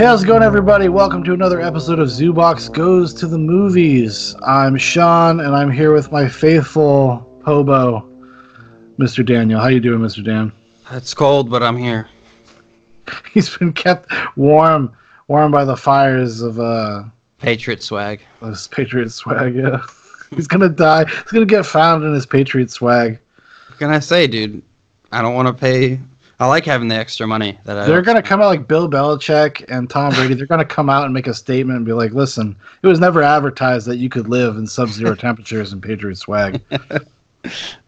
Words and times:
Hey, 0.00 0.06
how's 0.06 0.22
it 0.22 0.26
going, 0.28 0.42
everybody? 0.42 0.88
Welcome 0.88 1.22
to 1.24 1.34
another 1.34 1.60
episode 1.60 1.98
of 1.98 2.08
Zoo 2.08 2.32
Box 2.32 2.70
Goes 2.70 3.12
to 3.12 3.26
the 3.26 3.36
Movies. 3.36 4.34
I'm 4.44 4.78
Shaun, 4.78 5.40
and 5.40 5.54
I'm 5.54 5.70
here 5.70 5.92
with 5.92 6.10
my 6.10 6.26
faithful 6.26 7.38
hobo, 7.44 8.00
Mr. 8.98 9.22
Daniel. 9.22 9.60
How 9.60 9.68
you 9.68 9.78
doing, 9.78 10.00
Mr. 10.00 10.24
Dan? 10.24 10.52
It's 10.92 11.12
cold, 11.12 11.50
but 11.50 11.62
I'm 11.62 11.76
here. 11.76 12.08
He's 13.34 13.54
been 13.54 13.74
kept 13.74 14.10
warm, 14.38 14.90
warm 15.28 15.52
by 15.52 15.66
the 15.66 15.76
fires 15.76 16.40
of 16.40 16.58
uh, 16.58 17.02
Patriot 17.36 17.82
swag. 17.82 18.22
this 18.40 18.68
Patriot 18.68 19.10
swag. 19.10 19.54
Yeah, 19.54 19.82
he's 20.30 20.46
gonna 20.46 20.70
die. 20.70 21.04
He's 21.04 21.32
gonna 21.32 21.44
get 21.44 21.66
found 21.66 22.04
in 22.04 22.14
his 22.14 22.24
Patriot 22.24 22.70
swag. 22.70 23.20
What 23.68 23.78
can 23.78 23.90
I 23.90 23.98
say, 23.98 24.26
dude? 24.26 24.62
I 25.12 25.20
don't 25.20 25.34
want 25.34 25.48
to 25.48 25.52
pay. 25.52 26.00
I 26.40 26.46
like 26.46 26.64
having 26.64 26.88
the 26.88 26.94
extra 26.96 27.26
money 27.26 27.58
that 27.64 27.76
I. 27.76 27.84
They're 27.86 28.00
gonna 28.02 28.22
come 28.22 28.40
out 28.40 28.46
like 28.46 28.66
Bill 28.66 28.88
Belichick 28.88 29.64
and 29.68 29.88
Tom 29.90 30.14
Brady. 30.14 30.32
They're 30.34 30.46
gonna 30.46 30.64
come 30.64 30.88
out 30.88 31.04
and 31.04 31.12
make 31.12 31.26
a 31.26 31.34
statement 31.34 31.76
and 31.76 31.84
be 31.86 31.92
like, 31.92 32.12
"Listen, 32.12 32.56
it 32.82 32.86
was 32.86 32.98
never 32.98 33.22
advertised 33.22 33.86
that 33.88 33.98
you 33.98 34.08
could 34.08 34.26
live 34.28 34.56
in 34.56 34.66
sub-zero 34.66 35.14
temperatures 35.16 35.72
in 35.74 35.80
Patriot 35.82 36.16
swag." 36.16 36.62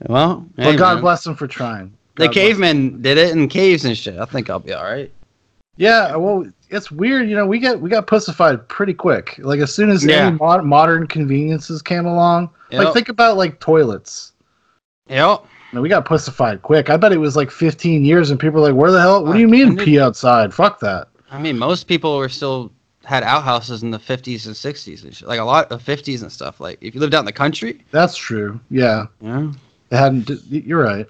well, 0.08 0.46
hey, 0.56 0.64
But 0.72 0.76
God 0.76 0.94
man. 0.94 1.00
bless 1.02 1.24
them 1.24 1.34
for 1.34 1.46
trying. 1.46 1.92
The 2.16 2.26
God 2.26 2.34
bless- 2.34 2.34
cavemen 2.34 3.00
did 3.02 3.16
it 3.18 3.34
in 3.34 3.48
caves 3.48 3.84
and 3.84 3.96
shit. 3.96 4.18
I 4.18 4.24
think 4.26 4.50
I'll 4.50 4.58
be 4.58 4.72
all 4.74 4.84
right. 4.84 5.10
Yeah, 5.78 6.14
well, 6.16 6.44
it's 6.68 6.90
weird. 6.90 7.28
You 7.30 7.36
know, 7.36 7.46
we 7.46 7.58
get 7.58 7.80
we 7.80 7.88
got 7.88 8.06
pussified 8.06 8.68
pretty 8.68 8.92
quick. 8.92 9.36
Like 9.38 9.60
as 9.60 9.74
soon 9.74 9.88
as 9.90 10.04
Yeah. 10.04 10.26
any 10.26 10.36
mod- 10.36 10.64
modern 10.66 11.06
conveniences 11.06 11.80
came 11.80 12.04
along, 12.04 12.50
like 12.70 12.92
think 12.92 13.08
about 13.08 13.38
like 13.38 13.58
toilets. 13.60 14.32
Yep. 15.08 15.46
I 15.72 15.76
mean, 15.76 15.82
we 15.82 15.88
got 15.88 16.04
pussified 16.04 16.60
quick. 16.62 16.90
I 16.90 16.96
bet 16.98 17.12
it 17.12 17.18
was 17.18 17.34
like 17.34 17.50
15 17.50 18.04
years, 18.04 18.30
and 18.30 18.38
people 18.38 18.60
were 18.60 18.68
like, 18.68 18.76
"Where 18.78 18.90
the 18.90 19.00
hell? 19.00 19.24
What 19.24 19.32
do 19.32 19.38
you 19.40 19.48
mean 19.48 19.74
did- 19.76 19.84
pee 19.84 19.98
outside? 19.98 20.52
Fuck 20.52 20.80
that." 20.80 21.08
I 21.30 21.38
mean, 21.40 21.56
most 21.58 21.86
people 21.86 22.18
were 22.18 22.28
still 22.28 22.70
had 23.04 23.22
outhouses 23.22 23.82
in 23.82 23.90
the 23.90 23.98
50s 23.98 24.44
and 24.46 24.54
60s 24.54 25.02
and 25.02 25.16
shit. 25.16 25.26
Like 25.26 25.40
a 25.40 25.44
lot 25.44 25.72
of 25.72 25.82
50s 25.82 26.20
and 26.22 26.30
stuff. 26.30 26.60
Like 26.60 26.78
if 26.82 26.94
you 26.94 27.00
lived 27.00 27.14
out 27.14 27.20
in 27.20 27.24
the 27.26 27.32
country, 27.32 27.80
That's 27.90 28.16
true. 28.16 28.60
Yeah, 28.70 29.06
yeah. 29.22 29.50
they 29.88 29.96
hadn't. 29.96 30.30
You're 30.50 30.82
right. 30.84 31.06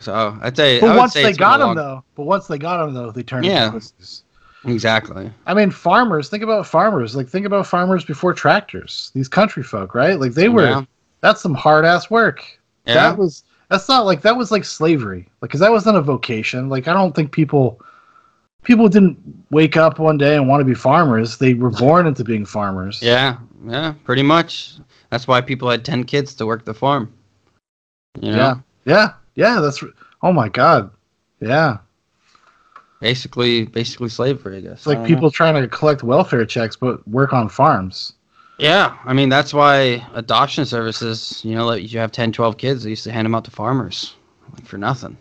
So 0.00 0.36
I'd 0.42 0.56
say. 0.56 0.78
I 0.78 0.80
But 0.80 0.90
would 0.90 0.96
once 0.96 1.12
say 1.12 1.22
they 1.22 1.28
it's 1.30 1.38
been 1.38 1.46
a 1.46 1.48
got 1.50 1.58
them 1.58 1.66
long- 1.68 1.76
though, 1.76 2.04
but 2.14 2.22
once 2.24 2.46
they 2.46 2.58
got 2.58 2.78
them 2.84 2.94
though, 2.94 3.10
they 3.10 3.22
turned 3.22 3.44
Yeah. 3.44 3.66
into 3.66 3.72
pussies. 3.78 4.22
Exactly. 4.64 5.30
I 5.46 5.54
mean, 5.54 5.70
farmers. 5.70 6.28
Think 6.28 6.42
about 6.42 6.66
farmers. 6.66 7.14
Like 7.14 7.28
think 7.28 7.46
about 7.46 7.66
farmers 7.66 8.04
before 8.04 8.32
tractors. 8.34 9.10
These 9.14 9.28
country 9.28 9.62
folk, 9.62 9.94
right? 9.94 10.18
Like 10.18 10.32
they 10.32 10.48
were. 10.48 10.64
Yeah. 10.64 10.82
That's 11.20 11.40
some 11.40 11.54
hard 11.54 11.84
ass 11.84 12.10
work. 12.10 12.42
Yeah. 12.86 12.94
That 12.94 13.18
was. 13.18 13.42
That's 13.68 13.88
not 13.88 14.06
like 14.06 14.22
that 14.22 14.36
was 14.36 14.50
like 14.50 14.64
slavery. 14.64 15.28
Like, 15.40 15.50
cause 15.50 15.60
that 15.60 15.72
wasn't 15.72 15.96
a 15.96 16.02
vocation. 16.02 16.68
Like, 16.68 16.88
I 16.88 16.92
don't 16.92 17.14
think 17.14 17.32
people. 17.32 17.80
People 18.62 18.88
didn't 18.88 19.16
wake 19.52 19.76
up 19.76 20.00
one 20.00 20.18
day 20.18 20.34
and 20.34 20.48
want 20.48 20.60
to 20.60 20.64
be 20.64 20.74
farmers. 20.74 21.36
They 21.36 21.54
were 21.54 21.70
born 21.70 22.04
into 22.08 22.24
being 22.24 22.44
farmers. 22.44 23.00
Yeah, 23.00 23.36
yeah, 23.64 23.94
pretty 24.02 24.24
much. 24.24 24.72
That's 25.10 25.28
why 25.28 25.40
people 25.40 25.70
had 25.70 25.84
ten 25.84 26.02
kids 26.02 26.34
to 26.34 26.46
work 26.46 26.64
the 26.64 26.74
farm. 26.74 27.12
You 28.20 28.32
know, 28.32 28.36
Yeah. 28.36 28.54
Yeah. 28.84 29.12
Yeah. 29.36 29.60
That's. 29.60 29.84
Oh 30.22 30.32
my 30.32 30.48
god. 30.48 30.90
Yeah. 31.40 31.78
basically, 33.00 33.66
basically 33.66 34.08
slavery. 34.08 34.56
I 34.56 34.60
guess. 34.62 34.72
It's 34.72 34.86
like 34.86 34.98
don't 34.98 35.04
know. 35.04 35.14
people 35.14 35.30
trying 35.30 35.62
to 35.62 35.68
collect 35.68 36.02
welfare 36.02 36.44
checks 36.44 36.74
but 36.74 37.06
work 37.06 37.32
on 37.32 37.48
farms. 37.48 38.14
Yeah, 38.58 38.96
I 39.04 39.12
mean 39.12 39.28
that's 39.28 39.52
why 39.52 40.06
adoption 40.14 40.64
services. 40.64 41.40
You 41.44 41.54
know, 41.54 41.66
let 41.66 41.82
you 41.82 41.98
have 41.98 42.10
10, 42.12 42.32
12 42.32 42.56
kids. 42.56 42.84
They 42.84 42.90
used 42.90 43.04
to 43.04 43.12
hand 43.12 43.26
them 43.26 43.34
out 43.34 43.44
to 43.44 43.50
farmers, 43.50 44.14
like 44.54 44.64
for 44.66 44.78
nothing. 44.78 45.16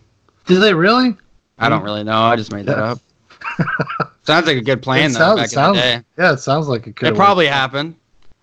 Did 0.46 0.60
they 0.62 0.74
really? 0.74 1.16
I 1.58 1.70
don't 1.70 1.84
really 1.84 2.04
know. 2.04 2.22
I 2.22 2.36
just 2.36 2.52
made 2.54 2.66
that 2.68 2.78
up. 2.80 3.00
sounds 4.24 4.48
like 4.48 4.58
a 4.58 4.62
good 4.62 4.82
plan 4.82 5.10
It 5.12 5.14
though. 5.14 5.20
sounds- 5.20 5.40
back 5.42 5.50
sounds- 5.50 5.78
in 5.78 5.84
the 5.84 5.98
day, 6.00 6.04
Yeah, 6.18 6.34
it 6.34 6.40
sounds 6.40 6.68
like 6.68 6.88
it 6.88 6.96
could. 6.96 7.10
it 7.10 7.16
probably 7.16 7.48
happened. 7.48 7.96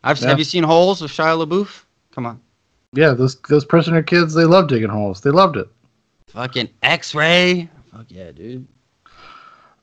I've 0.04 0.20
Yeah. 0.20 0.28
have 0.28 0.38
you 0.38 0.44
seen 0.44 0.64
Holes 0.64 1.00
with 1.00 1.10
Shia 1.10 1.42
LaBeouf? 1.47 1.84
Come 2.14 2.26
on, 2.26 2.41
Yeah, 2.92 3.10
those 3.12 3.36
those 3.48 3.64
prisoner 3.64 4.02
kids, 4.02 4.34
they 4.34 4.44
love 4.44 4.69
digging 4.69 4.91
holes. 4.91 5.20
They 5.22 5.31
loved 5.31 5.56
it. 5.56 5.69
fucking 6.28 6.69
X-ray. 6.82 7.69
Fuck 7.92 8.06
yeah, 8.08 8.31
dude. 8.32 8.66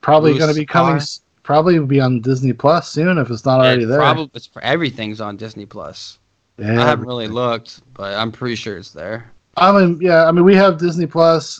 Probably 0.01 0.37
going 0.37 0.53
to 0.53 0.59
be 0.59 0.65
coming. 0.65 0.95
S- 0.97 1.21
Probably 1.49 1.79
will 1.79 1.87
be 1.87 1.99
on 1.99 2.21
Disney 2.21 2.53
Plus 2.53 2.91
soon 2.91 3.17
if 3.17 3.31
it's 3.31 3.43
not 3.43 3.59
already 3.59 3.81
It 3.81 3.87
there. 3.87 3.97
Probably 3.97 4.29
it's 4.35 4.45
for 4.45 4.63
everything's 4.63 5.19
on 5.19 5.35
Disney 5.35 5.65
Plus. 5.65 6.19
yeah, 6.59 6.79
I 6.79 6.85
haven't 6.85 7.07
really 7.07 7.27
looked, 7.27 7.81
but 7.95 8.13
I'm 8.13 8.31
pretty 8.31 8.53
sure 8.53 8.77
it's 8.77 8.91
there. 8.91 9.31
I 9.57 9.71
mean, 9.71 9.99
yeah, 9.99 10.25
I 10.25 10.31
mean, 10.31 10.43
we 10.45 10.53
have 10.53 10.77
Disney 10.77 11.07
Plus. 11.07 11.59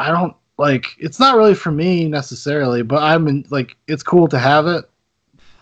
I 0.00 0.10
don't 0.10 0.34
like. 0.58 0.96
It's 0.98 1.20
not 1.20 1.36
really 1.36 1.54
for 1.54 1.70
me 1.70 2.08
necessarily, 2.08 2.82
but 2.82 3.04
I'm 3.04 3.28
in, 3.28 3.46
like, 3.50 3.76
it's 3.86 4.02
cool 4.02 4.26
to 4.26 4.36
have 4.36 4.66
it. 4.66 4.90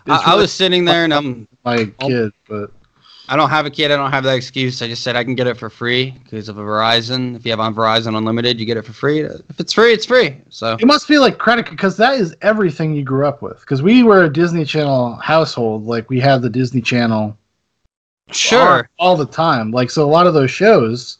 I, 0.07 0.31
I 0.31 0.35
was 0.35 0.51
sitting 0.51 0.83
there 0.83 1.03
and 1.03 1.13
I'm 1.13 1.47
my 1.63 1.85
kid, 1.99 2.31
but 2.47 2.71
I 3.29 3.35
don't 3.35 3.51
have 3.51 3.67
a 3.67 3.69
kid. 3.69 3.91
I 3.91 3.95
don't 3.95 4.09
have 4.11 4.23
that 4.23 4.35
excuse. 4.35 4.81
I 4.81 4.87
just 4.87 5.03
said 5.03 5.15
I 5.15 5.23
can 5.23 5.35
get 5.35 5.45
it 5.45 5.55
for 5.55 5.69
free 5.69 6.15
because 6.23 6.49
of 6.49 6.57
a 6.57 6.61
Verizon. 6.61 7.35
If 7.35 7.45
you 7.45 7.51
have 7.51 7.59
on 7.59 7.75
Verizon 7.75 8.17
Unlimited, 8.17 8.59
you 8.59 8.65
get 8.65 8.75
it 8.75 8.83
for 8.83 8.91
free. 8.91 9.19
If 9.19 9.59
it's 9.59 9.71
free, 9.71 9.93
it's 9.93 10.05
free. 10.05 10.35
So 10.49 10.73
it 10.73 10.87
must 10.87 11.07
be 11.07 11.19
like 11.19 11.37
credit 11.37 11.69
because 11.69 11.95
that 11.97 12.15
is 12.15 12.35
everything 12.41 12.95
you 12.95 13.03
grew 13.03 13.27
up 13.27 13.43
with. 13.43 13.59
Because 13.59 13.83
we 13.83 14.01
were 14.01 14.23
a 14.23 14.33
Disney 14.33 14.65
Channel 14.65 15.13
household. 15.17 15.85
Like 15.85 16.09
we 16.09 16.19
had 16.19 16.41
the 16.41 16.49
Disney 16.49 16.81
Channel 16.81 17.37
sure. 18.31 18.89
all, 18.97 19.11
all 19.11 19.15
the 19.15 19.27
time. 19.27 19.69
Like 19.69 19.91
so, 19.91 20.03
a 20.03 20.09
lot 20.09 20.25
of 20.25 20.33
those 20.33 20.49
shows. 20.49 21.18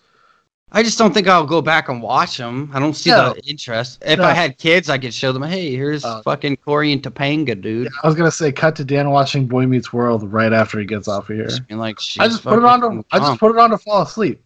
I 0.72 0.84
just 0.84 0.98
don't 1.00 1.14
think 1.14 1.28
I'll 1.28 1.46
go 1.48 1.62
back 1.62 1.90
and 1.90 2.00
watch 2.02 2.38
them. 2.38 2.70
I 2.74 2.80
don't 2.80 2.94
see 2.94 3.10
No. 3.10 3.34
the 3.34 3.42
interest. 3.50 4.04
If 4.06 4.20
No. 4.20 4.26
I 4.26 4.34
had 4.34 4.58
kids, 4.60 4.88
I 4.90 5.00
could 5.00 5.14
show 5.14 5.32
them. 5.32 5.42
Hey, 5.42 5.76
here's 5.76 6.06
Uh, 6.06 6.22
fucking 6.22 6.58
Corey 6.58 6.94
and 6.94 7.02
Topanga, 7.02 7.60
dude. 7.60 7.90
I 8.04 8.08
was 8.08 8.16
gonna 8.16 8.30
say, 8.30 8.52
cut 8.52 8.76
to 8.76 8.84
Dan 8.86 9.10
watching 9.10 9.48
Boy 9.48 9.66
Meets 9.66 9.92
World 9.92 10.32
right 10.32 10.54
after 10.54 10.80
he 10.80 10.86
gets 10.86 11.08
off 11.08 11.30
of 11.30 11.36
here. 11.36 11.48
Just 11.48 11.62
like, 11.72 11.98
I 12.20 12.28
just 12.28 12.44
put 12.44 12.60
it 12.60 12.66
on 12.66 12.82
to. 12.82 13.04
I 13.12 13.18
just 13.20 13.40
put 13.40 13.52
it 13.52 13.58
on 13.58 13.72
to 13.72 13.78
fall 13.80 14.04
asleep. 14.04 14.44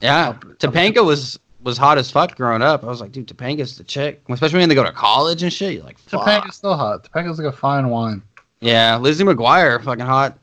Yeah, 0.00 0.34
Topanga 0.58 1.04
was 1.04 1.38
was 1.62 1.76
hot 1.76 1.98
as 1.98 2.10
fuck 2.10 2.36
growing 2.36 2.62
up. 2.62 2.82
I 2.82 2.86
was 2.86 3.00
like, 3.02 3.12
dude, 3.12 3.28
Topanga's 3.28 3.76
the 3.76 3.84
chick. 3.84 4.22
Especially 4.30 4.58
when 4.60 4.68
they 4.70 4.74
go 4.74 4.84
to 4.84 4.92
college 4.92 5.42
and 5.42 5.52
shit. 5.52 5.74
You're 5.74 5.84
like, 5.84 5.98
fuck. 5.98 6.22
Topanga's 6.26 6.56
still 6.56 6.74
hot. 6.74 7.04
Topanga's 7.04 7.38
like 7.38 7.52
a 7.52 7.56
fine 7.56 7.88
wine. 7.90 8.22
Yeah, 8.60 8.96
Lizzie 8.96 9.24
McGuire, 9.24 9.82
fucking 9.82 10.04
hot, 10.04 10.38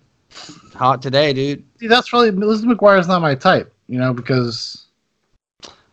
hot 0.76 1.02
today, 1.04 1.34
dude. 1.34 1.64
See, 1.80 1.88
that's 1.88 2.12
really 2.14 2.32
Lizzie 2.32 2.68
McGuire's 2.68 3.08
not 3.08 3.22
my 3.22 3.36
type. 3.36 3.72
You 3.88 3.98
know, 4.00 4.14
because 4.14 4.87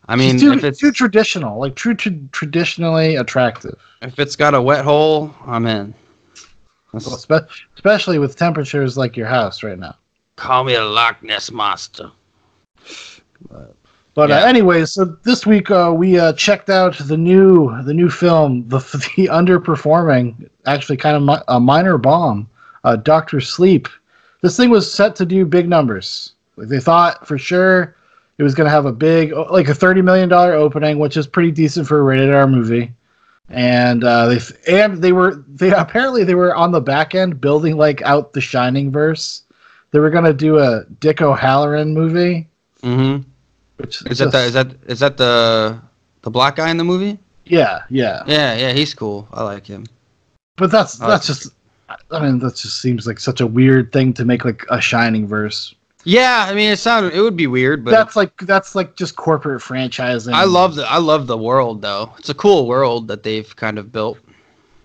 I 0.08 0.16
mean, 0.16 0.38
too, 0.38 0.52
if 0.52 0.64
it's 0.64 0.78
too 0.78 0.92
traditional, 0.92 1.58
like 1.58 1.74
true 1.76 1.94
tra- 1.94 2.12
traditionally 2.32 3.16
attractive. 3.16 3.78
if 4.02 4.18
it's 4.18 4.36
got 4.36 4.54
a 4.54 4.60
wet 4.60 4.84
hole, 4.84 5.34
I'm 5.46 5.66
in. 5.66 5.94
Well, 6.92 7.00
spe- 7.00 7.48
especially 7.74 8.18
with 8.18 8.36
temperatures 8.36 8.96
like 8.96 9.16
your 9.16 9.26
house 9.26 9.62
right 9.62 9.78
now. 9.78 9.96
call 10.36 10.62
me 10.64 10.74
a 10.74 10.84
Loch 10.84 11.22
Ness 11.22 11.50
monster. 11.50 12.10
But 14.14 14.30
uh, 14.30 14.34
Yeah. 14.34 14.44
anyways, 14.46 14.92
so 14.92 15.04
this 15.24 15.44
week 15.44 15.70
uh, 15.70 15.92
we 15.96 16.18
uh, 16.18 16.34
checked 16.34 16.70
out 16.70 16.96
the 16.98 17.16
new 17.16 17.74
the 17.82 17.94
new 17.94 18.08
film, 18.10 18.68
the 18.68 18.78
the 19.16 19.26
underperforming, 19.28 20.48
actually 20.66 20.96
kind 20.98 21.16
of 21.16 21.22
mi- 21.22 21.44
a 21.48 21.58
minor 21.58 21.98
bomb, 21.98 22.48
uh, 22.84 22.96
Doctor 22.96 23.40
Sleep. 23.40 23.88
This 24.42 24.56
thing 24.56 24.70
was 24.70 24.92
set 24.92 25.16
to 25.16 25.26
do 25.26 25.44
big 25.46 25.68
numbers. 25.68 26.32
Like 26.56 26.68
they 26.68 26.78
thought 26.78 27.26
for 27.26 27.38
sure 27.38 27.96
it 28.38 28.42
was 28.42 28.54
going 28.54 28.66
to 28.66 28.70
have 28.70 28.86
a 28.86 28.92
big, 28.92 29.32
like 29.32 29.68
a 29.68 29.74
thirty 29.74 30.02
million 30.02 30.28
dollar 30.28 30.54
opening, 30.54 30.98
which 30.98 31.16
is 31.16 31.26
pretty 31.26 31.50
decent 31.50 31.86
for 31.86 31.98
a 31.98 32.02
rated 32.02 32.34
R 32.34 32.46
movie. 32.46 32.92
And 33.48 34.02
uh, 34.04 34.26
they 34.26 34.40
and 34.68 35.02
they 35.02 35.12
were 35.12 35.36
they 35.48 35.70
apparently 35.76 36.24
they 36.24 36.34
were 36.34 36.54
on 36.54 36.72
the 36.72 36.80
back 36.80 37.14
end 37.14 37.40
building 37.40 37.76
like 37.76 38.02
out 38.02 38.32
the 38.32 38.40
Shining 38.40 38.90
verse. 38.90 39.42
They 39.90 40.00
were 40.00 40.10
going 40.10 40.24
to 40.24 40.34
do 40.34 40.58
a 40.58 40.84
Dick 40.98 41.22
O'Halloran 41.22 41.94
movie. 41.94 42.48
Mm-hmm. 42.82 43.28
Which 43.76 44.04
Is 44.06 44.18
that 44.18 44.32
the, 44.32 44.38
is 44.44 44.52
that 44.54 44.76
is 44.86 45.00
that 45.00 45.16
the 45.16 45.80
the 46.22 46.30
black 46.30 46.56
guy 46.56 46.70
in 46.70 46.76
the 46.76 46.84
movie? 46.84 47.18
Yeah, 47.44 47.82
yeah. 47.90 48.22
Yeah, 48.26 48.54
yeah, 48.54 48.72
he's 48.72 48.94
cool. 48.94 49.28
I 49.32 49.44
like 49.44 49.66
him. 49.66 49.86
But 50.56 50.70
that's 50.70 51.00
Oh, 51.00 51.08
that's 51.08 51.26
just 51.26 51.52
I 52.10 52.20
mean 52.20 52.38
that 52.40 52.56
just 52.56 52.80
seems 52.80 53.06
like 53.06 53.20
such 53.20 53.40
a 53.40 53.46
weird 53.46 53.92
thing 53.92 54.12
to 54.14 54.24
make 54.24 54.44
like 54.44 54.64
a 54.70 54.80
shining 54.80 55.26
verse. 55.26 55.74
Yeah, 56.04 56.46
I 56.48 56.54
mean, 56.54 56.70
it 56.70 56.78
sounded 56.78 57.14
it 57.14 57.20
would 57.20 57.36
be 57.36 57.46
weird, 57.46 57.84
but 57.84 57.90
that's 57.90 58.14
like 58.14 58.36
that's 58.42 58.74
like 58.74 58.94
just 58.96 59.16
corporate 59.16 59.62
franchising. 59.62 60.32
I 60.32 60.44
love 60.44 60.74
the 60.74 60.84
I 60.84 60.98
love 60.98 61.26
the 61.26 61.38
world 61.38 61.82
though. 61.82 62.12
It's 62.18 62.28
a 62.28 62.34
cool 62.34 62.66
world 62.66 63.08
that 63.08 63.22
they've 63.22 63.54
kind 63.56 63.78
of 63.78 63.90
built. 63.90 64.18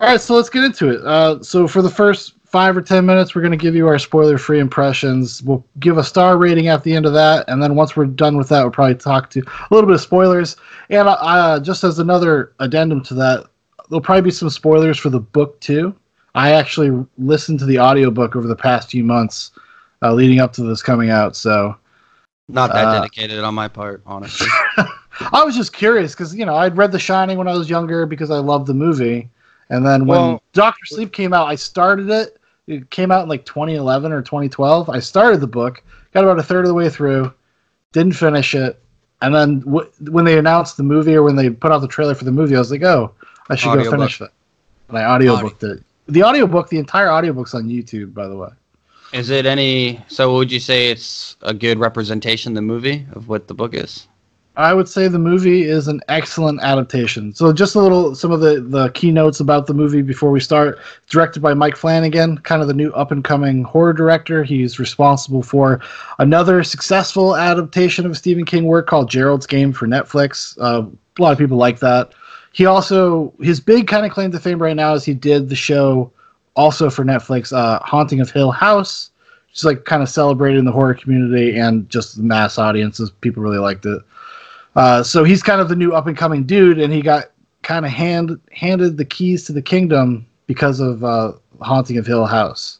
All 0.00 0.08
right, 0.08 0.20
so 0.20 0.34
let's 0.34 0.48
get 0.48 0.64
into 0.64 0.88
it. 0.88 1.04
Uh, 1.04 1.42
so 1.42 1.68
for 1.68 1.82
the 1.82 1.90
first 1.90 2.32
five 2.46 2.74
or 2.74 2.80
ten 2.80 3.04
minutes, 3.04 3.34
we're 3.34 3.42
going 3.42 3.50
to 3.52 3.56
give 3.56 3.74
you 3.76 3.86
our 3.86 3.98
spoiler-free 3.98 4.58
impressions. 4.58 5.42
We'll 5.42 5.64
give 5.78 5.98
a 5.98 6.04
star 6.04 6.38
rating 6.38 6.68
at 6.68 6.82
the 6.82 6.94
end 6.94 7.04
of 7.04 7.12
that, 7.12 7.44
and 7.48 7.62
then 7.62 7.74
once 7.74 7.96
we're 7.96 8.06
done 8.06 8.38
with 8.38 8.48
that, 8.48 8.62
we'll 8.62 8.70
probably 8.70 8.94
talk 8.94 9.28
to 9.30 9.40
a 9.40 9.74
little 9.74 9.86
bit 9.86 9.94
of 9.94 10.00
spoilers. 10.00 10.56
And 10.88 11.06
uh, 11.06 11.60
just 11.60 11.84
as 11.84 11.98
another 11.98 12.52
addendum 12.60 13.02
to 13.04 13.14
that, 13.14 13.46
there'll 13.90 14.00
probably 14.00 14.22
be 14.22 14.30
some 14.30 14.48
spoilers 14.48 14.98
for 14.98 15.10
the 15.10 15.20
book 15.20 15.60
too. 15.60 15.94
I 16.34 16.52
actually 16.52 17.06
listened 17.18 17.58
to 17.58 17.66
the 17.66 17.78
audiobook 17.78 18.36
over 18.36 18.48
the 18.48 18.56
past 18.56 18.90
few 18.90 19.04
months, 19.04 19.50
uh, 20.02 20.12
leading 20.12 20.40
up 20.40 20.52
to 20.54 20.62
this 20.62 20.82
coming 20.82 21.10
out. 21.10 21.36
So 21.36 21.76
Not 22.48 22.72
that 22.72 22.86
Uh, 22.86 22.94
dedicated 23.00 23.44
on 23.44 23.54
my 23.54 23.68
part, 23.68 24.02
honestly. 24.06 24.48
I 25.32 25.44
was 25.44 25.54
just 25.54 25.72
curious 25.72 26.12
because 26.12 26.34
you 26.34 26.44
know 26.46 26.56
I'd 26.56 26.76
read 26.76 26.92
The 26.92 26.98
Shining 26.98 27.38
when 27.38 27.46
I 27.48 27.52
was 27.52 27.68
younger 27.70 28.06
because 28.06 28.30
I 28.30 28.38
loved 28.38 28.66
the 28.66 28.74
movie, 28.74 29.28
And 29.68 29.86
then 29.86 30.04
when 30.06 30.20
Well- 30.20 30.42
Doctor 30.52 30.84
Sleep 30.86 31.12
came 31.12 31.32
out, 31.32 31.46
I 31.46 31.54
started 31.54 32.10
it. 32.10 32.38
It 32.66 32.90
came 32.90 33.10
out 33.12 33.22
in 33.24 33.28
like 33.28 33.44
2011 33.44 34.10
or 34.12 34.20
2012. 34.22 34.88
I 34.90 34.98
started 35.00 35.40
the 35.40 35.46
book, 35.46 35.82
got 36.12 36.24
about 36.24 36.38
a 36.38 36.42
third 36.42 36.64
of 36.64 36.68
the 36.68 36.74
way 36.74 36.88
through, 36.88 37.32
didn't 37.92 38.12
finish 38.14 38.54
it, 38.54 38.80
and 39.22 39.34
then 39.34 39.60
w- 39.60 39.88
when 40.10 40.24
they 40.24 40.38
announced 40.38 40.76
the 40.76 40.82
movie 40.82 41.14
or 41.14 41.22
when 41.22 41.36
they 41.36 41.50
put 41.50 41.70
out 41.72 41.80
the 41.80 41.88
trailer 41.88 42.14
for 42.14 42.24
the 42.24 42.32
movie, 42.32 42.56
I 42.56 42.58
was 42.58 42.70
like, 42.70 42.82
oh, 42.82 43.12
I 43.48 43.54
should 43.56 43.68
go 43.76 43.90
finish 43.90 44.20
it. 44.20 44.30
And 44.88 44.98
I 44.98 45.02
audiobooked 45.02 45.62
it. 45.62 45.82
The 46.08 46.22
audiobook, 46.24 46.68
the 46.68 46.78
entire 46.78 47.10
audiobook's 47.10 47.54
on 47.54 47.64
YouTube, 47.68 48.12
by 48.14 48.26
the 48.28 48.36
way. 48.36 48.48
Is 49.12 49.30
it 49.30 49.46
any? 49.46 50.02
So 50.08 50.34
would 50.34 50.52
you 50.52 50.60
say 50.60 50.90
it's 50.90 51.36
a 51.42 51.52
good 51.52 51.78
representation, 51.78 52.54
the 52.54 52.62
movie, 52.62 53.06
of 53.12 53.28
what 53.28 53.48
the 53.48 53.54
book 53.54 53.74
is? 53.74 54.06
I 54.56 54.74
would 54.74 54.88
say 54.88 55.08
the 55.08 55.18
movie 55.18 55.62
is 55.62 55.88
an 55.88 56.00
excellent 56.08 56.60
adaptation. 56.60 57.32
So 57.32 57.52
just 57.52 57.74
a 57.74 57.80
little 57.80 58.14
some 58.14 58.30
of 58.30 58.40
the 58.40 58.60
the 58.60 58.90
keynotes 58.90 59.40
about 59.40 59.66
the 59.66 59.74
movie 59.74 60.02
before 60.02 60.30
we 60.30 60.40
start. 60.40 60.78
Directed 61.08 61.40
by 61.40 61.54
Mike 61.54 61.76
Flanagan, 61.76 62.38
kind 62.38 62.60
of 62.60 62.68
the 62.68 62.74
new 62.74 62.90
up 62.92 63.10
and 63.10 63.24
coming 63.24 63.64
horror 63.64 63.92
director. 63.92 64.44
He's 64.44 64.78
responsible 64.78 65.42
for 65.42 65.80
another 66.18 66.62
successful 66.62 67.36
adaptation 67.36 68.06
of 68.06 68.12
a 68.12 68.14
Stephen 68.16 68.44
King 68.44 68.64
work 68.64 68.86
called 68.86 69.08
Gerald's 69.08 69.46
Game 69.46 69.72
for 69.72 69.86
Netflix. 69.86 70.56
Uh, 70.60 70.86
a 71.18 71.22
lot 71.22 71.32
of 71.32 71.38
people 71.38 71.56
like 71.56 71.78
that. 71.78 72.12
He 72.52 72.66
also 72.66 73.32
his 73.40 73.60
big 73.60 73.86
kind 73.86 74.04
of 74.04 74.12
claim 74.12 74.32
to 74.32 74.40
fame 74.40 74.60
right 74.60 74.76
now 74.76 74.94
is 74.94 75.04
he 75.04 75.14
did 75.14 75.48
the 75.48 75.56
show 75.56 76.12
also 76.56 76.90
for 76.90 77.04
Netflix, 77.04 77.52
uh, 77.52 77.80
Haunting 77.80 78.20
of 78.20 78.30
Hill 78.30 78.50
House, 78.50 79.10
is 79.54 79.64
like 79.64 79.84
kind 79.84 80.02
of 80.02 80.08
celebrating 80.08 80.64
the 80.64 80.72
horror 80.72 80.94
community 80.94 81.58
and 81.58 81.88
just 81.88 82.16
the 82.16 82.22
mass 82.22 82.58
audiences. 82.58 83.10
People 83.20 83.42
really 83.42 83.58
liked 83.58 83.86
it. 83.86 84.02
Uh, 84.76 85.02
so 85.02 85.24
he's 85.24 85.42
kind 85.42 85.60
of 85.60 85.68
the 85.68 85.76
new 85.76 85.92
up 85.92 86.06
and 86.06 86.16
coming 86.16 86.44
dude, 86.44 86.78
and 86.78 86.92
he 86.92 87.02
got 87.02 87.32
kind 87.62 87.84
of 87.84 87.90
hand 87.90 88.40
handed 88.52 88.96
the 88.96 89.04
keys 89.04 89.44
to 89.44 89.52
the 89.52 89.62
kingdom 89.62 90.26
because 90.46 90.80
of 90.80 91.04
uh, 91.04 91.32
Haunting 91.60 91.98
of 91.98 92.06
Hill 92.06 92.26
House, 92.26 92.78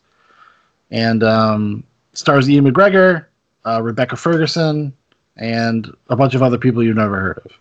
and 0.91 1.23
um, 1.23 1.85
stars 2.13 2.49
Ewan 2.49 2.73
McGregor, 2.73 3.27
uh, 3.67 3.83
Rebecca 3.83 4.17
Ferguson, 4.17 4.93
and 5.37 5.93
a 6.09 6.17
bunch 6.17 6.35
of 6.35 6.43
other 6.43 6.59
people 6.59 6.83
you've 6.83 6.97
never 6.97 7.21
heard 7.21 7.39
of. 7.39 7.53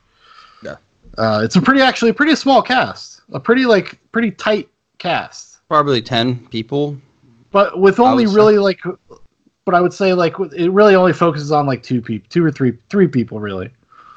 Yeah. 0.64 0.76
uh, 1.18 1.42
it's 1.44 1.56
a 1.56 1.62
pretty 1.62 1.82
actually 1.82 2.14
pretty 2.14 2.36
small 2.36 2.62
cast, 2.62 3.22
a 3.34 3.40
pretty 3.40 3.66
like 3.66 3.98
pretty 4.12 4.32
tight 4.32 4.70
cast, 5.00 5.49
Probably 5.70 6.02
ten 6.02 6.46
people. 6.48 6.98
but 7.52 7.80
with 7.80 8.00
only 8.00 8.26
would 8.26 8.32
say. 8.32 8.36
really 8.36 8.58
like. 8.58 8.80
But 9.66 9.76
I 9.76 9.82
would 9.82 9.94
say 9.94 10.14
like 10.14 10.34
it 10.56 10.72
really 10.72 10.96
only 10.96 11.14
focuses 11.14 11.52
on 11.52 11.68
like 11.68 11.84
two 11.84 12.02
people, 12.02 12.28
two 12.30 12.44
or 12.44 12.52
three, 12.52 12.74
three 12.90 13.08
people 13.08 13.40
really. 13.40 13.70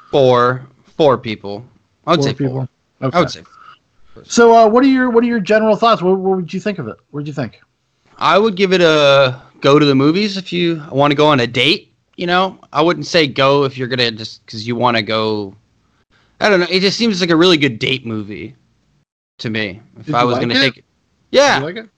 Four, 0.09 0.65
four 0.97 1.17
people. 1.17 1.63
I 2.07 2.11
would 2.11 2.21
Four 2.21 2.29
say 2.29 2.33
four. 2.33 2.69
Okay. 3.01 3.17
I 3.17 3.19
would 3.21 3.29
say. 3.29 3.43
So, 4.23 4.55
uh, 4.55 4.67
what 4.67 4.83
are 4.83 4.87
your 4.87 5.09
what 5.09 5.23
are 5.23 5.27
your 5.27 5.39
general 5.39 5.75
thoughts? 5.75 6.01
What, 6.01 6.17
what 6.17 6.37
would 6.37 6.53
you 6.53 6.59
think 6.59 6.79
of 6.79 6.87
it? 6.87 6.97
What 7.11 7.21
did 7.21 7.27
you 7.27 7.33
think? 7.33 7.61
I 8.17 8.37
would 8.37 8.55
give 8.55 8.73
it 8.73 8.81
a 8.81 9.41
go 9.61 9.79
to 9.79 9.85
the 9.85 9.95
movies 9.95 10.37
if 10.37 10.51
you 10.51 10.83
want 10.91 11.11
to 11.11 11.15
go 11.15 11.27
on 11.27 11.39
a 11.39 11.47
date. 11.47 11.93
You 12.15 12.27
know, 12.27 12.59
I 12.71 12.81
wouldn't 12.81 13.07
say 13.07 13.27
go 13.27 13.63
if 13.63 13.77
you're 13.77 13.87
gonna 13.87 14.11
just 14.11 14.45
because 14.45 14.67
you 14.67 14.75
want 14.75 14.97
to 14.97 15.03
go. 15.03 15.55
I 16.39 16.49
don't 16.49 16.59
know. 16.59 16.67
It 16.69 16.81
just 16.81 16.97
seems 16.97 17.21
like 17.21 17.29
a 17.29 17.35
really 17.35 17.57
good 17.57 17.79
date 17.79 18.05
movie 18.05 18.55
to 19.39 19.49
me. 19.49 19.81
If 19.99 20.07
Did 20.07 20.15
I 20.15 20.23
was 20.23 20.33
like 20.33 20.41
gonna 20.41 20.55
it? 20.55 20.61
take 20.61 20.77
it, 20.77 20.85
yeah, 21.33 21.59
Did 21.59 21.61
you 21.61 21.65
like 21.65 21.75
it? 21.85 21.89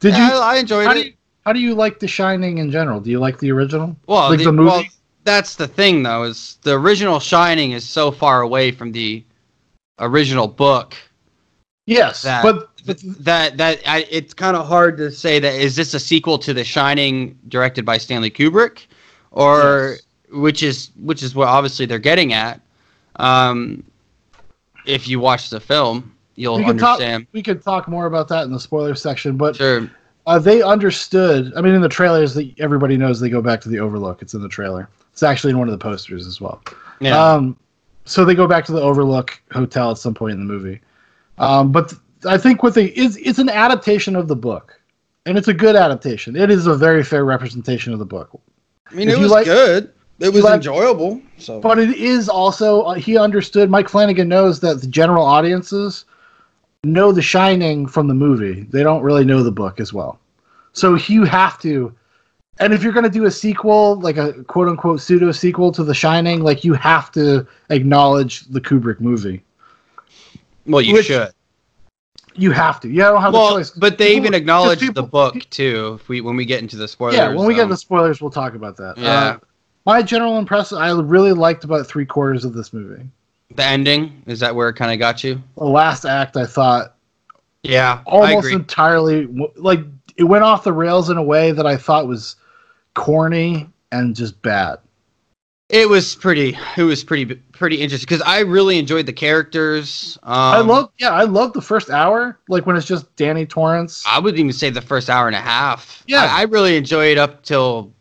Did 0.00 0.14
Yeah, 0.14 0.28
you? 0.28 0.34
I, 0.34 0.54
I 0.54 0.56
enjoyed 0.58 0.86
How 0.86 0.92
it. 0.92 0.94
do 0.94 1.00
you, 1.08 1.12
how 1.44 1.52
do 1.52 1.60
you 1.60 1.74
like 1.74 1.98
The 2.00 2.08
Shining 2.08 2.58
in 2.58 2.70
general? 2.70 3.00
Do 3.00 3.10
you 3.10 3.18
like 3.20 3.38
the 3.38 3.50
original? 3.52 3.96
Well, 4.06 4.30
Like 4.30 4.38
the, 4.38 4.44
the 4.46 4.52
movie? 4.52 4.70
well, 4.70 4.84
that's 5.24 5.56
the 5.56 5.68
thing 5.68 6.02
though 6.02 6.24
is 6.24 6.58
the 6.62 6.72
original 6.74 7.20
Shining 7.20 7.72
is 7.72 7.88
so 7.88 8.10
far 8.10 8.42
away 8.42 8.70
from 8.72 8.92
the 8.92 9.22
original 9.98 10.46
book 10.48 10.94
Yes, 11.86 12.22
that 12.22 12.42
but, 12.42 12.68
but 12.86 12.98
that 13.24 13.56
that 13.56 13.80
I, 13.86 14.06
it's 14.10 14.34
kind 14.34 14.56
of 14.56 14.66
hard 14.66 14.98
to 14.98 15.10
say 15.10 15.38
that 15.38 15.54
is 15.54 15.74
this 15.74 15.94
a 15.94 16.00
sequel 16.00 16.38
to 16.40 16.52
The 16.52 16.62
Shining 16.64 17.38
directed 17.48 17.84
by 17.86 17.96
Stanley 17.98 18.30
Kubrick, 18.30 18.86
or 19.30 19.92
Yes. 19.92 20.02
which 20.32 20.62
is 20.62 20.90
which 21.00 21.22
is 21.22 21.34
what 21.34 21.48
obviously 21.48 21.86
they're 21.86 21.98
getting 21.98 22.34
at. 22.34 22.60
Um, 23.16 23.82
if 24.84 25.08
you 25.08 25.18
watch 25.18 25.48
the 25.48 25.60
film, 25.60 26.14
you'll 26.38 26.56
we 26.58 26.64
could 26.64 26.78
talk. 26.78 27.00
We 27.32 27.42
could 27.42 27.62
talk 27.62 27.88
more 27.88 28.06
about 28.06 28.28
that 28.28 28.44
in 28.44 28.52
the 28.52 28.60
spoiler 28.60 28.94
section. 28.94 29.36
But 29.36 29.56
Sure. 29.56 29.90
uh, 30.26 30.38
they 30.38 30.62
understood. 30.62 31.52
I 31.56 31.60
mean, 31.60 31.74
in 31.74 31.82
the 31.82 31.88
trailers, 31.88 32.34
that 32.34 32.52
everybody 32.60 32.96
knows 32.96 33.20
they 33.20 33.28
go 33.30 33.42
back 33.42 33.60
to 33.62 33.68
the 33.68 33.78
Overlook. 33.80 34.22
It's 34.22 34.34
in 34.34 34.42
the 34.42 34.48
trailer. 34.48 34.88
It's 35.12 35.22
actually 35.22 35.50
in 35.50 35.58
one 35.58 35.68
of 35.68 35.72
the 35.72 35.82
posters 35.82 36.26
as 36.26 36.40
well. 36.40 36.62
Yeah. 37.00 37.18
Um, 37.20 37.56
so 38.04 38.24
they 38.24 38.34
go 38.34 38.46
back 38.46 38.64
to 38.66 38.72
the 38.72 38.80
Overlook 38.80 39.40
Hotel 39.52 39.90
at 39.90 39.98
some 39.98 40.14
point 40.14 40.32
in 40.34 40.38
the 40.38 40.46
movie. 40.52 40.80
Um, 41.38 41.70
but 41.72 41.88
th- 41.90 42.00
I 42.26 42.38
think 42.38 42.62
what 42.62 42.74
they 42.74 42.86
it's, 42.86 43.16
it's 43.16 43.38
an 43.38 43.48
adaptation 43.48 44.16
of 44.16 44.28
the 44.28 44.36
book, 44.36 44.80
and 45.26 45.36
it's 45.36 45.48
a 45.48 45.54
good 45.54 45.76
adaptation. 45.76 46.34
It 46.36 46.50
is 46.50 46.66
a 46.66 46.74
very 46.76 47.02
fair 47.04 47.24
representation 47.24 47.92
of 47.92 47.98
the 47.98 48.06
book. 48.06 48.30
I 48.90 48.94
mean, 48.94 49.08
if 49.08 49.16
it 49.16 49.20
was 49.20 49.30
like- 49.30 49.44
good. 49.44 49.92
It 50.20 50.32
was 50.32 50.42
like- 50.42 50.54
enjoyable. 50.54 51.20
So 51.36 51.60
But 51.60 51.78
it 51.78 51.90
is 51.90 52.28
also 52.28 52.82
uh, 52.82 52.94
he 52.94 53.16
understood. 53.16 53.70
Mike 53.70 53.88
Flanagan 53.88 54.28
knows 54.28 54.58
that 54.60 54.80
the 54.80 54.88
general 54.88 55.24
audiences 55.24 56.06
know 56.92 57.12
The 57.12 57.22
Shining 57.22 57.86
from 57.86 58.08
the 58.08 58.14
movie. 58.14 58.62
They 58.70 58.82
don't 58.82 59.02
really 59.02 59.24
know 59.24 59.42
the 59.42 59.52
book 59.52 59.80
as 59.80 59.92
well. 59.92 60.18
So 60.72 60.94
you 60.96 61.24
have 61.24 61.58
to. 61.60 61.94
And 62.60 62.72
if 62.74 62.82
you're 62.82 62.92
going 62.92 63.04
to 63.04 63.10
do 63.10 63.24
a 63.26 63.30
sequel, 63.30 64.00
like 64.00 64.16
a 64.16 64.42
quote 64.44 64.68
unquote 64.68 65.00
pseudo 65.00 65.30
sequel 65.32 65.70
to 65.72 65.84
The 65.84 65.94
Shining, 65.94 66.42
like 66.42 66.64
you 66.64 66.74
have 66.74 67.12
to 67.12 67.46
acknowledge 67.70 68.46
the 68.46 68.60
Kubrick 68.60 69.00
movie. 69.00 69.44
well, 70.66 70.82
you 70.82 70.94
which- 70.94 71.06
should. 71.06 71.30
You 72.34 72.52
have 72.52 72.78
to. 72.80 72.88
You 72.88 72.98
don't 72.98 73.20
have 73.20 73.34
a 73.34 73.36
Well, 73.36 73.56
choice. 73.56 73.70
but 73.70 73.98
they 73.98 74.10
People- 74.14 74.16
even 74.18 74.22
because 74.30 74.40
acknowledged 74.42 74.80
people- 74.80 75.02
the 75.02 75.08
book 75.08 75.34
too. 75.50 75.98
If 76.00 76.08
we 76.08 76.20
when 76.20 76.36
we 76.36 76.44
get 76.44 76.60
into 76.62 76.76
the 76.76 76.86
spoilers. 76.86 77.16
Yeah, 77.16 77.34
when 77.34 77.46
we 77.48 77.54
get 77.54 77.62
um, 77.64 77.70
into 77.70 77.76
spoilers, 77.78 78.20
we'll 78.20 78.30
talk 78.30 78.54
about 78.54 78.76
that. 78.76 78.96
Yeah. 78.96 79.10
Uh, 79.10 79.38
my 79.84 80.02
general 80.02 80.38
impression, 80.38 80.78
I 80.78 80.92
really 80.92 81.32
liked 81.32 81.64
about 81.64 81.86
three 81.88 82.06
quarters 82.06 82.44
of 82.44 82.52
this 82.54 82.72
movie. 82.72 83.08
The 83.54 83.64
ending 83.64 84.22
is 84.26 84.40
that 84.40 84.54
where 84.54 84.68
it 84.68 84.74
kind 84.74 84.92
of 84.92 84.98
got 84.98 85.24
you? 85.24 85.42
The 85.56 85.64
last 85.64 86.04
act, 86.04 86.36
I 86.36 86.46
thought, 86.46 86.94
Yeah, 87.62 88.00
I 88.06 88.10
almost 88.10 88.50
entirely 88.52 89.26
like 89.56 89.80
it 90.16 90.24
went 90.24 90.44
off 90.44 90.64
the 90.64 90.72
rails 90.72 91.10
in 91.10 91.16
a 91.16 91.22
way 91.22 91.52
that 91.52 91.66
I 91.66 91.76
thought 91.76 92.06
was 92.06 92.36
corny 92.94 93.68
and 93.92 94.14
just 94.14 94.40
bad. 94.42 94.78
It 95.68 95.86
was 95.88 96.14
pretty. 96.14 96.56
It 96.78 96.82
was 96.82 97.04
pretty 97.04 97.34
pretty 97.34 97.76
interesting 97.76 98.06
because 98.06 98.22
I 98.22 98.40
really 98.40 98.78
enjoyed 98.78 99.04
the 99.04 99.12
characters. 99.12 100.16
Um, 100.22 100.32
I 100.32 100.60
love, 100.60 100.90
yeah, 100.98 101.10
I 101.10 101.24
love 101.24 101.52
the 101.52 101.60
first 101.60 101.90
hour, 101.90 102.38
like 102.48 102.64
when 102.64 102.74
it's 102.74 102.86
just 102.86 103.14
Danny 103.16 103.44
Torrance. 103.44 104.02
I 104.06 104.18
would 104.18 104.38
even 104.38 104.52
say 104.52 104.70
the 104.70 104.80
first 104.80 105.10
hour 105.10 105.26
and 105.26 105.36
a 105.36 105.40
half. 105.40 106.02
Yeah. 106.06 106.22
I, 106.24 106.40
I 106.40 106.42
really 106.44 106.76
enjoyed 106.76 107.12
it 107.12 107.18
up 107.18 107.42
till. 107.42 107.92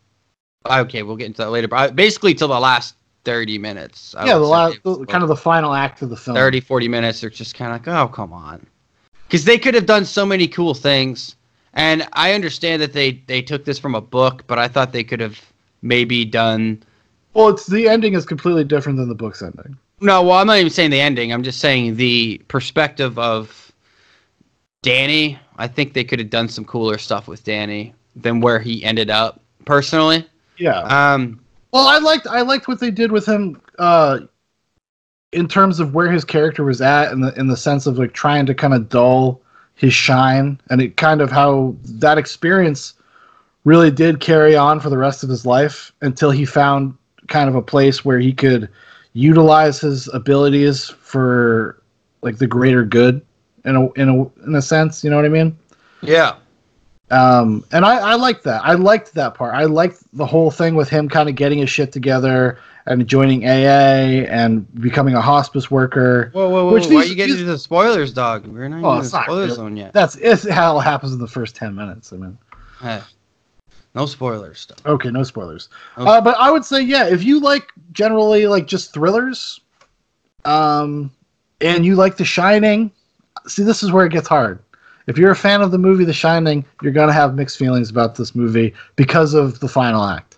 Okay, 0.70 1.04
we'll 1.04 1.18
get 1.18 1.25
into 1.27 1.42
that 1.42 1.50
later. 1.50 1.68
But 1.68 1.75
I- 1.77 1.89
basically, 1.92 2.34
till 2.34 2.48
the 2.48 2.60
last 2.60 2.96
thirty 3.27 3.57
minutes. 3.57 4.15
I 4.15 4.25
yeah, 4.25 4.38
the 4.38 4.46
last, 4.46 4.81
the, 4.84 5.05
kind 5.05 5.22
of 5.22 5.27
the 5.27 5.36
final 5.36 5.74
act 5.74 6.01
of 6.01 6.10
the 6.10 6.15
film. 6.15 6.38
30, 6.38 6.62
40 6.62 6.88
minutes. 6.88 7.19
They're 7.19 7.29
just 7.29 7.55
kind 7.55 7.74
of 7.74 7.86
like, 7.86 7.93
oh, 7.93 8.07
come 8.07 8.31
on, 8.31 8.65
because 9.27 9.43
they 9.43 9.57
could 9.57 9.74
have 9.74 9.86
done 9.86 10.05
so 10.05 10.25
many 10.25 10.48
cool 10.48 10.74
things. 10.74 11.36
And 11.74 12.07
I 12.13 12.31
understand 12.34 12.81
that 12.81 12.93
they 12.93 13.24
they 13.27 13.41
took 13.41 13.65
this 13.65 13.77
from 13.77 13.96
a 13.96 14.01
book, 14.01 14.48
but 14.48 14.57
I 14.57 14.69
thought 14.69 14.93
they 14.93 15.03
could 15.03 15.19
have 15.19 15.39
maybe 15.81 16.24
done. 16.24 16.81
Well, 17.34 17.50
it's 17.50 17.67
the 17.67 17.89
ending 17.89 18.13
is 18.13 18.25
completely 18.25 18.63
different 18.63 18.98
than 18.98 19.10
the 19.10 19.15
book's 19.15 19.41
ending. 19.41 19.77
No, 20.00 20.24
well, 20.24 20.38
I'm 20.38 20.48
not 20.48 20.57
even 20.57 20.72
saying 20.72 20.91
the 20.91 21.01
ending. 21.01 21.34
I'm 21.34 21.43
just 21.43 21.60
saying 21.60 21.98
the 21.98 22.41
perspective 22.48 23.19
of 23.19 23.74
Danny. 24.84 25.38
I 25.57 25.67
think 25.67 25.93
they 25.93 26.05
could 26.05 26.19
have 26.19 26.29
done 26.29 26.48
some 26.48 26.63
cooler 26.63 26.98
stuff 26.98 27.27
with 27.27 27.43
Danny 27.43 27.93
than 28.15 28.39
where 28.39 28.60
he 28.60 28.84
ended 28.84 29.10
up. 29.10 29.41
Personally, 29.65 30.25
Yeah. 30.57 30.79
um, 30.84 31.41
Well, 31.72 31.88
I 31.88 31.98
liked 31.98 32.28
I 32.28 32.42
liked 32.42 32.68
what 32.68 32.80
they 32.80 32.92
did 32.92 33.12
with 33.12 33.26
him 33.26 33.62
uh, 33.78 34.20
in 35.32 35.48
terms 35.48 35.80
of 35.80 35.94
where 35.94 36.12
his 36.12 36.24
character 36.24 36.64
was 36.64 36.82
at, 36.82 37.12
in 37.12 37.22
the 37.22 37.38
in 37.38 37.48
the 37.48 37.58
sense 37.58 37.88
of 37.88 37.98
like 37.98 38.14
trying 38.14 38.46
to 38.46 38.54
kind 38.54 38.74
of 38.74 38.90
dull 38.90 39.42
his 39.76 39.94
shine, 39.94 40.60
and 40.70 40.82
it 40.82 40.98
kind 40.98 41.22
of 41.22 41.32
how 41.32 41.76
that 41.84 42.18
experience 42.18 42.94
really 43.64 43.92
did 43.92 44.20
carry 44.20 44.56
on 44.56 44.80
for 44.80 44.90
the 44.90 44.98
rest 44.98 45.24
of 45.24 45.30
his 45.30 45.46
life 45.46 45.92
until 46.02 46.32
he 46.32 46.46
found 46.46 46.98
kind 47.28 47.50
of 47.50 47.56
a 47.56 47.62
place 47.62 48.06
where 48.06 48.20
he 48.20 48.32
could 48.32 48.70
utilize 49.14 49.80
his 49.80 50.08
abilities 50.14 50.90
for 51.02 51.82
like 52.22 52.38
the 52.38 52.48
greater 52.48 52.84
good 52.86 53.22
in 53.66 53.76
a 53.76 53.92
in 53.94 54.10
a 54.10 54.46
in 54.46 54.56
a 54.56 54.62
sense. 54.62 55.04
You 55.04 55.10
know 55.10 55.18
what 55.18 55.26
I 55.26 55.30
mean? 55.30 55.58
yeah, 56.02 56.36
Um, 57.10 57.64
and 57.72 57.86
I, 57.86 58.12
I 58.12 58.16
liked 58.16 58.44
that. 58.44 58.62
I 58.66 58.74
liked 58.74 59.14
that 59.14 59.34
part. 59.34 59.54
I 59.56 59.64
liked 59.64 60.04
the 60.14 60.26
whole 60.26 60.52
thing 60.52 60.76
with 60.76 60.90
him 60.90 61.08
kind 61.08 61.30
of 61.30 61.36
getting 61.36 61.60
his 61.60 61.70
shit 61.70 61.92
together 61.94 62.60
and 62.86 63.08
joining 63.08 63.46
AA 63.46 64.26
and 64.28 64.66
becoming 64.82 65.16
a 65.16 65.22
hospice 65.22 65.72
worker. 65.72 66.30
Whoa, 66.34 66.50
whoa, 66.50 66.66
whoa! 66.66 66.74
Which 66.74 66.88
Why 66.88 66.96
are 67.02 67.06
you 67.06 67.16
getting 67.16 67.34
these- 67.36 67.42
into 67.42 67.52
the 67.54 67.60
spoilers, 67.60 68.12
dog? 68.14 68.46
We're 68.46 68.68
not 68.68 68.84
Oh, 68.84 68.90
even 68.96 69.06
in 69.06 69.12
the 69.12 69.24
spoiler 69.24 69.50
zone 69.50 69.78
yet. 69.78 69.94
That's 69.94 70.16
it's 70.18 70.48
how 70.50 70.80
it 70.80 70.84
happens 70.84 71.14
in 71.14 71.20
the 71.20 71.28
first 71.28 71.56
ten 71.56 71.74
minutes. 71.76 72.12
I 72.12 72.18
mean, 72.18 72.38
Hey, 72.82 73.02
no 73.96 74.06
spoilers 74.06 74.60
stuff. 74.60 74.78
okay, 74.86 75.10
no 75.10 75.24
spoilers. 75.24 75.70
Okay. 75.98 76.10
Uh, 76.10 76.20
but 76.22 76.36
I 76.38 76.52
would 76.52 76.66
say, 76.66 76.82
yeah, 76.82 77.08
if 77.08 77.24
you 77.24 77.40
like 77.40 77.72
generally 77.94 78.48
like 78.48 78.68
just 78.68 78.94
thrillers, 78.94 79.60
um, 80.46 81.10
and 81.62 81.86
you 81.86 81.96
like 81.96 82.18
The 82.18 82.26
Shining, 82.26 82.92
see, 83.48 83.64
this 83.64 83.82
is 83.84 83.92
where 83.94 84.06
it 84.06 84.12
gets 84.12 84.28
hard. 84.28 84.60
If 85.08 85.18
you're 85.18 85.32
a 85.32 85.36
fan 85.36 85.62
of 85.62 85.72
the 85.72 85.78
movie 85.78 86.04
The 86.06 86.14
Shining, 86.14 86.66
you're 86.82 86.92
gonna 86.92 87.14
have 87.14 87.36
mixed 87.36 87.58
feelings 87.58 87.90
about 87.90 88.16
this 88.16 88.36
movie 88.36 88.74
because 88.96 89.34
of 89.34 89.60
the 89.60 89.68
final 89.68 90.04
act. 90.04 90.38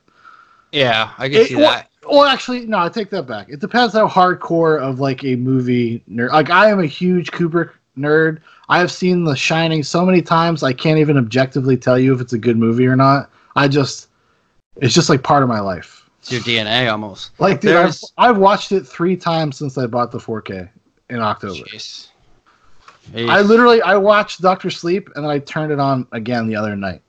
Yeah, 0.71 1.11
I 1.17 1.27
can 1.27 1.41
It- 1.41 1.47
see 1.47 1.55
well, 1.55 1.71
that. 1.71 1.89
Well, 2.09 2.23
actually, 2.25 2.65
no, 2.65 2.79
I 2.79 2.89
take 2.89 3.09
that 3.11 3.27
back. 3.27 3.49
It 3.49 3.59
depends 3.59 3.93
how 3.93 4.07
hardcore 4.07 4.79
of 4.79 4.99
like 4.99 5.23
a 5.23 5.35
movie 5.35 6.01
nerd. 6.09 6.31
Like 6.31 6.49
I 6.49 6.69
am 6.69 6.79
a 6.79 6.85
huge 6.85 7.31
Kubrick 7.31 7.71
nerd. 7.97 8.39
I 8.69 8.79
have 8.79 8.91
seen 8.91 9.23
The 9.25 9.35
Shining 9.35 9.83
so 9.83 10.05
many 10.05 10.21
times 10.21 10.63
I 10.63 10.73
can't 10.73 10.99
even 10.99 11.17
objectively 11.17 11.75
tell 11.77 11.99
you 11.99 12.13
if 12.13 12.21
it's 12.21 12.33
a 12.33 12.37
good 12.37 12.57
movie 12.57 12.87
or 12.87 12.95
not. 12.95 13.29
I 13.55 13.67
just, 13.67 14.07
it's 14.77 14.93
just 14.93 15.09
like 15.09 15.23
part 15.23 15.43
of 15.43 15.49
my 15.49 15.59
life. 15.59 16.09
It's 16.19 16.31
your 16.31 16.41
DNA 16.41 16.91
almost. 16.91 17.31
Like, 17.39 17.61
dude, 17.61 17.75
I've, 17.75 17.99
I've 18.17 18.37
watched 18.37 18.71
it 18.71 18.85
three 18.87 19.15
times 19.17 19.57
since 19.57 19.77
I 19.77 19.85
bought 19.85 20.11
the 20.11 20.19
4K 20.19 20.69
in 21.09 21.19
October. 21.19 21.63
Jeez. 21.65 22.07
I 23.15 23.41
literally 23.41 23.81
I 23.81 23.95
watched 23.95 24.41
Doctor 24.41 24.69
Sleep 24.69 25.09
and 25.15 25.23
then 25.25 25.31
I 25.31 25.39
turned 25.39 25.71
it 25.71 25.79
on 25.79 26.07
again 26.11 26.47
the 26.47 26.55
other 26.55 26.75
night. 26.75 27.01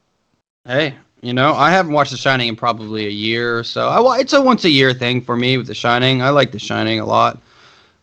Hey, 0.64 0.94
you 1.22 1.32
know, 1.32 1.54
I 1.54 1.70
haven't 1.70 1.92
watched 1.92 2.10
The 2.10 2.16
Shining 2.16 2.48
in 2.48 2.56
probably 2.56 3.06
a 3.06 3.10
year 3.10 3.58
or 3.58 3.64
so. 3.64 3.88
I, 3.88 4.18
it's 4.18 4.32
a 4.32 4.40
once 4.40 4.64
a 4.64 4.70
year 4.70 4.92
thing 4.92 5.20
for 5.20 5.36
me 5.36 5.56
with 5.58 5.66
The 5.66 5.74
Shining. 5.74 6.22
I 6.22 6.30
like 6.30 6.52
The 6.52 6.58
Shining 6.58 7.00
a 7.00 7.06
lot. 7.06 7.38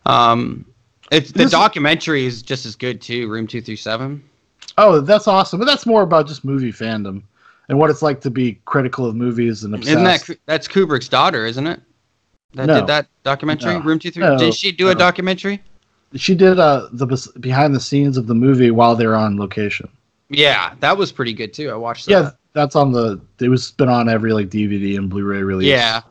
Um, 0.06 0.64
it's 1.10 1.32
the 1.32 1.40
This- 1.44 1.50
documentary 1.52 2.26
is 2.26 2.42
just 2.42 2.66
as 2.66 2.76
good 2.76 3.00
too. 3.00 3.28
Room 3.28 3.46
two 3.46 3.60
three 3.60 3.76
seven. 3.76 4.22
Oh, 4.76 5.00
that's 5.00 5.26
awesome. 5.26 5.58
But 5.58 5.64
that's 5.66 5.86
more 5.86 6.02
about 6.02 6.28
just 6.28 6.44
movie 6.44 6.72
fandom 6.72 7.22
and 7.68 7.78
what 7.78 7.90
it's 7.90 8.02
like 8.02 8.20
to 8.20 8.30
be 8.30 8.58
critical 8.64 9.06
of 9.06 9.16
movies 9.16 9.64
and 9.64 9.74
obsessed. 9.74 9.90
Isn't 9.98 10.04
that 10.04 10.38
that's 10.46 10.68
Kubrick's 10.68 11.08
daughter, 11.08 11.46
isn't 11.46 11.66
it? 11.66 11.80
That 12.54 12.66
No. 12.66 12.74
did 12.80 12.86
that 12.86 13.08
documentary. 13.24 13.74
No. 13.74 13.80
Room 13.80 13.98
two 13.98 14.10
three. 14.10 14.22
No. 14.22 14.38
Did 14.38 14.54
she 14.54 14.70
do 14.72 14.90
a 14.90 14.94
documentary? 14.94 15.62
She 16.14 16.34
did 16.34 16.58
uh 16.58 16.88
the 16.92 17.06
behind 17.40 17.74
the 17.74 17.80
scenes 17.80 18.16
of 18.16 18.26
the 18.26 18.34
movie 18.34 18.70
while 18.70 18.94
they 18.94 19.06
were 19.06 19.16
on 19.16 19.38
location. 19.38 19.88
Yeah, 20.30 20.74
that 20.80 20.96
was 20.96 21.12
pretty 21.12 21.32
good 21.32 21.52
too. 21.54 21.70
I 21.70 21.74
watched 21.74 22.06
that. 22.06 22.12
Yeah, 22.12 22.30
that's 22.52 22.76
on 22.76 22.92
the. 22.92 23.20
It 23.40 23.48
was 23.48 23.70
been 23.72 23.88
on 23.88 24.08
every 24.08 24.32
like 24.32 24.48
DVD 24.48 24.96
and 24.98 25.08
Blu-ray 25.08 25.42
release. 25.42 25.68
Yeah. 25.68 26.02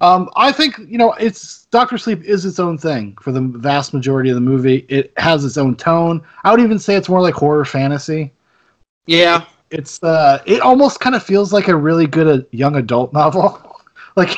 Um, 0.00 0.30
I 0.36 0.52
think 0.52 0.78
you 0.86 0.96
know 0.96 1.12
it's 1.14 1.64
Doctor 1.66 1.98
Sleep 1.98 2.22
is 2.22 2.44
its 2.44 2.60
own 2.60 2.78
thing 2.78 3.16
for 3.20 3.32
the 3.32 3.40
vast 3.40 3.92
majority 3.92 4.30
of 4.30 4.36
the 4.36 4.40
movie. 4.40 4.86
It 4.88 5.12
has 5.16 5.44
its 5.44 5.56
own 5.56 5.74
tone. 5.74 6.24
I 6.44 6.52
would 6.52 6.60
even 6.60 6.78
say 6.78 6.94
it's 6.94 7.08
more 7.08 7.20
like 7.20 7.34
horror 7.34 7.64
fantasy. 7.64 8.32
Yeah. 9.06 9.44
It's 9.70 10.02
uh, 10.02 10.40
it 10.46 10.60
almost 10.60 11.00
kind 11.00 11.16
of 11.16 11.22
feels 11.22 11.52
like 11.52 11.68
a 11.68 11.76
really 11.76 12.06
good 12.06 12.26
uh, 12.28 12.44
young 12.52 12.76
adult 12.76 13.12
novel, 13.20 13.80
like 14.16 14.36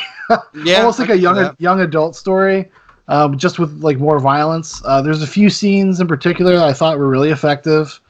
Yeah. 0.65 0.79
almost 0.79 0.99
like 0.99 1.11
I 1.11 1.15
a 1.15 1.17
young 1.17 1.55
young 1.59 1.81
adult 1.81 2.17
story, 2.17 2.71
um, 3.11 3.37
just 3.37 3.59
with 3.59 3.83
like 3.83 3.99
more 3.99 4.19
violence. 4.19 4.81
Uh, 4.85 5.03
there's 5.03 5.23
a 5.23 5.27
few 5.27 5.51
scenes 5.51 6.01
in 6.01 6.07
particular 6.09 6.57
that 6.57 6.65
I 6.65 6.73
thought 6.73 6.99
were 6.99 7.09
really 7.09 7.31
effective. 7.31 8.01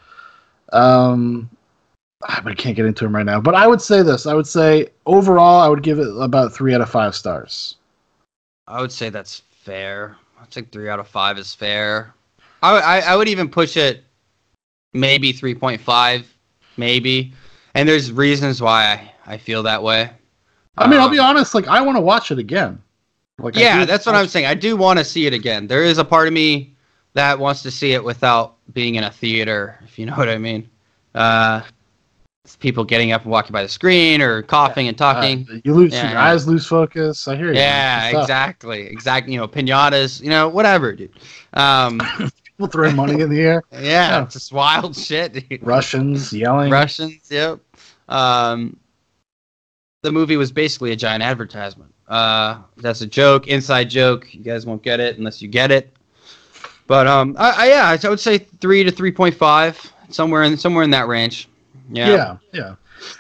Um, 0.73 1.51
I 2.23 2.41
but 2.41 2.57
can't 2.57 2.77
get 2.77 2.87
into 2.87 3.05
them 3.05 3.17
right 3.17 3.27
now. 3.27 3.41
But 3.41 3.55
I 3.55 3.67
would 3.67 3.81
say 3.81 4.03
this: 4.03 4.27
I 4.27 4.35
would 4.35 4.47
say 4.47 4.89
overall, 5.07 5.61
I 5.61 5.69
would 5.69 5.83
give 5.83 5.99
it 5.99 6.09
about 6.21 6.53
three 6.53 6.75
out 6.75 6.81
of 6.81 6.91
five 6.91 7.17
stars. 7.17 7.77
I 8.69 8.81
would 8.81 8.93
say 8.93 9.09
that's 9.09 9.43
fair. 9.51 10.17
I 10.41 10.45
think 10.45 10.71
three 10.71 10.89
out 10.89 11.01
of 11.01 11.09
five 11.09 11.39
is 11.39 11.55
fair. 11.55 12.15
I, 12.63 12.79
I, 12.79 12.99
I 13.01 13.17
would 13.17 13.29
even 13.29 13.49
push 13.49 13.77
it 13.77 14.05
maybe 14.93 15.33
3.5, 15.33 16.25
maybe. 16.77 17.33
And 17.75 17.89
there's 17.89 18.13
reasons 18.13 18.61
why 18.61 19.13
I, 19.27 19.35
I 19.35 19.37
feel 19.39 19.63
that 19.63 19.83
way. 19.83 20.11
I 20.77 20.89
mean, 20.89 21.01
I'll 21.01 21.09
be 21.09 21.19
Um, 21.19 21.27
honest. 21.27 21.55
Like, 21.55 21.69
I 21.69 21.81
want 21.81 21.97
to 21.97 22.01
watch 22.01 22.31
it 22.31 22.39
again. 22.39 22.81
Like, 23.43 23.57
Yeah, 23.57 23.81
do 23.81 23.87
that's 23.87 24.07
what 24.07 24.15
I'm 24.15 24.27
saying. 24.29 24.47
I 24.47 24.55
do 24.55 24.77
want 24.77 24.99
to 24.99 25.05
see 25.05 25.27
it 25.27 25.33
again. 25.35 25.67
There 25.67 25.83
is 25.83 25.99
a 25.99 26.05
part 26.05 26.27
of 26.29 26.35
me 26.35 26.75
that 27.15 27.39
wants 27.39 27.63
to 27.63 27.71
see 27.71 27.93
it 27.93 28.03
without 28.05 28.57
being 28.73 28.95
in 28.97 29.05
a 29.05 29.11
theater, 29.11 29.79
if 29.85 29.99
you 29.99 30.07
know 30.07 30.15
what 30.17 30.29
I 30.29 30.39
mean. 30.39 30.69
Uh, 31.15 31.63
people 32.59 32.85
getting 32.85 33.13
up 33.13 33.23
and 33.23 33.31
walking 33.31 33.53
by 33.53 33.63
the 33.63 33.69
screen 33.69 34.21
or 34.21 34.43
coughing 34.43 34.89
and 34.89 34.97
talking. 34.99 35.47
Uh, 35.51 35.57
you 35.65 35.75
lose 35.75 35.93
Yeah, 35.93 36.11
your 36.11 36.19
eyes, 36.19 36.47
lose 36.49 36.67
focus. 36.67 37.29
I 37.29 37.37
hear 37.37 37.49
you. 37.53 37.59
yeah, 37.59 38.21
exactly. 38.21 38.87
Exactly. 38.87 39.33
You 39.35 39.39
know, 39.41 39.49
pinatas, 39.49 40.21
you 40.21 40.31
know, 40.31 40.49
whatever, 40.49 40.93
dude. 40.93 41.13
Um, 41.55 42.01
People 42.59 42.67
throwing 42.67 42.97
money 42.97 43.21
in 43.21 43.31
the 43.31 43.41
air. 43.41 43.63
Yeah, 43.73 43.81
Yeah. 43.81 44.23
it's 44.25 44.35
just 44.35 44.53
wild 44.53 44.97
shit. 45.09 45.33
dude. 45.49 45.63
Russians 45.63 46.33
yelling. 46.33 46.71
Russians, 46.71 47.29
yep. 47.31 47.61
Um, 48.09 48.77
the 50.03 50.11
movie 50.13 50.37
was 50.37 50.51
basically 50.51 50.93
a 50.93 50.97
giant 50.97 51.23
advertisement. 51.23 51.93
Uh, 52.11 52.59
that's 52.79 53.01
a 53.03 53.07
joke, 53.07 53.47
inside 53.47 53.89
joke. 53.89 54.35
You 54.35 54.41
guys 54.43 54.67
won't 54.67 54.83
get 54.83 54.99
it 55.01 55.17
unless 55.17 55.41
you 55.41 55.49
get 55.49 55.71
it. 55.71 55.97
But 56.89 57.07
um, 57.07 57.37
I, 57.39 57.51
I 57.51 57.69
yeah, 57.69 57.97
I 58.05 58.09
would 58.09 58.19
say 58.21 58.39
three 58.39 58.83
to 58.83 58.91
three 58.91 59.13
point 59.13 59.35
five, 59.35 59.81
somewhere 60.09 60.43
in 60.43 60.57
somewhere 60.57 60.83
in 60.83 60.91
that 60.91 61.07
range. 61.07 61.49
Yeah, 61.89 62.09
Yeah. 62.09 62.37
yeah, 62.53 62.75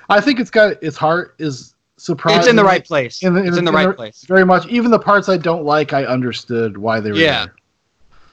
I 0.08 0.20
think 0.20 0.40
it's 0.40 0.50
got 0.50 0.82
its 0.82 0.96
heart 0.96 1.36
is 1.38 1.74
surprising. 1.98 2.40
it's 2.40 2.48
in 2.48 2.56
the 2.56 2.64
right 2.64 2.84
place. 2.84 3.22
In 3.22 3.32
the- 3.34 3.40
in 3.42 3.46
it's 3.46 3.54
the- 3.54 3.58
in 3.60 3.64
the 3.64 3.70
in 3.70 3.74
right 3.76 3.86
the- 3.88 3.94
place. 3.94 4.24
Very 4.26 4.44
much. 4.44 4.66
Even 4.66 4.90
the 4.90 4.98
parts 4.98 5.28
I 5.28 5.36
don't 5.36 5.64
like, 5.64 5.92
I 5.92 6.04
understood 6.04 6.76
why 6.76 6.98
they 6.98 7.12
were 7.12 7.18
Yeah. 7.18 7.44
there. 7.46 7.54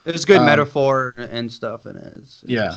There's 0.04 0.24
good 0.24 0.38
um, 0.38 0.46
metaphor 0.46 1.14
and 1.18 1.52
stuff 1.52 1.86
in 1.86 1.96
it. 1.96 2.14
It's 2.16 2.40
Yeah. 2.44 2.76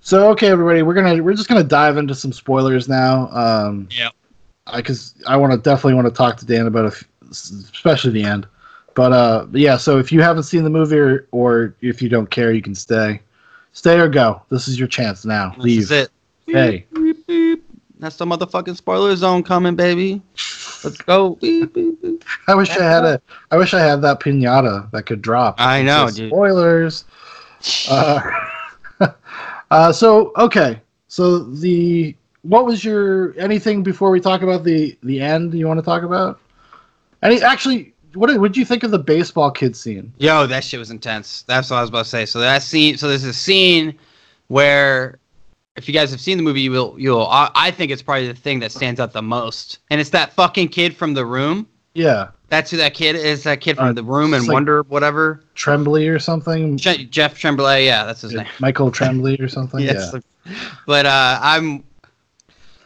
So 0.00 0.30
okay, 0.32 0.48
everybody, 0.48 0.82
we're 0.82 0.94
gonna 0.94 1.22
we're 1.22 1.34
just 1.34 1.48
gonna 1.48 1.64
dive 1.64 1.96
into 1.96 2.14
some 2.14 2.32
spoilers 2.32 2.88
now. 2.88 3.28
Um, 3.32 3.88
Yep. 4.66 4.76
Because 4.76 5.14
I, 5.26 5.36
want 5.36 5.52
to 5.52 5.58
definitely 5.58 5.94
want 5.94 6.06
to 6.06 6.12
talk 6.12 6.36
to 6.38 6.46
Dan 6.46 6.66
about, 6.66 6.84
a 6.84 6.88
f- 6.88 7.04
especially 7.30 8.12
the 8.12 8.24
end. 8.24 8.46
But 8.94 9.12
uh, 9.12 9.46
yeah. 9.52 9.76
So 9.76 9.98
if 9.98 10.10
you 10.10 10.22
haven't 10.22 10.44
seen 10.44 10.64
the 10.64 10.70
movie, 10.70 10.96
or, 10.98 11.28
or 11.30 11.74
if 11.82 12.00
you 12.00 12.08
don't 12.08 12.30
care, 12.30 12.52
you 12.52 12.62
can 12.62 12.74
stay. 12.74 13.20
Stay 13.72 14.00
or 14.00 14.08
go. 14.08 14.40
This 14.48 14.68
is 14.68 14.78
your 14.78 14.88
chance 14.88 15.24
now. 15.26 15.50
This 15.56 15.64
Leave. 15.64 15.82
is 15.82 15.90
it. 15.90 16.10
Hey. 16.46 16.86
Beep, 16.94 17.26
beep. 17.26 17.64
That's 17.98 18.16
the 18.16 18.24
motherfucking 18.24 18.76
spoiler 18.76 19.14
zone 19.16 19.42
coming, 19.42 19.74
baby. 19.76 20.22
Let's 20.82 20.96
go. 20.98 21.34
Beep, 21.36 21.74
beep, 21.74 22.00
beep. 22.02 22.24
I 22.48 22.54
wish 22.54 22.70
I 22.70 22.84
had 22.84 23.04
a. 23.04 23.20
I 23.50 23.56
wish 23.56 23.74
I 23.74 23.80
had 23.80 24.00
that 24.02 24.20
pinata 24.20 24.90
that 24.92 25.04
could 25.04 25.20
drop. 25.20 25.56
I 25.58 25.82
know, 25.82 26.06
It 26.06 26.14
dude. 26.14 26.30
Spoilers. 26.30 27.04
Uh, 27.90 28.20
uh, 29.70 29.92
so 29.92 30.32
okay, 30.36 30.80
so 31.08 31.38
the 31.40 32.14
what 32.48 32.66
was 32.66 32.84
your 32.84 33.34
anything 33.38 33.82
before 33.82 34.10
we 34.10 34.20
talk 34.20 34.42
about 34.42 34.64
the 34.64 34.96
the 35.02 35.20
end 35.20 35.54
you 35.54 35.66
want 35.66 35.78
to 35.78 35.84
talk 35.84 36.02
about? 36.02 36.40
Any 37.22 37.42
actually, 37.42 37.94
what 38.14 38.28
did, 38.28 38.40
what 38.40 38.52
did 38.52 38.58
you 38.58 38.64
think 38.64 38.82
of 38.82 38.90
the 38.90 38.98
baseball 38.98 39.50
kid 39.50 39.74
scene? 39.76 40.12
Yo, 40.18 40.46
that 40.46 40.62
shit 40.64 40.78
was 40.78 40.90
intense. 40.90 41.42
That's 41.42 41.70
what 41.70 41.78
I 41.78 41.80
was 41.80 41.90
about 41.90 42.04
to 42.04 42.10
say. 42.10 42.26
So 42.26 42.40
that 42.40 42.62
scene. 42.62 42.96
So 42.98 43.08
there's 43.08 43.24
a 43.24 43.32
scene 43.32 43.98
where, 44.48 45.18
if 45.76 45.88
you 45.88 45.94
guys 45.94 46.10
have 46.10 46.20
seen 46.20 46.36
the 46.36 46.42
movie, 46.44 46.60
you 46.60 46.70
will. 46.70 46.94
You'll. 46.98 47.26
I, 47.26 47.50
I 47.54 47.70
think 47.70 47.90
it's 47.90 48.02
probably 48.02 48.28
the 48.28 48.34
thing 48.34 48.60
that 48.60 48.72
stands 48.72 49.00
out 49.00 49.12
the 49.12 49.22
most, 49.22 49.78
and 49.90 50.00
it's 50.00 50.10
that 50.10 50.32
fucking 50.32 50.68
kid 50.68 50.96
from 50.96 51.14
the 51.14 51.24
room. 51.26 51.66
Yeah, 51.94 52.28
That's 52.48 52.70
who 52.70 52.76
that 52.76 52.92
kid 52.92 53.16
is. 53.16 53.44
That 53.44 53.62
kid 53.62 53.76
from 53.76 53.86
Uh, 53.86 53.92
the 53.94 54.04
room 54.04 54.34
and 54.34 54.46
like- 54.46 54.52
Wonder, 54.52 54.82
whatever. 54.82 55.42
Tremblay 55.54 56.08
or 56.08 56.18
something. 56.18 56.76
Je- 56.76 57.06
Jeff 57.06 57.38
Tremblay. 57.38 57.86
Yeah, 57.86 58.04
that's 58.04 58.20
his 58.20 58.34
name. 58.34 58.46
Michael 58.60 58.90
Tremblay 58.98 59.38
or 59.40 59.48
something. 59.48 59.80
Yes. 59.80 60.12
Yeah. 60.12 60.52
But 60.86 61.06
uh, 61.06 61.38
I'm. 61.42 61.82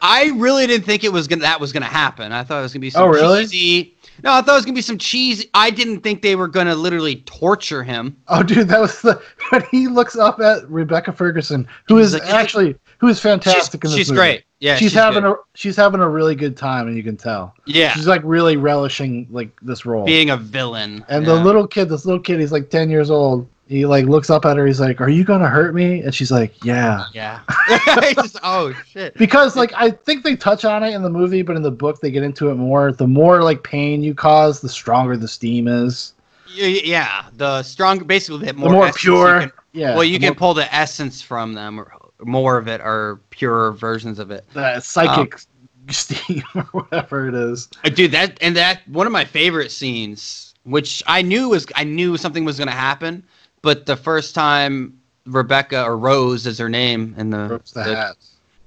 I 0.01 0.31
really 0.35 0.65
didn't 0.67 0.85
think 0.85 1.03
it 1.03 1.11
was 1.13 1.27
gonna 1.27 1.41
that 1.41 1.59
was 1.59 1.71
gonna 1.71 1.85
happen. 1.85 2.31
I 2.31 2.43
thought 2.43 2.59
it 2.59 2.63
was 2.63 2.73
gonna 2.73 2.81
be 2.81 2.87
oh, 2.87 2.91
some 2.91 3.03
Oh, 3.03 3.07
really? 3.07 3.43
cheesy. 3.47 3.95
No, 4.23 4.33
I 4.33 4.41
thought 4.41 4.53
it 4.53 4.55
was 4.57 4.65
gonna 4.65 4.75
be 4.75 4.81
some 4.81 4.97
cheesy. 4.97 5.49
I 5.53 5.69
didn't 5.69 6.01
think 6.01 6.21
they 6.21 6.35
were 6.35 6.47
gonna 6.47 6.75
literally 6.75 7.17
torture 7.25 7.83
him. 7.83 8.17
Oh, 8.27 8.43
dude, 8.43 8.67
that 8.67 8.79
was 8.81 9.01
the 9.01 9.21
when 9.49 9.63
he 9.71 9.87
looks 9.87 10.15
up 10.17 10.39
at 10.39 10.69
Rebecca 10.69 11.11
Ferguson, 11.11 11.67
who 11.87 11.97
is 11.99 12.13
like- 12.13 12.23
actually 12.23 12.75
who 12.99 13.07
is 13.07 13.17
She's, 13.17 13.23
fantastic 13.23 13.83
in 13.83 13.89
this 13.89 13.97
she's 13.97 14.09
movie. 14.11 14.17
great. 14.19 14.43
Yeah, 14.59 14.75
she's, 14.75 14.93
having 14.93 15.23
good. 15.23 15.31
a 15.31 15.35
she's 15.55 15.75
having 15.75 16.01
a 16.01 16.07
really 16.09 16.35
good 16.35 16.55
time, 16.55 16.87
and 16.87 16.95
you 16.95 17.01
can 17.01 17.17
tell. 17.17 17.55
yeah 17.65 17.93
She's 17.93 18.05
like 18.05 18.21
really 18.23 18.57
relishing 18.57 19.25
like 19.31 19.49
this 19.63 19.87
role. 19.87 20.05
being 20.05 20.29
a 20.29 20.37
villain. 20.37 21.03
and 21.09 21.25
yeah. 21.25 21.33
the 21.33 21.43
little 21.43 21.65
kid, 21.65 21.89
this 21.89 22.05
little 22.05 22.21
kid, 22.21 22.39
he's 22.39 22.51
like 22.51 22.69
ten 22.69 22.89
years 22.91 23.09
old. 23.09 23.47
He 23.71 23.85
like 23.85 24.05
looks 24.05 24.29
up 24.29 24.43
at 24.45 24.57
her. 24.57 24.67
He's 24.67 24.81
like, 24.81 24.99
"Are 24.99 25.07
you 25.07 25.23
gonna 25.23 25.47
hurt 25.47 25.73
me?" 25.73 26.01
And 26.01 26.13
she's 26.13 26.29
like, 26.29 26.65
"Yeah." 26.65 27.05
yeah. 27.13 27.39
Just, 28.15 28.37
oh 28.43 28.73
shit. 28.85 29.13
Because 29.13 29.55
like 29.55 29.71
I 29.73 29.91
think 29.91 30.25
they 30.25 30.35
touch 30.35 30.65
on 30.65 30.83
it 30.83 30.93
in 30.93 31.03
the 31.03 31.09
movie, 31.09 31.41
but 31.41 31.55
in 31.55 31.61
the 31.61 31.71
book 31.71 32.01
they 32.01 32.11
get 32.11 32.21
into 32.21 32.49
it 32.49 32.55
more. 32.55 32.91
The 32.91 33.07
more 33.07 33.41
like 33.43 33.63
pain 33.63 34.03
you 34.03 34.13
cause, 34.13 34.59
the 34.59 34.67
stronger 34.67 35.15
the 35.15 35.29
steam 35.29 35.69
is. 35.69 36.11
Yeah, 36.53 37.27
the 37.37 37.63
stronger, 37.63 38.03
basically, 38.03 38.47
the 38.47 38.53
more, 38.55 38.67
the 38.67 38.75
more 38.75 38.91
pure. 38.91 39.39
Can, 39.39 39.51
yeah. 39.71 39.93
well, 39.95 40.03
you 40.03 40.19
can 40.19 40.31
more- 40.31 40.35
pull 40.35 40.53
the 40.53 40.75
essence 40.75 41.21
from 41.21 41.53
them, 41.53 41.79
or 41.79 41.93
more 42.19 42.57
of 42.57 42.67
it, 42.67 42.81
or 42.81 43.21
purer 43.29 43.71
versions 43.71 44.19
of 44.19 44.31
it. 44.31 44.45
the 44.51 44.81
psychic 44.81 45.39
steam 45.89 46.43
or 46.55 46.63
whatever 46.73 47.29
it 47.29 47.35
is. 47.35 47.69
Uh, 47.85 47.89
dude 47.89 48.11
that 48.11 48.37
and 48.41 48.57
that 48.57 48.85
one 48.89 49.07
of 49.07 49.13
my 49.13 49.23
favorite 49.23 49.71
scenes 49.71 50.49
which 50.63 51.01
i 51.07 51.23
knew 51.23 51.49
was 51.49 51.65
i 51.75 51.83
knew 51.83 52.15
something 52.17 52.45
was 52.45 52.55
going 52.55 52.67
to 52.67 52.71
happen 52.71 53.23
but 53.61 53.85
the 53.85 53.95
first 53.95 54.35
time 54.35 54.97
rebecca 55.25 55.83
or 55.83 55.97
rose 55.97 56.47
is 56.47 56.57
her 56.57 56.69
name 56.69 57.13
in 57.17 57.29
the, 57.29 57.47
Rose 57.49 57.71
the 57.73 57.83
hat. 57.83 58.15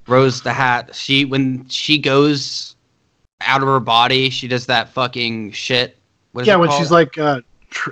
rose 0.07 0.41
the 0.43 0.53
hat 0.53 0.95
she 0.95 1.25
when 1.25 1.69
she 1.69 1.99
goes 1.99 2.77
out 3.41 3.61
of 3.61 3.67
her 3.69 3.81
body 3.81 4.31
she 4.31 4.47
does 4.49 4.67
that 4.67 4.89
fucking 4.91 5.51
shit 5.53 5.99
what 6.33 6.43
is 6.43 6.49
Yeah, 6.49 6.55
it 6.55 6.59
when 6.61 6.69
called? 6.69 6.81
she's 6.81 6.91
like 6.91 7.19
uh, 7.19 7.41
tr- 7.71 7.91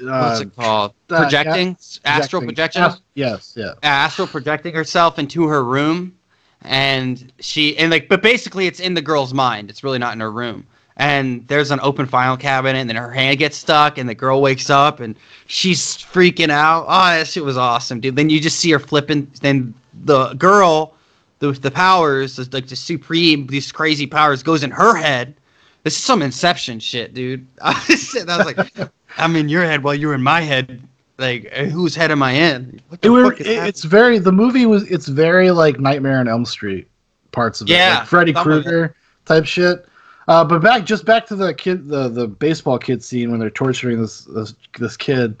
what's 0.00 0.40
uh, 0.40 0.42
it 0.42 0.56
called? 0.56 0.92
uh, 1.10 1.22
projecting, 1.22 1.76
astral 2.04 2.42
projection. 2.42 2.82
Ast- 2.82 3.02
yes, 3.14 3.54
yeah. 3.56 3.74
astral 3.84 4.26
projecting 4.26 4.74
herself 4.74 5.18
into 5.20 5.46
her 5.46 5.62
room 5.64 6.15
and 6.62 7.32
she 7.40 7.76
and 7.78 7.90
like 7.90 8.08
but 8.08 8.22
basically 8.22 8.66
it's 8.66 8.80
in 8.80 8.94
the 8.94 9.02
girl's 9.02 9.34
mind. 9.34 9.70
It's 9.70 9.84
really 9.84 9.98
not 9.98 10.14
in 10.14 10.20
her 10.20 10.30
room. 10.30 10.66
And 10.98 11.46
there's 11.48 11.70
an 11.70 11.80
open 11.82 12.06
file 12.06 12.38
cabinet 12.38 12.78
and 12.78 12.88
then 12.88 12.96
her 12.96 13.12
hand 13.12 13.38
gets 13.38 13.56
stuck 13.56 13.98
and 13.98 14.08
the 14.08 14.14
girl 14.14 14.40
wakes 14.40 14.70
up 14.70 15.00
and 15.00 15.14
she's 15.46 15.98
freaking 15.98 16.50
out. 16.50 16.86
Oh 16.88 17.18
that 17.18 17.26
shit 17.26 17.44
was 17.44 17.56
awesome 17.56 18.00
dude. 18.00 18.16
Then 18.16 18.30
you 18.30 18.40
just 18.40 18.58
see 18.58 18.70
her 18.70 18.78
flipping 18.78 19.30
then 19.40 19.74
the 20.04 20.32
girl 20.34 20.94
the, 21.38 21.52
the 21.52 21.70
powers 21.70 22.38
like 22.52 22.66
the 22.66 22.76
supreme 22.76 23.46
these 23.46 23.70
crazy 23.70 24.06
powers 24.06 24.42
goes 24.42 24.62
in 24.62 24.70
her 24.70 24.94
head. 24.96 25.34
This 25.82 25.96
is 25.96 26.02
some 26.02 26.22
inception 26.22 26.80
shit 26.80 27.14
dude. 27.14 27.46
I 27.60 27.84
was 27.88 28.26
like 28.26 28.90
i'm 29.18 29.36
in 29.36 29.48
your 29.48 29.62
head 29.62 29.82
while 29.82 29.94
you're 29.94 30.14
in 30.14 30.22
my 30.22 30.40
head 30.40 30.82
like 31.18 31.50
whose 31.52 31.94
head 31.94 32.10
am 32.10 32.22
i 32.22 32.32
in 32.32 32.80
what 32.88 33.00
It 33.04 33.08
were, 33.10 33.30
fuck 33.30 33.40
is 33.40 33.46
it- 33.46 33.64
it's 33.66 33.84
very 33.84 34.18
the 34.18 34.32
movie 34.32 34.66
was 34.66 34.82
it's 34.90 35.08
very 35.08 35.50
like 35.50 35.80
Nightmare 35.80 36.18
on 36.18 36.28
Elm 36.28 36.44
Street 36.44 36.88
parts 37.32 37.60
of 37.60 37.68
it. 37.68 37.72
Yeah, 37.72 37.98
like 37.98 38.08
Freddy 38.08 38.30
it. 38.32 38.36
Krueger 38.36 38.94
type 39.24 39.44
shit. 39.46 39.86
Uh, 40.28 40.44
but 40.44 40.60
back 40.60 40.84
just 40.84 41.04
back 41.04 41.26
to 41.26 41.36
the 41.36 41.54
kid 41.54 41.88
the 41.88 42.08
the 42.08 42.26
baseball 42.26 42.78
kid 42.78 43.02
scene 43.02 43.30
when 43.30 43.40
they're 43.40 43.50
torturing 43.50 44.00
this 44.00 44.22
this, 44.24 44.54
this 44.78 44.96
kid. 44.96 45.36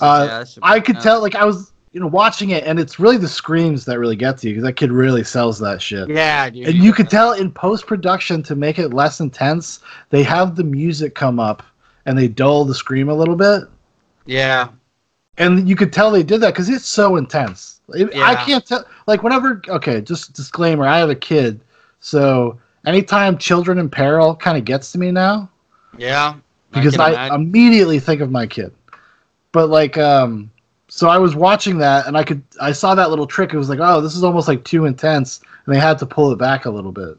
Uh, 0.00 0.26
Yeah, 0.28 0.44
I 0.62 0.80
could 0.80 1.00
tell 1.00 1.20
like 1.20 1.34
I 1.34 1.44
was 1.44 1.72
you 1.92 2.00
know 2.00 2.06
watching 2.06 2.50
it 2.50 2.64
and 2.64 2.78
it's 2.78 3.00
really 3.00 3.16
the 3.16 3.28
screams 3.28 3.86
that 3.86 3.98
really 3.98 4.16
get 4.16 4.36
to 4.38 4.48
you 4.48 4.54
because 4.54 4.64
that 4.64 4.74
kid 4.74 4.92
really 4.92 5.24
sells 5.24 5.58
that 5.60 5.80
shit. 5.80 6.08
Yeah, 6.08 6.50
dude. 6.50 6.68
And 6.68 6.76
you 6.76 6.92
could 6.92 7.08
tell 7.08 7.32
in 7.32 7.50
post 7.50 7.86
production 7.86 8.42
to 8.44 8.54
make 8.54 8.78
it 8.78 8.92
less 8.92 9.18
intense, 9.20 9.80
they 10.10 10.22
have 10.24 10.54
the 10.56 10.64
music 10.64 11.14
come 11.14 11.40
up 11.40 11.62
and 12.04 12.16
they 12.18 12.28
dull 12.28 12.64
the 12.66 12.74
scream 12.74 13.08
a 13.08 13.14
little 13.14 13.36
bit 13.36 13.62
Yeah. 14.26 14.68
And 15.38 15.68
you 15.68 15.74
could 15.76 15.92
tell 15.92 16.10
they 16.10 16.22
did 16.22 16.40
that 16.42 16.52
because 16.52 16.68
it's 16.68 16.86
so 16.86 17.16
intense. 17.16 17.80
It- 17.94 18.14
I 18.16 18.34
can't 18.44 18.64
tell. 18.66 18.84
Like 19.06 19.22
whenever, 19.22 19.62
okay, 19.68 20.00
just 20.00 20.34
disclaimer. 20.34 20.86
I 20.86 20.98
have 20.98 21.08
a 21.10 21.14
kid, 21.14 21.60
so 22.00 22.58
anytime 22.86 23.38
children 23.38 23.78
in 23.78 23.88
peril 23.88 24.36
kind 24.36 24.56
of 24.58 24.64
gets 24.64 24.92
to 24.92 24.98
me 24.98 25.10
now 25.10 25.48
Yeah. 25.96 26.34
because 26.72 26.92
can 26.96 27.00
I, 27.00 27.34
immediately 27.34 27.98
think 27.98 28.20
of 28.20 28.30
my 28.30 28.46
kid. 28.46 28.72
But 29.52 29.68
like, 29.68 29.96
um, 29.98 30.50
so 30.88 31.08
I 31.08 31.18
was 31.18 31.34
watching 31.34 31.78
that 31.78 32.06
and 32.06 32.16
I 32.16 32.22
could, 32.24 32.42
I 32.60 32.72
saw 32.72 32.94
that 32.94 33.10
little 33.10 33.26
trick. 33.26 33.52
It 33.52 33.58
was 33.58 33.68
like, 33.68 33.80
oh, 33.80 34.00
this 34.00 34.14
is 34.14 34.22
almost 34.22 34.48
like 34.48 34.64
too 34.64 34.84
intense, 34.84 35.40
and 35.66 35.74
they 35.74 35.80
had 35.80 35.98
to 35.98 36.06
pull 36.06 36.30
it 36.32 36.36
back 36.36 36.66
a 36.66 36.70
little 36.70 36.92
bit. 36.92 37.18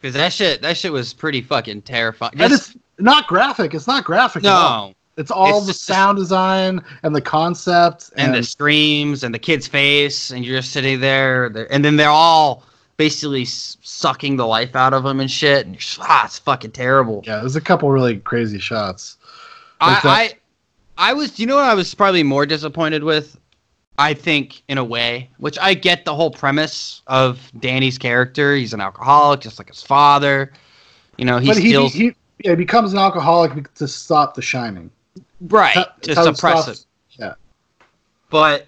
Because 0.00 0.14
that 0.14 0.32
shit, 0.32 0.62
that 0.62 0.76
shit 0.76 0.92
was 0.92 1.12
pretty 1.12 1.42
fucking 1.42 1.82
terrifying. 1.82 2.32
and 2.38 2.52
it's 2.52 2.74
not 2.98 3.26
graphic. 3.26 3.74
It's 3.74 3.86
not 3.86 4.04
graphic. 4.04 4.44
at 4.44 4.50
all. 4.52 4.88
no. 4.88 4.94
It's 5.18 5.30
all 5.30 5.58
it's 5.58 5.66
the 5.66 5.74
sound 5.74 6.16
design 6.16 6.80
and 7.02 7.14
the 7.14 7.20
concept 7.20 8.10
And 8.16 8.32
the 8.32 8.42
screams 8.42 9.24
and 9.24 9.34
the 9.34 9.38
kid's 9.38 9.66
face, 9.66 10.30
and 10.30 10.44
you're 10.44 10.56
just 10.60 10.72
sitting 10.72 11.00
there, 11.00 11.46
and 11.70 11.84
then 11.84 11.96
they're 11.96 12.08
all 12.08 12.62
basically 12.96 13.44
sucking 13.44 14.36
the 14.36 14.46
life 14.46 14.76
out 14.76 14.94
of 14.94 15.04
him 15.04 15.20
and 15.20 15.30
shit. 15.30 15.66
And 15.66 15.76
just, 15.76 15.98
ah, 16.00 16.24
it's 16.24 16.38
fucking 16.38 16.70
terrible. 16.70 17.22
yeah, 17.26 17.40
there's 17.40 17.56
a 17.56 17.60
couple 17.60 17.90
really 17.90 18.18
crazy 18.18 18.58
shots. 18.58 19.16
Like 19.80 20.04
I, 20.04 20.10
I, 20.10 20.32
I 21.10 21.12
was. 21.12 21.38
You 21.38 21.46
know 21.46 21.56
what 21.56 21.64
I 21.64 21.74
was 21.74 21.94
probably 21.94 22.22
more 22.22 22.46
disappointed 22.46 23.02
with. 23.04 23.38
I 24.00 24.14
think 24.14 24.62
in 24.68 24.78
a 24.78 24.84
way, 24.84 25.28
which 25.38 25.58
I 25.58 25.74
get 25.74 26.04
the 26.04 26.14
whole 26.14 26.30
premise 26.30 27.02
of 27.08 27.50
Danny's 27.58 27.98
character. 27.98 28.54
He's 28.54 28.72
an 28.72 28.80
alcoholic, 28.80 29.40
just 29.40 29.58
like 29.58 29.68
his 29.68 29.82
father. 29.82 30.52
You 31.16 31.24
know, 31.24 31.38
he 31.38 31.48
but 31.48 31.56
he, 31.56 31.88
he 31.88 32.04
yeah, 32.44 32.52
he 32.52 32.56
becomes 32.56 32.92
an 32.92 33.00
alcoholic 33.00 33.74
to 33.74 33.88
stop 33.88 34.34
The 34.34 34.42
Shining. 34.42 34.90
Right 35.40 35.74
That- 35.74 36.02
to 36.02 36.14
that's 36.14 36.18
how 36.18 36.30
it 36.32 36.36
suppress 36.36 36.62
stops- 36.64 36.78
it. 36.80 36.86
Yeah. 37.20 37.34
But 38.30 38.66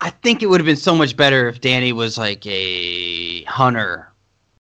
I 0.00 0.10
think 0.10 0.42
it 0.42 0.46
would 0.46 0.60
have 0.60 0.66
been 0.66 0.76
so 0.76 0.94
much 0.94 1.16
better 1.16 1.48
if 1.48 1.60
Danny 1.60 1.92
was 1.92 2.18
like 2.18 2.44
a 2.46 3.42
hunter, 3.44 4.08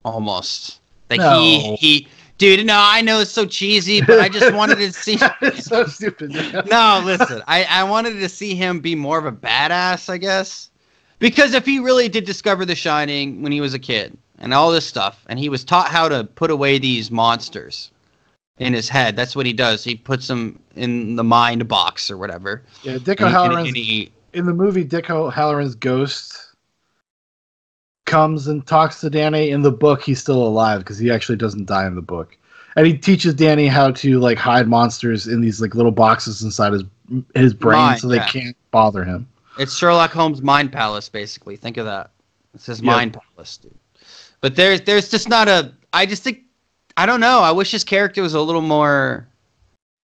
almost. 0.03 0.79
Like 1.09 1.19
he 1.19 1.69
No. 1.69 1.77
he, 1.79 2.07
dude. 2.37 2.65
No, 2.65 2.77
I 2.79 3.01
know 3.01 3.19
it's 3.19 3.31
so 3.31 3.45
cheesy, 3.45 4.01
but 4.01 4.19
I 4.19 4.29
just 4.29 4.53
wanted 4.55 4.75
to 4.77 4.91
see. 4.93 5.17
so 5.59 5.85
stupid. 5.85 6.31
no, 6.69 7.01
listen. 7.03 7.41
I, 7.47 7.63
I 7.65 7.83
wanted 7.83 8.13
to 8.19 8.29
see 8.29 8.55
him 8.55 8.79
be 8.79 8.95
more 8.95 9.17
of 9.17 9.25
a 9.25 9.31
badass, 9.31 10.09
I 10.09 10.17
guess. 10.17 10.69
Because 11.19 11.53
if 11.53 11.65
he 11.65 11.79
really 11.79 12.09
did 12.09 12.25
discover 12.25 12.65
The 12.65 12.75
Shining 12.75 13.41
when 13.41 13.51
he 13.51 13.61
was 13.61 13.73
a 13.73 13.79
kid 13.79 14.17
and 14.39 14.53
all 14.53 14.69
this 14.71 14.85
stuff, 14.85 15.23
and 15.27 15.39
he 15.39 15.47
was 15.49 15.63
taught 15.63 15.87
how 15.89 16.09
to 16.09 16.23
put 16.23 16.51
away 16.51 16.77
these 16.77 17.09
monsters 17.09 17.91
in 18.57 18.73
his 18.73 18.87
head, 18.89 19.15
that's 19.15 19.35
what 19.35 19.45
he 19.45 19.53
does. 19.53 19.83
He 19.83 19.95
puts 19.95 20.27
them 20.27 20.59
in 20.75 21.15
the 21.15 21.23
mind 21.23 21.67
box 21.67 22.09
or 22.09 22.17
whatever. 22.17 22.63
Yeah, 22.83 22.97
Dick 22.97 23.19
And 23.19 23.29
he- 23.29 23.35
and 23.35 23.35
O'Halloran's 23.35 23.69
he- 23.75 24.11
in 24.33 24.45
the 24.45 24.53
movie. 24.53 24.83
Dick 24.83 25.09
O'Halloran's 25.09 25.75
ghost 25.75 26.37
comes 28.05 28.47
and 28.47 28.65
talks 28.65 29.01
to 29.01 29.09
Danny. 29.09 29.49
In 29.49 29.61
the 29.61 29.71
book, 29.71 30.01
he's 30.03 30.19
still 30.19 30.45
alive 30.45 30.79
because 30.79 30.97
he 30.97 31.11
actually 31.11 31.37
doesn't 31.37 31.65
die 31.65 31.85
in 31.87 31.95
the 31.95 32.01
book. 32.01 32.37
And 32.75 32.85
he 32.85 32.97
teaches 32.97 33.33
Danny 33.33 33.67
how 33.67 33.91
to 33.91 34.19
like 34.19 34.37
hide 34.37 34.67
monsters 34.67 35.27
in 35.27 35.41
these 35.41 35.61
like 35.61 35.75
little 35.75 35.91
boxes 35.91 36.41
inside 36.43 36.73
his 36.73 36.83
his 37.35 37.53
brain, 37.53 37.77
Mind, 37.79 37.99
so 38.01 38.07
they 38.07 38.15
yeah. 38.17 38.27
can't 38.27 38.57
bother 38.71 39.03
him. 39.03 39.27
It's 39.59 39.77
Sherlock 39.77 40.11
Holmes' 40.11 40.41
mind 40.41 40.71
palace, 40.73 41.07
basically. 41.07 41.55
Think 41.55 41.77
of 41.77 41.85
that. 41.85 42.09
It's 42.53 42.65
his 42.65 42.81
Yeah. 42.81 42.91
mind 42.91 43.13
palace, 43.13 43.57
dude. 43.57 43.73
But 44.41 44.55
there's 44.55 44.81
there's 44.81 45.09
just 45.09 45.29
not 45.29 45.47
a. 45.47 45.71
I 45.93 46.05
just 46.05 46.23
think 46.23 46.39
I 46.97 47.05
don't 47.05 47.19
know. 47.19 47.39
I 47.41 47.51
wish 47.51 47.71
his 47.71 47.83
character 47.83 48.21
was 48.21 48.33
a 48.33 48.41
little 48.41 48.61
more 48.61 49.27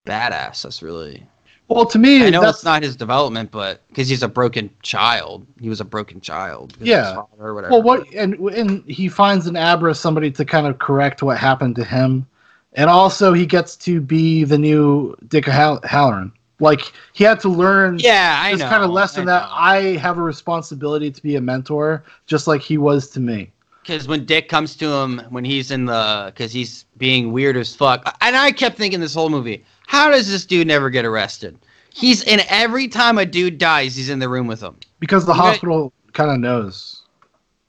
badass. 0.08 0.64
That's 0.64 0.82
really. 0.82 1.24
Well, 1.68 1.86
to 1.86 1.98
me, 1.98 2.26
I 2.26 2.30
know 2.30 2.42
that's 2.42 2.58
it's 2.58 2.66
not 2.66 2.84
his 2.84 2.98
development, 2.98 3.50
but 3.50 3.88
because 3.88 4.10
he's 4.10 4.24
a 4.24 4.28
broken 4.28 4.70
child, 4.84 5.48
he 5.62 5.70
was 5.70 5.80
a 5.80 5.86
broken 5.86 6.20
child. 6.20 6.74
because 6.74 6.82
of 6.82 6.88
his 6.88 6.90
Yeah. 6.90 7.22
Or 7.40 7.54
whatever. 7.54 7.72
Well, 7.74 7.82
what 7.82 8.14
and 8.14 8.34
and 8.36 8.84
he 8.86 9.08
finds 9.08 9.48
in 9.48 9.56
Abra 9.56 9.96
somebody 9.96 10.32
to 10.32 10.44
kind 10.44 10.68
of 10.68 10.80
correct 10.80 11.24
what 11.24 11.38
happened 11.38 11.78
to 11.78 11.86
him, 11.86 12.28
and 12.74 12.90
also 12.90 13.32
he 13.32 13.46
gets 13.46 13.78
to 13.78 14.02
be 14.02 14.44
the 14.44 14.58
new 14.58 15.16
Dick 15.30 15.46
Hall- 15.46 15.80
Halloran. 15.86 16.34
Like 16.60 16.92
he 17.14 17.24
had 17.24 17.40
to 17.40 17.50
learn 17.50 18.00
Yeah, 18.00 18.38
I 18.44 18.52
this 18.52 18.60
know. 18.60 18.68
kind 18.70 18.84
of 18.84 18.90
lesson 18.92 19.24
I 19.30 19.40
that. 19.40 19.50
I 19.50 19.78
have 19.98 20.18
a 20.18 20.22
responsibility 20.22 21.10
to 21.10 21.24
be 21.24 21.38
a 21.38 21.42
mentor, 21.42 22.04
just 22.28 22.48
like 22.48 22.62
he 22.62 22.78
was 22.78 23.08
to 23.12 23.22
me. 23.22 23.50
Because 23.82 24.08
when 24.08 24.26
Dick 24.26 24.48
comes 24.48 24.76
to 24.78 24.86
him 24.92 25.20
when 25.30 25.44
he's 25.44 25.72
in 25.72 25.86
the, 25.86 26.32
because 26.34 26.52
he's 26.52 26.86
being 26.98 27.32
weird 27.32 27.58
as 27.58 27.76
fuck, 27.76 28.16
and 28.22 28.36
I 28.36 28.52
kept 28.52 28.78
thinking 28.78 29.00
this 29.00 29.14
whole 29.16 29.30
movie, 29.30 29.64
how 29.88 30.10
does 30.12 30.30
this 30.30 30.46
dude 30.46 30.68
never 30.68 30.90
get 30.90 31.04
arrested? 31.04 31.58
He's 31.94 32.24
in 32.24 32.42
every 32.48 32.88
time 32.88 33.18
a 33.18 33.26
dude 33.26 33.58
dies, 33.58 33.96
he's 33.96 34.10
in 34.10 34.20
the 34.20 34.30
room 34.30 34.48
with 34.48 34.62
him. 34.62 34.78
Because 35.00 35.26
the 35.26 35.34
You 35.34 35.42
hospital 35.42 35.94
kind 36.14 36.32
of 36.32 36.40
knows. 36.40 37.02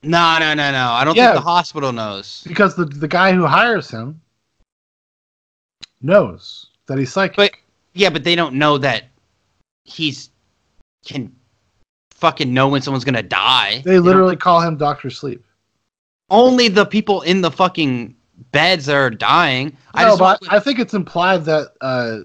No, 0.03 0.37
no, 0.39 0.53
no, 0.55 0.71
no. 0.71 0.91
I 0.91 1.05
don't 1.05 1.17
Yeah. 1.17 1.33
think 1.33 1.37
the 1.45 1.51
hospital 1.51 1.93
knows. 1.93 2.45
Because 2.47 2.75
the 2.77 2.85
the 2.85 3.09
guy 3.09 3.33
who 3.33 3.47
hires 3.47 3.89
him 3.91 4.21
knows 6.03 6.67
that 6.87 6.99
he's 6.99 7.13
psychic. 7.13 7.37
But 7.37 7.53
yeah, 7.95 8.11
but 8.11 8.25
they 8.25 8.35
don't 8.35 8.55
know 8.55 8.79
that 8.79 9.05
he's 9.85 10.31
can 11.05 11.35
fucking 12.11 12.53
know 12.53 12.69
when 12.69 12.83
someone's 12.83 13.05
gonna 13.05 13.23
die. 13.23 13.83
they 13.85 13.95
You 13.95 13.99
know? 13.99 14.05
literally 14.05 14.37
call 14.37 14.61
him 14.61 14.77
Doctor 14.77 15.11
Sleep. 15.11 15.45
Only 16.33 16.67
the 16.69 16.85
people 16.85 17.21
in 17.23 17.43
the 17.43 17.51
fucking 17.51 18.17
beds 18.51 18.89
are 18.89 19.11
dying. 19.11 19.77
I 19.95 20.03
no, 20.03 20.09
just 20.17 20.19
but 20.19 20.43
I 20.53 20.59
think 20.59 20.81
it's 20.81 20.95
implied 20.95 21.45
that 21.45 21.73
uh, 21.81 22.19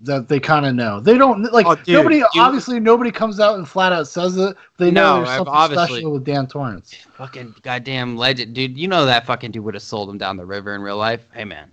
that 0.00 0.28
they 0.28 0.40
kind 0.40 0.66
of 0.66 0.74
know. 0.74 0.98
They 1.00 1.16
don't 1.16 1.42
like 1.52 1.64
Oh, 1.66 1.76
dude, 1.76 1.88
nobody. 1.94 2.22
obviously, 2.36 2.80
nobody 2.80 3.10
comes 3.12 3.38
out 3.40 3.56
and 3.56 3.66
flat 3.68 3.92
out 3.92 4.08
says 4.08 4.36
it. 4.36 4.56
They 4.76 4.90
know 4.90 5.20
No, 5.20 5.24
there's 5.24 5.36
something 5.36 5.54
obviously- 5.54 5.86
special 6.00 6.12
with 6.12 6.24
Dan 6.24 6.46
Torrance. 6.48 6.94
fucking 7.14 7.54
goddamn 7.62 8.16
legend, 8.16 8.54
dude. 8.54 8.76
You 8.76 8.88
know 8.88 9.06
that 9.06 9.24
fucking 9.26 9.52
dude 9.52 9.64
would 9.64 9.74
have 9.74 9.82
sold 9.82 10.10
him 10.10 10.18
down 10.18 10.36
the 10.36 10.44
river 10.44 10.74
in 10.74 10.82
real 10.82 10.96
life. 10.98 11.26
Hey 11.32 11.44
man, 11.44 11.70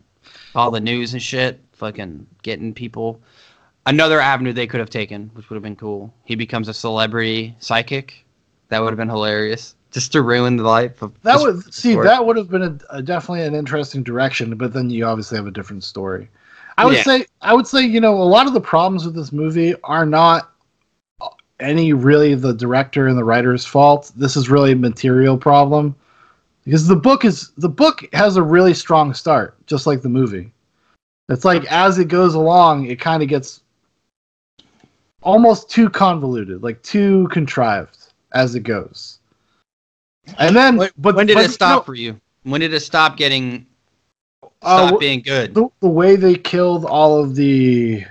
all 0.55 0.69
the 0.71 0.79
news 0.79 1.13
and 1.13 1.21
shit, 1.21 1.59
fucking 1.73 2.25
getting 2.43 2.73
people. 2.73 3.19
Another 3.85 4.21
avenue 4.21 4.53
they 4.53 4.67
could 4.67 4.79
have 4.79 4.91
taken, 4.91 5.31
which 5.33 5.49
would 5.49 5.55
have 5.55 5.63
been 5.63 5.75
cool. 5.75 6.13
He 6.25 6.35
becomes 6.35 6.67
a 6.67 6.73
celebrity 6.73 7.55
psychic. 7.59 8.23
That 8.67 8.83
would 8.83 8.89
have 8.91 8.97
been 8.97 9.09
hilarious, 9.09 9.73
just 9.91 10.11
to 10.13 10.21
ruin 10.21 10.57
the 10.57 10.63
life 10.63 11.01
of. 11.01 11.19
That 11.23 11.33
just 11.33 11.45
would 11.45 11.73
see 11.73 11.91
story. 11.93 12.07
that 12.07 12.25
would 12.25 12.37
have 12.37 12.49
been 12.49 12.63
a, 12.63 12.97
a 12.97 13.01
definitely 13.01 13.43
an 13.43 13.55
interesting 13.55 14.03
direction, 14.03 14.55
but 14.55 14.73
then 14.73 14.89
you 14.89 15.05
obviously 15.05 15.37
have 15.37 15.47
a 15.47 15.51
different 15.51 15.83
story. 15.83 16.29
I 16.77 16.85
would 16.85 16.95
Yeah. 16.95 17.03
say 17.03 17.25
I 17.41 17.53
would 17.53 17.67
say 17.67 17.81
you 17.81 17.99
know 17.99 18.13
a 18.21 18.23
lot 18.23 18.47
of 18.47 18.53
the 18.53 18.61
problems 18.61 19.05
with 19.05 19.15
this 19.15 19.31
movie 19.31 19.75
are 19.83 20.05
not 20.05 20.51
any 21.59 21.91
really 21.93 22.35
the 22.35 22.53
director 22.53 23.07
and 23.07 23.17
the 23.17 23.23
writer's 23.23 23.65
fault. 23.65 24.11
This 24.15 24.37
is 24.37 24.49
really 24.49 24.71
a 24.71 24.75
material 24.75 25.37
problem 25.37 25.95
because 26.63 26.87
the 26.87 26.95
book 26.95 27.25
is 27.25 27.51
the 27.57 27.69
book 27.69 28.07
has 28.13 28.37
a 28.37 28.43
really 28.43 28.73
strong 28.73 29.13
start, 29.13 29.55
just 29.65 29.87
like 29.87 30.01
the 30.01 30.09
movie. 30.09 30.51
It's 31.27 31.45
like 31.45 31.65
as 31.71 31.99
it 31.99 32.05
goes 32.05 32.33
along, 32.33 32.85
it 32.85 32.99
kind 32.99 33.21
of 33.21 33.29
gets 33.29 33.61
almost 35.21 35.69
too 35.69 35.89
convoluted, 35.89 36.63
like 36.63 36.81
too 36.81 37.27
contrived 37.31 37.97
as 38.31 38.55
it 38.55 38.61
goes. 38.61 39.18
And 40.37 40.55
then, 40.55 40.77
When, 40.77 40.89
but 40.97 41.15
when 41.15 41.27
did 41.27 41.35
but, 41.35 41.45
it 41.45 41.51
stop 41.51 41.85
for 41.85 41.95
you? 41.95 42.19
When 42.43 42.61
did 42.61 42.73
it 42.73 42.79
stop 42.81 43.17
getting 43.17 43.65
Uh, 44.61 44.87
stop 44.87 44.95
wh- 44.95 44.99
being 44.99 45.21
good? 45.21 45.53
the, 45.53 45.67
the 45.81 45.89
way 45.89 46.15
they 46.15 46.35
killed 46.35 46.85
all 46.85 47.21
of 47.21 47.35
the 47.35 48.03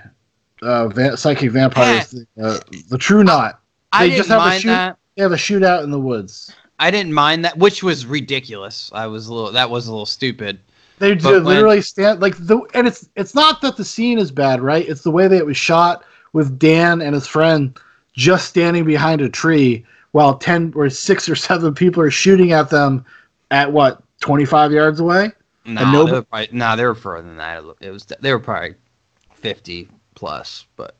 uh, 0.61 0.87
va- 0.89 1.17
psychic 1.17 1.51
vampires, 1.51 2.11
the, 2.11 2.25
uh, 2.43 2.59
the 2.89 2.97
True 2.97 3.23
Knot. 3.23 3.59
I 3.91 4.03
They 4.03 4.09
didn't 4.09 4.17
just 4.17 4.29
have 4.29 4.45
a 4.45 4.59
shoot- 4.59 4.67
that. 4.67 4.97
They 5.15 5.23
have 5.23 5.31
a 5.31 5.35
shootout 5.35 5.83
in 5.83 5.91
the 5.91 5.99
woods. 5.99 6.53
I 6.79 6.91
didn't 6.91 7.13
mind 7.13 7.43
that, 7.43 7.57
which 7.57 7.83
was 7.83 8.05
ridiculous. 8.05 8.89
I 8.93 9.07
was 9.07 9.27
a 9.27 9.33
little. 9.33 9.51
That 9.51 9.69
was 9.69 9.87
a 9.87 9.91
little 9.91 10.05
stupid. 10.05 10.59
They 10.99 11.15
when- 11.15 11.43
literally 11.43 11.81
stand 11.81 12.21
like 12.21 12.35
the 12.37 12.61
and 12.73 12.87
it's 12.87 13.09
it's 13.15 13.35
not 13.35 13.61
that 13.61 13.75
the 13.77 13.83
scene 13.85 14.17
is 14.19 14.31
bad, 14.31 14.61
right? 14.61 14.87
It's 14.87 15.01
the 15.01 15.11
way 15.11 15.27
that 15.27 15.35
it 15.35 15.45
was 15.45 15.57
shot 15.57 16.03
with 16.33 16.57
Dan 16.59 17.01
and 17.01 17.15
his 17.15 17.27
friend 17.27 17.77
just 18.13 18.47
standing 18.47 18.85
behind 18.85 19.19
a 19.21 19.27
tree 19.29 19.85
while 20.11 20.37
ten 20.37 20.73
or 20.75 20.89
six 20.89 21.27
or 21.29 21.35
seven 21.35 21.73
people 21.73 22.01
are 22.03 22.11
shooting 22.11 22.51
at 22.51 22.69
them 22.69 23.05
at 23.51 23.71
what 23.71 24.01
twenty 24.21 24.45
five 24.45 24.71
yards 24.71 24.99
away. 24.99 25.31
No, 25.65 25.81
And 25.81 25.93
they 25.93 25.97
nobo- 25.97 26.11
were 26.13 26.21
probably, 26.23 26.49
no, 26.51 26.75
they 26.75 26.85
were 26.85 26.95
further 26.95 27.27
than 27.27 27.37
that. 27.37 27.63
It 27.81 27.91
was 27.91 28.05
they 28.19 28.31
were 28.33 28.39
probably 28.39 28.75
fifty 29.33 29.87
plus, 30.15 30.65
but 30.75 30.95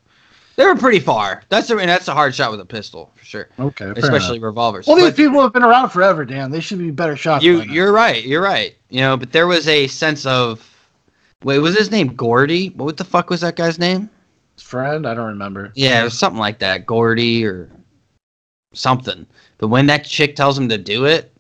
they 0.56 0.66
were 0.66 0.76
pretty 0.76 1.00
far. 1.00 1.44
That's 1.50 1.70
a 1.70 1.78
and 1.78 1.90
that's 1.90 2.08
a 2.08 2.14
hard 2.14 2.36
shot 2.36 2.52
with 2.52 2.60
a 2.60 2.66
pistol 2.66 3.12
for 3.16 3.26
sure, 3.26 3.50
Okay, 3.60 3.92
especially 3.96 4.38
enough. 4.38 4.46
revolvers. 4.48 4.88
Well, 4.88 4.98
these 4.98 5.06
But 5.06 5.16
people 5.16 5.42
have 5.42 5.54
been 5.54 5.64
around 5.64 5.90
forever, 5.90 6.26
Dan. 6.26 6.52
They 6.52 6.60
should 6.60 6.80
be 6.80 6.92
better 6.92 7.16
shots. 7.16 7.44
You, 7.44 7.62
you're 7.62 7.92
right. 7.94 8.24
You're 8.24 8.42
right. 8.44 8.76
You 8.90 9.02
know, 9.02 9.16
but 9.18 9.32
there 9.32 9.48
was 9.48 9.68
a 9.68 9.88
sense 9.88 10.26
of 10.26 10.66
wait, 11.44 11.60
was 11.60 11.78
his 11.78 11.90
name 11.92 12.14
Gordy? 12.16 12.70
What 12.70 12.98
the 12.98 13.06
fuck 13.06 13.30
was 13.30 13.42
that 13.42 13.56
guy's 13.56 13.80
name? 13.80 14.10
friend. 14.58 15.08
I 15.08 15.14
don't 15.14 15.28
remember. 15.28 15.72
Yeah, 15.74 16.02
it 16.02 16.04
was 16.04 16.20
something 16.20 16.40
like 16.40 16.60
that, 16.60 16.86
Gordy 16.86 17.46
or 17.46 17.70
something. 18.74 19.26
But 19.58 19.68
when 19.68 19.86
that 19.88 20.06
chick 20.06 20.36
tells 20.36 20.58
him 20.58 20.70
to 20.70 20.78
do 20.78 21.06
it, 21.06 21.34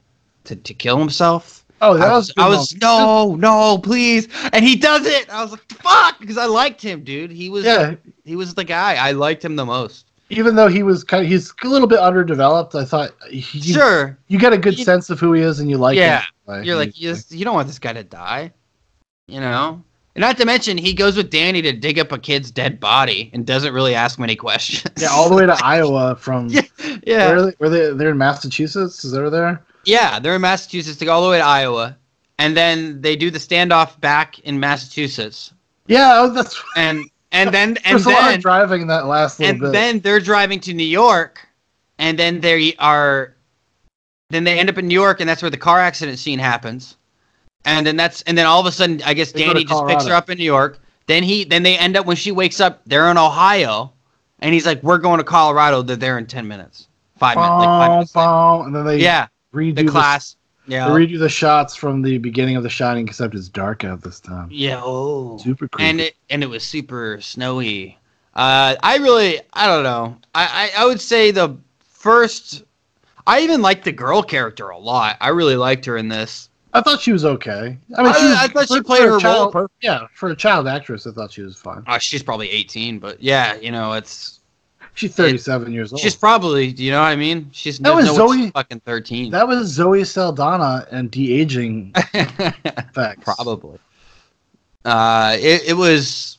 to, 0.45 0.55
to 0.55 0.73
kill 0.73 0.97
himself, 0.97 1.65
Oh, 1.81 1.97
that 1.97 2.09
I 2.09 2.11
was. 2.13 2.33
I 2.37 2.49
was 2.49 2.75
no, 2.81 3.35
no, 3.35 3.77
please, 3.77 4.27
and 4.51 4.65
he 4.65 4.75
does 4.75 5.05
it. 5.05 5.29
I 5.29 5.41
was 5.41 5.51
like, 5.51 5.61
fuck, 5.71 6.19
because 6.19 6.37
I 6.37 6.43
liked 6.45 6.81
him, 6.81 7.05
dude. 7.05 7.31
He 7.31 7.47
was, 7.49 7.63
Yeah, 7.63 7.95
he 8.25 8.35
was 8.35 8.53
the 8.53 8.65
guy. 8.65 8.95
I 8.95 9.13
liked 9.13 9.45
him 9.45 9.55
the 9.55 9.65
most. 9.65 10.05
even 10.29 10.55
though 10.57 10.67
he 10.67 10.83
was 10.83 11.05
kind 11.05 11.23
of, 11.23 11.29
he's 11.31 11.53
a 11.63 11.67
little 11.67 11.87
bit 11.87 11.99
underdeveloped. 11.99 12.75
I 12.75 12.83
thought 12.83 13.11
he, 13.29 13.41
Sure, 13.61 14.17
you 14.27 14.37
get 14.37 14.51
a 14.51 14.57
good 14.57 14.77
You- 14.77 14.83
sense 14.83 15.09
of 15.09 15.21
who 15.21 15.31
he 15.31 15.41
is 15.41 15.61
and 15.61 15.69
you 15.69 15.77
like 15.77 15.95
Yeah, 15.97 16.23
him. 16.49 16.65
you're 16.65 16.75
like, 16.75 16.99
you, 16.99 17.11
just, 17.11 17.31
you 17.31 17.45
don't 17.45 17.55
want 17.55 17.67
this 17.67 17.79
guy 17.79 17.93
to 17.93 18.03
die, 18.03 18.51
you 19.29 19.39
know. 19.39 19.81
And 20.15 20.21
not 20.21 20.37
to 20.37 20.45
mention, 20.45 20.77
he 20.77 20.93
goes 20.93 21.15
with 21.15 21.29
Danny 21.29 21.61
to 21.61 21.71
dig 21.71 21.99
up 21.99 22.11
a 22.11 22.17
kid's 22.17 22.51
dead 22.51 22.79
body 22.79 23.29
and 23.33 23.45
doesn't 23.45 23.73
really 23.73 23.93
ask 23.95 24.17
many 24.19 24.35
questions. 24.35 24.91
yeah, 25.01 25.09
all 25.09 25.29
the 25.29 25.35
way 25.35 25.45
to 25.45 25.53
Iowa 25.63 26.15
from. 26.15 26.47
Yeah, 26.49 26.61
yeah. 27.05 27.27
Where 27.29 27.41
they? 27.45 27.53
Were 27.59 27.69
they? 27.69 27.93
They're 27.93 28.09
in 28.11 28.17
Massachusetts. 28.17 29.05
Is 29.05 29.11
that 29.11 29.21
where 29.21 29.29
they're? 29.29 29.61
Yeah, 29.85 30.19
they're 30.19 30.35
in 30.35 30.41
Massachusetts 30.41 30.97
to 30.97 31.05
go 31.05 31.13
all 31.13 31.23
the 31.23 31.29
way 31.29 31.37
to 31.37 31.45
Iowa, 31.45 31.95
and 32.37 32.57
then 32.57 33.01
they 33.01 33.15
do 33.15 33.31
the 33.31 33.39
standoff 33.39 33.99
back 34.01 34.39
in 34.39 34.59
Massachusetts, 34.59 35.53
Yeah, 35.87 36.13
oh, 36.15 36.29
that's. 36.33 36.61
and 36.75 37.05
and 37.31 37.53
then 37.53 37.77
and 37.85 37.93
There's 37.95 38.05
a 38.05 38.09
lot 38.09 38.29
then 38.29 38.39
driving 38.41 38.87
that 38.87 39.05
last 39.05 39.39
little 39.39 39.51
and 39.51 39.61
bit. 39.61 39.71
then 39.71 39.99
they're 40.01 40.19
driving 40.19 40.59
to 40.61 40.73
New 40.73 40.83
York, 40.83 41.47
and 41.97 42.19
then 42.19 42.41
they 42.41 42.75
are, 42.77 43.35
then 44.31 44.43
they 44.43 44.59
end 44.59 44.69
up 44.69 44.77
in 44.77 44.87
New 44.87 44.93
York, 44.99 45.21
and 45.21 45.29
that's 45.29 45.41
where 45.41 45.51
the 45.51 45.57
car 45.57 45.79
accident 45.79 46.19
scene 46.19 46.39
happens, 46.39 46.97
and 47.65 47.85
then 47.85 47.95
that's 47.95 48.21
and 48.23 48.37
then 48.37 48.45
all 48.45 48.59
of 48.59 48.65
a 48.65 48.71
sudden, 48.71 49.01
I 49.05 49.13
guess 49.13 49.31
They 49.31 49.45
Danny 49.45 49.63
just 49.65 49.85
picks 49.87 50.05
her 50.05 50.13
up 50.13 50.29
in 50.29 50.37
New 50.37 50.43
York. 50.43 50.79
Then 51.07 51.23
he 51.23 51.43
then 51.43 51.63
they 51.63 51.77
end 51.77 51.97
up 51.97 52.05
when 52.05 52.15
she 52.15 52.31
wakes 52.31 52.59
up, 52.59 52.81
they're 52.85 53.09
in 53.09 53.17
Ohio, 53.17 53.93
and 54.39 54.53
he's 54.53 54.65
like, 54.65 54.81
"We're 54.83 54.99
going 54.99 55.17
to 55.17 55.23
Colorado." 55.23 55.81
They're 55.81 55.95
there 55.95 56.17
in 56.17 56.27
ten 56.27 56.47
minutes, 56.47 56.87
five 57.17 57.35
minutes, 57.35 57.55
like 57.55 57.67
five 57.67 57.91
minutes. 57.91 58.13
boom, 58.13 58.65
and 58.67 58.75
then 58.75 58.85
they 58.85 58.99
Yeah, 58.99 59.27
redo 59.53 59.75
the 59.75 59.85
class. 59.85 60.35
They 60.67 60.75
Yeah. 60.75 60.87
redo 60.87 61.17
the 61.17 61.29
shots 61.29 61.75
from 61.75 62.03
the 62.03 62.19
beginning 62.19 62.55
of 62.55 62.61
The 62.61 62.69
Shining, 62.69 63.07
except 63.07 63.33
it's 63.33 63.49
dark 63.49 63.83
out 63.83 64.03
this 64.03 64.19
time. 64.19 64.49
Yeah. 64.51 64.81
Oh. 64.83 65.39
Super 65.39 65.67
creepy. 65.67 65.89
and 65.89 65.99
it 66.01 66.15
and 66.29 66.43
it 66.43 66.47
was 66.47 66.63
super 66.63 67.19
snowy. 67.21 67.97
Uh, 68.35 68.75
I 68.83 68.97
really, 68.97 69.41
I 69.51 69.65
don't 69.65 69.83
know. 69.83 70.15
I, 70.35 70.71
I, 70.75 70.83
I 70.83 70.85
would 70.85 71.01
say 71.01 71.31
the 71.31 71.57
first. 71.83 72.63
I 73.25 73.41
even 73.41 73.61
liked 73.61 73.83
the 73.83 73.91
girl 73.91 74.23
character 74.23 74.69
a 74.69 74.77
lot. 74.77 75.17
I 75.19 75.29
really 75.29 75.55
liked 75.55 75.85
her 75.85 75.97
in 75.97 76.07
this. 76.07 76.49
I 76.73 76.81
thought 76.81 77.01
she 77.01 77.11
was 77.11 77.25
okay. 77.25 77.77
I 77.97 78.03
mean, 78.03 78.11
I- 78.13 78.19
she 78.19 78.25
was, 78.25 78.35
I 78.37 78.47
thought 78.47 78.67
she 78.67 78.77
for- 78.77 78.83
played 78.83 79.01
for 79.03 79.11
her 79.13 79.19
child, 79.19 79.55
role- 79.55 79.67
Yeah, 79.81 80.07
for 80.13 80.29
a 80.29 80.35
child 80.35 80.67
actress, 80.67 81.07
I 81.07 81.11
thought 81.11 81.31
she 81.31 81.41
was 81.41 81.55
fine. 81.57 81.83
Uh, 81.87 81.97
she's 81.97 82.21
probably 82.23 82.49
18, 82.49 82.99
but 82.99 83.21
yeah, 83.21 83.55
you 83.55 83.71
know, 83.71 83.93
it's 83.93 84.39
She's 84.93 85.15
37 85.15 85.71
years 85.71 85.93
old. 85.93 86.01
she's 86.01 86.15
probably, 86.15 86.67
you 86.67 86.91
know 86.91 86.99
what 86.99 87.07
I 87.07 87.15
mean? 87.15 87.49
She's 87.53 87.79
That 87.79 87.95
was 87.95 88.05
no 88.05 88.15
Zoe- 88.15 88.37
she's 88.43 88.51
fucking 88.51 88.81
13. 88.81 89.31
that 89.31 89.47
was 89.47 89.67
Zoe 89.69 90.03
Saldana 90.03 90.85
and 90.91 91.09
de 91.09 91.33
aging 91.39 91.91
effects. 92.13 93.23
probably. 93.23 93.79
Uh, 94.85 95.37
it, 95.39 95.69
it 95.69 95.73
was. 95.73 96.37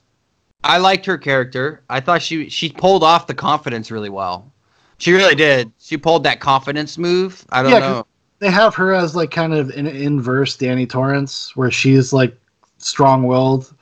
I 0.63 0.79
liked 0.79 1.07
her 1.07 1.17
character. 1.19 1.83
I 1.89 2.01
thought 2.01 2.21
she 2.23 2.49
she 2.51 2.71
pulled 2.71 3.03
off 3.03 3.27
the 3.27 3.35
confidence 3.35 3.91
really 3.91 4.09
well. 4.11 4.51
She 4.99 5.13
really 5.13 5.35
did. 5.35 5.73
She 5.81 5.97
pulled 5.97 6.25
that 6.25 6.41
confidence 6.41 6.99
move. 6.99 7.45
I 7.51 7.63
don't 7.63 7.73
Yeah, 7.73 7.81
'cause 7.81 7.91
know. 7.97 8.07
They 8.41 8.51
have 8.51 8.75
her 8.75 8.93
as 8.95 9.15
like 9.15 9.31
kind 9.31 9.53
of 9.55 9.71
an 9.71 9.87
inverse 9.87 10.57
Danny 10.57 10.87
Torrance, 10.87 11.55
where 11.57 11.71
she's 11.71 12.13
like 12.13 12.37
strong 12.79 13.25
willed. 13.25 13.73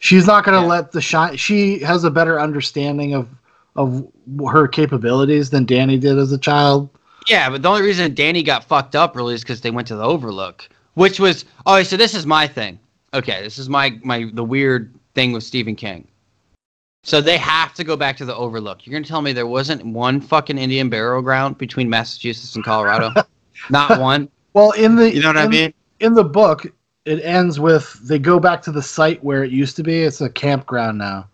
She's 0.00 0.26
not 0.26 0.44
going 0.44 0.56
to 0.60 0.62
Yeah. 0.62 0.68
let 0.70 0.92
the 0.92 1.00
shine. 1.00 1.36
She 1.36 1.78
has 1.80 2.04
a 2.04 2.10
better 2.10 2.38
understanding 2.40 3.14
of 3.14 3.28
of 3.76 4.06
her 4.48 4.66
capabilities 4.66 5.50
than 5.50 5.64
Danny 5.64 5.98
did 5.98 6.18
as 6.18 6.32
a 6.32 6.38
child. 6.38 6.88
Yeah, 7.28 7.48
but 7.48 7.62
the 7.62 7.68
only 7.68 7.82
reason 7.82 8.12
Danny 8.14 8.42
got 8.42 8.64
fucked 8.64 8.96
up 8.96 9.14
really 9.14 9.34
is 9.34 9.42
because 9.42 9.60
they 9.60 9.70
went 9.70 9.86
to 9.88 9.94
the 9.96 10.02
Overlook, 10.02 10.68
which 10.94 11.20
was 11.20 11.44
oh, 11.66 11.82
so 11.84 11.96
this 11.96 12.14
is 12.14 12.26
my 12.26 12.46
thing. 12.48 12.78
Okay, 13.14 13.40
this 13.42 13.56
is 13.56 13.68
my 13.68 13.98
my 14.02 14.28
the 14.34 14.44
weird 14.44 14.92
thing 15.14 15.30
with 15.32 15.44
Stephen 15.44 15.76
King. 15.76 16.08
So 17.04 17.20
they 17.20 17.38
have 17.38 17.72
to 17.74 17.84
go 17.84 17.96
back 17.96 18.16
to 18.16 18.24
the 18.24 18.34
Overlook. 18.34 18.84
You're 18.84 18.92
gonna 18.94 19.04
tell 19.06 19.22
me 19.22 19.32
there 19.32 19.46
wasn't 19.46 19.86
one 19.86 20.20
fucking 20.20 20.58
Indian 20.58 20.88
burial 20.88 21.22
ground 21.22 21.56
between 21.56 21.88
Massachusetts 21.88 22.56
and 22.56 22.64
Colorado? 22.64 23.12
Not 23.70 23.98
one. 24.00 24.28
Well, 24.52 24.72
in 24.72 24.96
the 24.96 25.14
You 25.14 25.22
know 25.22 25.28
what 25.28 25.38
I 25.38 25.48
mean? 25.48 25.74
in 26.00 26.14
the 26.14 26.24
book, 26.24 26.66
it 27.04 27.22
ends 27.22 27.58
with 27.58 27.92
they 28.06 28.18
go 28.18 28.38
back 28.38 28.62
to 28.62 28.72
the 28.72 28.82
site 28.82 29.22
where 29.22 29.44
it 29.44 29.50
used 29.50 29.76
to 29.76 29.82
be. 29.82 30.02
It's 30.02 30.20
a 30.20 30.30
campground 30.30 30.98
now. 30.98 31.28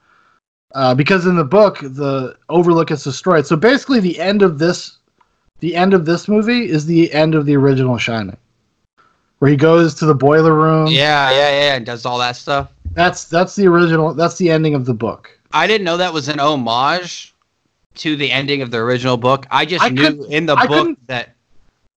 Uh, 0.75 0.95
because 0.95 1.25
in 1.27 1.37
the 1.37 1.45
book, 1.45 1.79
the 1.81 2.37
Overlook 2.49 2.91
is 2.91 3.05
destroyed. 3.05 3.47
So 3.47 3.55
basically, 3.55 4.01
the 4.01 4.19
end 4.19 4.43
of 4.43 4.59
this, 4.59 4.99
the 5.61 5.77
end 5.77 5.95
of 5.95 6.05
this 6.05 6.27
movie 6.27 6.69
is 6.69 6.87
the 6.87 7.13
end 7.13 7.37
of 7.37 7.47
the 7.47 7.57
original 7.57 7.97
Shining, 7.97 8.37
where 9.39 9.51
he 9.51 9.57
goes 9.57 9.95
to 9.97 10.07
the 10.07 10.15
boiler 10.15 10.55
room. 10.55 10.89
Yeah, 10.89 11.31
yeah, 11.31 11.51
yeah. 11.51 11.75
And 11.77 11.87
does 11.87 12.05
all 12.05 12.19
that 12.19 12.35
stuff. 12.35 12.73
That's 12.93 13.25
that's 13.25 13.55
the 13.55 13.69
original. 13.69 14.15
That's 14.15 14.37
the 14.37 14.51
ending 14.51 14.75
of 14.75 14.85
the 14.85 14.95
book. 14.95 15.31
I 15.53 15.69
didn't 15.69 15.85
know 15.85 15.97
that 15.97 16.13
was 16.13 16.29
an 16.29 16.41
homage 16.41 17.33
to 17.97 18.17
the 18.17 18.31
ending 18.31 18.61
of 18.61 18.73
the 18.73 18.79
original 18.79 19.17
book. 19.17 19.47
I 19.53 19.65
just 19.65 19.85
I 19.85 19.89
knew 19.91 20.25
in 20.25 20.47
the 20.47 20.57
I 20.57 20.67
book 20.67 20.99
that 21.07 21.34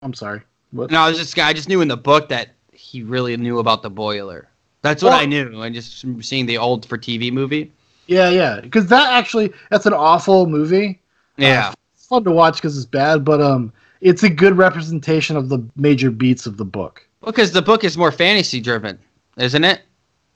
I'm 0.08 0.14
sorry. 0.14 0.42
What? 0.72 0.90
No, 0.90 1.02
I 1.02 1.10
was 1.10 1.18
just 1.18 1.38
I 1.38 1.52
just 1.52 1.68
knew 1.68 1.82
in 1.82 1.90
the 1.90 1.98
book 1.98 2.30
that 2.30 2.52
he 2.72 3.04
really 3.04 3.36
knew 3.36 3.60
about 3.60 3.82
the 3.84 3.90
boiler. 3.90 4.48
That's 4.82 5.04
what 5.04 5.10
Well- 5.12 5.20
I 5.20 5.26
knew. 5.26 5.62
And 5.62 5.76
just 5.76 6.06
seeing 6.22 6.46
the 6.46 6.58
old 6.58 6.86
for 6.86 6.98
TV 6.98 7.30
movie. 7.30 7.74
Yeah, 8.08 8.30
yeah. 8.30 8.62
Because 8.62 8.88
that 8.88 9.12
actually, 9.12 9.52
that's 9.70 9.86
an 9.86 9.92
awful 9.92 10.48
movie. 10.48 11.02
Yeah. 11.36 11.70
Uh, 11.70 11.74
it's 11.94 12.06
fun 12.06 12.24
to 12.24 12.32
watch 12.32 12.56
because 12.56 12.78
it's 12.78 12.86
bad, 12.86 13.26
but 13.26 13.42
um, 13.42 13.74
it's 14.00 14.24
a 14.24 14.30
good 14.30 14.58
representation 14.58 15.36
of 15.36 15.50
the 15.50 15.60
major 15.76 16.10
beats 16.10 16.46
of 16.46 16.56
the 16.56 16.64
book. 16.64 17.06
because 17.26 17.52
the 17.52 17.62
book 17.62 17.84
is 17.84 17.98
more 17.98 18.14
fantasy 18.14 18.62
driven, 18.62 18.98
isn't 19.36 19.66
it? 19.66 19.82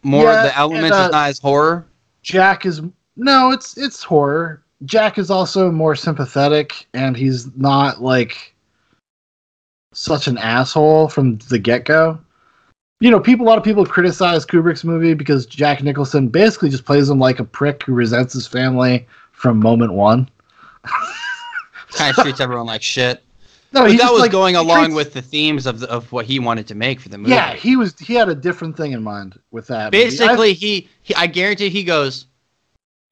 More 0.03 0.25
Yeah, 0.25 0.43
the 0.43 0.57
elements 0.57 0.91
and, 0.91 0.93
uh, 0.93 1.05
is 1.05 1.11
not 1.13 1.29
as 1.29 1.39
horror. 1.39 1.85
Jack 2.23 2.65
is 2.65 2.81
no, 3.15 3.51
it's 3.51 3.77
it's 3.77 4.03
horror. 4.03 4.63
Jack 4.83 5.17
is 5.17 5.29
also 5.31 5.71
more 5.71 5.95
sympathetic, 5.95 6.87
and 6.93 7.15
he's 7.15 7.55
not 7.55 8.01
like 8.01 8.50
such 9.93 10.27
an 10.27 10.37
asshole 10.37 11.09
from 11.09 11.37
the 11.49 11.59
get 11.59 11.85
go. 11.85 12.19
You 12.99 13.09
know, 13.09 13.19
people. 13.19 13.45
A 13.45 13.49
lot 13.49 13.57
of 13.57 13.63
people 13.63 13.85
criticize 13.85 14.45
Kubrick's 14.45 14.83
movie 14.83 15.13
because 15.13 15.45
Jack 15.45 15.81
Nicholson 15.81 16.27
basically 16.27 16.69
just 16.69 16.85
plays 16.85 17.09
him 17.09 17.19
like 17.19 17.39
a 17.39 17.43
prick 17.43 17.83
who 17.83 17.93
resents 17.93 18.33
his 18.33 18.47
family 18.47 19.07
from 19.31 19.59
moment 19.59 19.93
one. 19.93 20.29
Kind 21.93 22.15
of 22.15 22.23
treats 22.23 22.39
everyone 22.39 22.67
like 22.67 22.81
shit. 22.81 23.23
No, 23.73 23.87
that 23.87 24.11
was 24.11 24.21
like, 24.21 24.31
going 24.31 24.55
along 24.55 24.85
treats- 24.85 24.95
with 24.95 25.13
the 25.13 25.21
themes 25.21 25.65
of 25.65 25.79
the, 25.79 25.89
of 25.89 26.11
what 26.11 26.25
he 26.25 26.39
wanted 26.39 26.67
to 26.67 26.75
make 26.75 26.99
for 26.99 27.09
the 27.09 27.17
movie. 27.17 27.31
Yeah, 27.31 27.53
he 27.53 27.75
was. 27.75 27.97
He 27.97 28.13
had 28.13 28.29
a 28.29 28.35
different 28.35 28.77
thing 28.77 28.91
in 28.91 29.01
mind 29.01 29.39
with 29.51 29.67
that. 29.67 29.91
Basically, 29.91 30.53
he, 30.53 30.87
he 31.01 31.15
I 31.15 31.27
guarantee 31.27 31.69
he 31.69 31.83
goes, 31.83 32.27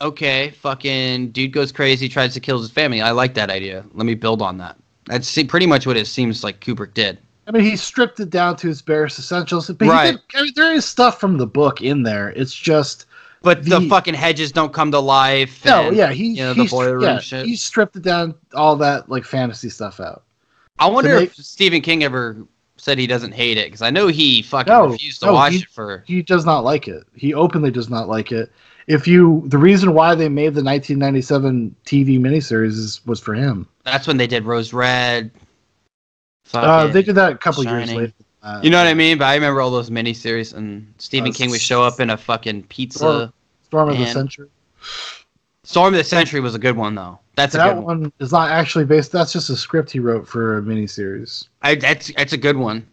okay, 0.01 0.51
fucking 0.51 1.31
dude 1.31 1.51
goes 1.51 1.71
crazy, 1.71 2.09
tries 2.09 2.33
to 2.33 2.39
kill 2.39 2.59
his 2.59 2.69
family. 2.69 3.01
I 3.01 3.11
like 3.11 3.33
that 3.35 3.49
idea. 3.49 3.85
Let 3.93 4.05
me 4.05 4.15
build 4.15 4.41
on 4.41 4.57
that. 4.57 4.77
That's 5.09 5.41
pretty 5.43 5.65
much 5.65 5.85
what 5.87 5.97
it 5.97 6.07
seems 6.07 6.43
like 6.43 6.59
Kubrick 6.61 6.93
did. 6.93 7.17
I 7.47 7.51
mean, 7.51 7.63
he 7.63 7.75
stripped 7.75 8.19
it 8.19 8.29
down 8.29 8.55
to 8.57 8.69
its 8.69 8.81
barest 8.81 9.17
essentials. 9.17 9.67
But 9.71 9.87
Right. 9.87 10.11
did, 10.11 10.21
I 10.39 10.43
mean, 10.43 10.53
there 10.55 10.71
is 10.71 10.85
stuff 10.85 11.19
from 11.19 11.37
the 11.37 11.47
book 11.47 11.81
in 11.81 12.03
there. 12.03 12.29
It's 12.29 12.53
just 12.53 13.07
But 13.41 13.63
the, 13.63 13.79
The- 13.79 13.87
fucking 13.89 14.13
hedges 14.15 14.51
don't 14.51 14.71
come 14.73 14.91
to 14.91 14.99
life. 14.99 15.63
no, 15.65 15.87
and, 15.87 15.95
yeah, 15.97 16.11
he 16.11 16.27
you 16.31 16.43
know, 16.43 16.53
the 16.53 16.65
boiler 16.65 16.95
room 16.95 17.03
yeah, 17.03 17.19
shit. 17.19 17.45
he 17.45 17.55
stripped 17.55 17.95
it 17.95 18.01
down, 18.03 18.35
all 18.53 18.75
that 18.75 19.09
like 19.09 19.23
fantasy 19.23 19.69
stuff 19.69 19.99
out. 20.01 20.23
I 20.77 20.87
wonder 20.87 21.11
if 21.15 21.35
Stephen 21.35 21.79
King 21.81 22.03
ever 22.03 22.37
said 22.77 22.97
he 22.99 23.07
doesn't 23.07 23.31
hate 23.33 23.57
it 23.57 23.65
because 23.67 23.81
I 23.81 23.89
know 23.91 24.07
he 24.07 24.41
fucking 24.41 24.71
No, 24.71 24.87
refused 24.89 25.21
to 25.21 25.27
no, 25.27 25.33
watch 25.33 25.53
he- 25.53 25.59
it 25.59 25.69
for. 25.69 26.03
He 26.05 26.21
does 26.21 26.45
not 26.45 26.63
like 26.65 26.87
it. 26.89 27.03
He 27.15 27.33
openly 27.33 27.71
does 27.71 27.89
not 27.89 28.07
like 28.09 28.31
it. 28.33 28.51
If 28.89 29.07
you 29.07 29.43
the 29.45 29.57
reason 29.57 29.93
why 29.93 30.15
they 30.15 30.27
made 30.27 30.55
the 30.55 30.63
1997 30.63 31.73
TV 31.85 32.19
miniseries 32.19 32.69
is, 32.77 33.01
was 33.05 33.19
for 33.21 33.33
him. 33.33 33.67
That's 33.85 34.05
when 34.07 34.17
they 34.17 34.27
did 34.27 34.43
Rose 34.43 34.73
Red. 34.73 35.31
Uh, 36.53 36.87
they 36.87 37.03
did 37.03 37.15
that 37.15 37.31
a 37.31 37.37
couple 37.37 37.63
years 37.63 37.93
later. 37.93 38.11
Uh, 38.41 38.59
You 38.63 38.69
know 38.71 38.77
what 38.79 38.87
I 38.87 38.93
mean? 38.95 39.17
But 39.19 39.25
I 39.25 39.35
remember 39.35 39.61
all 39.61 39.69
those 39.69 39.89
miniseries, 39.91 40.53
and 40.55 40.91
Stephen 40.97 41.29
Uh, 41.29 41.33
King 41.33 41.51
would 41.51 41.61
show 41.61 41.83
up 41.83 41.99
in 41.99 42.09
a 42.09 42.17
fucking 42.17 42.63
pizza. 42.63 42.97
Storm- 42.99 43.33
Storm 43.67 43.89
of 43.89 43.97
the 43.99 44.05
Century. 44.07 44.47
Storm 45.63 45.93
of 45.93 45.97
the 45.99 46.03
Century 46.03 46.39
was 46.39 46.55
a 46.55 46.59
good 46.59 46.75
one, 46.75 46.95
though. 46.95 47.19
That's 47.35 47.53
a 47.53 47.57
that 47.57 47.75
good 47.75 47.83
one. 47.83 48.01
one 48.01 48.13
is 48.19 48.31
not 48.31 48.49
actually 48.49 48.85
based. 48.85 49.11
That's 49.11 49.31
just 49.31 49.49
a 49.51 49.55
script 49.55 49.91
he 49.91 49.99
wrote 49.99 50.27
for 50.27 50.57
a 50.57 50.61
miniseries. 50.61 51.47
I, 51.61 51.75
that's 51.75 52.11
that's 52.17 52.33
a 52.33 52.37
good 52.37 52.57
one. 52.57 52.87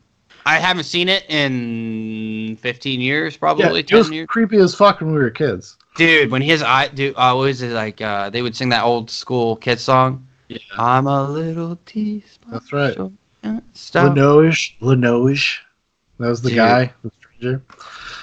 I 0.45 0.59
haven't 0.59 0.85
seen 0.85 1.09
it 1.09 1.25
in 1.29 2.57
15 2.61 3.01
years, 3.01 3.37
probably 3.37 3.65
Yeah, 3.65 3.75
it 3.79 3.89
10 3.89 3.99
was 3.99 4.11
years. 4.11 4.27
creepy 4.29 4.59
as 4.59 4.75
fuck 4.75 5.01
when 5.01 5.13
we 5.13 5.19
were 5.19 5.31
kids. 5.31 5.77
Dude, 5.97 6.31
when 6.31 6.43
his 6.43 6.63
eye, 6.63 6.89
dude, 6.89 7.15
uh, 7.17 7.33
what 7.35 7.45
was 7.45 7.63
it 7.63 7.73
like? 7.73 8.01
Uh, 8.01 8.29
they 8.31 8.43
would 8.43 8.55
sing 8.55 8.69
that 8.71 8.85
old 8.85 9.11
school 9.11 9.57
kid 9.57 9.81
song. 9.81 10.27
Yeah. 10.49 10.59
I'm 10.79 11.07
a 11.07 11.29
little 11.29 11.79
teaspoon. 11.87 12.53
That's 12.53 12.73
right. 12.73 12.95
short 12.95 13.13
and 13.43 13.63
Stop. 13.73 14.15
Linoge, 14.17 14.77
Linoge. 14.81 15.59
That 16.19 16.29
was 16.29 16.43
the 16.43 16.51
Dude. 16.51 16.57
guy, 16.59 16.93
the 17.03 17.11
stranger. 17.19 17.63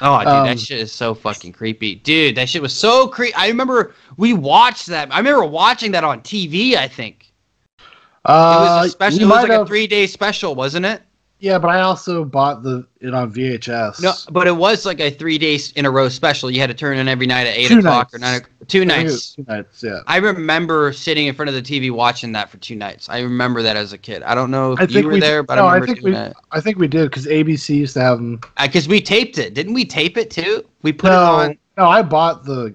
Oh, 0.02 0.20
dude, 0.20 0.28
Um, 0.28 0.48
that 0.48 0.60
shit 0.60 0.80
is 0.80 0.92
so 0.92 1.14
fucking 1.14 1.54
creepy. 1.54 1.96
Dude, 1.96 2.36
that 2.36 2.50
shit 2.50 2.62
was 2.62 2.74
so 2.74 3.08
creepy. 3.08 3.34
I 3.36 3.48
remember 3.48 3.94
we 4.18 4.34
watched 4.34 4.88
that. 4.88 5.14
I 5.14 5.18
remember 5.18 5.46
watching 5.46 5.92
that 5.92 6.04
on 6.04 6.22
TV. 6.22 6.76
I 6.76 6.88
think 6.88 7.32
it 7.80 7.84
Uh, 8.26 8.80
was 8.82 8.88
a 8.88 8.90
special. 8.92 9.20
It 9.20 9.24
was 9.26 9.30
might 9.30 9.50
like 9.50 9.60
a 9.62 9.66
three-day 9.66 10.08
special, 10.08 10.56
wasn't 10.56 10.86
it? 10.86 11.02
Yeah, 11.44 11.60
but 11.60 11.68
I 11.68 11.82
also 11.82 12.24
bought 12.24 12.64
the 12.64 12.88
it 13.02 13.14
on 13.14 13.34
VHS. 13.34 14.02
No, 14.02 14.14
but 14.32 14.48
it 14.48 14.56
was 14.56 14.86
like 14.86 15.02
a 15.02 15.10
three 15.10 15.38
days 15.38 15.74
in 15.74 15.86
a 15.86 15.92
row 15.92 16.08
special. 16.08 16.50
You 16.50 16.62
had 16.62 16.68
to 16.68 16.74
turn 16.74 16.98
in 16.98 17.10
every 17.10 17.28
night 17.28 17.48
at 17.48 17.58
eight 17.58 17.68
Two 17.68 17.80
o'clock 17.80 18.14
or 18.14 18.18
nights. 18.18 18.48
nine. 18.48 18.52
o- 18.62 18.66
Two 18.66 18.84
I 18.84 18.86
think 18.88 18.92
it 19.02 19.04
was 19.04 19.12
nights. 19.14 19.36
Two 19.36 19.46
nights. 19.50 19.84
Yeah. 19.84 20.00
I 20.08 20.18
remember 20.20 20.94
sitting 20.94 21.28
in 21.28 21.36
front 21.36 21.50
of 21.50 21.56
the 21.56 21.62
TV 21.62 21.92
watching 21.92 22.32
that 22.32 22.50
for 22.50 22.56
two 22.60 22.78
nights. 22.78 23.10
I 23.10 23.20
remember 23.20 23.62
that 23.62 23.76
as 23.76 23.92
a 23.92 23.98
kid. 23.98 24.24
I 24.24 24.36
don't 24.36 24.52
know 24.52 24.72
if 24.72 24.80
I 24.80 24.84
you 24.86 25.06
were 25.06 25.12
we 25.12 25.20
there, 25.20 25.44
but 25.44 25.56
no, 25.56 25.66
I 25.66 25.72
I 25.72 25.74
remember 25.74 25.88
think 25.88 26.00
doing 26.00 26.14
we 26.14 26.18
that. 26.18 26.36
I 26.54 26.62
think 26.62 26.78
we 26.78 26.88
did 26.88 27.10
because 27.10 27.26
ABC 27.26 27.76
used 27.76 27.96
to 27.96 28.00
have 28.02 28.20
them. 28.20 28.40
Because 28.62 28.88
uh, 28.88 28.92
we 28.92 29.02
taped 29.02 29.38
it, 29.38 29.54
didn't 29.54 29.74
we? 29.74 29.84
Tape 29.84 30.16
it 30.16 30.32
too. 30.32 30.64
We 30.82 30.94
put 30.94 31.10
no, 31.10 31.40
it 31.42 31.50
on. 31.50 31.58
no, 31.78 31.88
I 31.88 32.04
bought 32.04 32.46
the 32.46 32.74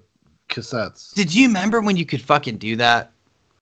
cassettes. 0.51 1.15
Did 1.15 1.35
you 1.35 1.47
remember 1.47 1.81
when 1.81 1.97
you 1.97 2.05
could 2.05 2.21
fucking 2.21 2.59
do 2.59 2.77
that? 2.77 3.13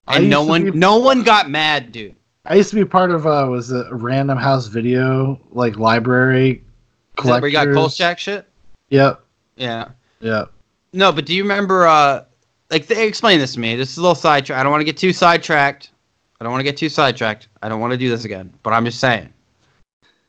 And 0.09 0.29
no 0.29 0.42
one, 0.42 0.64
be- 0.64 0.71
no 0.73 0.99
one 0.99 1.23
got 1.23 1.49
mad, 1.49 1.92
dude. 1.92 2.16
I 2.49 2.55
used 2.55 2.71
to 2.71 2.77
be 2.77 2.85
part 2.85 3.11
of 3.11 3.27
uh 3.27 3.47
was 3.51 3.73
a 3.73 3.93
Random 3.95 4.39
House 4.39 4.69
Video 4.69 5.41
like 5.51 5.77
library 5.77 6.63
that 7.23 7.43
where 7.43 7.49
you 7.49 7.53
got 7.53 7.65
collectors. 7.65 7.77
Kolchak 7.77 8.19
shit? 8.19 8.49
Yep. 8.91 9.21
Yeah. 9.57 9.89
Yep. 10.21 10.53
No, 10.93 11.13
but 11.13 11.27
do 11.27 11.35
you 11.35 11.43
remember? 11.43 11.87
uh 11.87 12.25
Like, 12.71 12.87
they 12.87 13.07
explain 13.07 13.39
this 13.39 13.55
to 13.55 13.61
me. 13.61 13.77
This 13.77 13.91
is 13.91 13.99
a 13.99 14.01
little 14.01 14.15
sidetrack. 14.15 14.59
I 14.59 14.63
don't 14.63 14.71
want 14.71 14.81
to 14.81 14.85
get 14.85 14.97
too 14.97 15.13
sidetracked. 15.13 15.91
I 16.41 16.45
don't 16.45 16.53
want 16.53 16.61
to 16.61 16.65
get 16.65 16.77
too 16.77 16.89
sidetracked. 16.89 17.49
I 17.63 17.69
don't 17.69 17.81
want 17.81 17.93
to 17.93 17.97
do 17.97 18.09
this 18.09 18.25
again. 18.25 18.53
But 18.63 18.73
I'm 18.73 18.85
just 18.85 19.01
saying, 19.01 19.33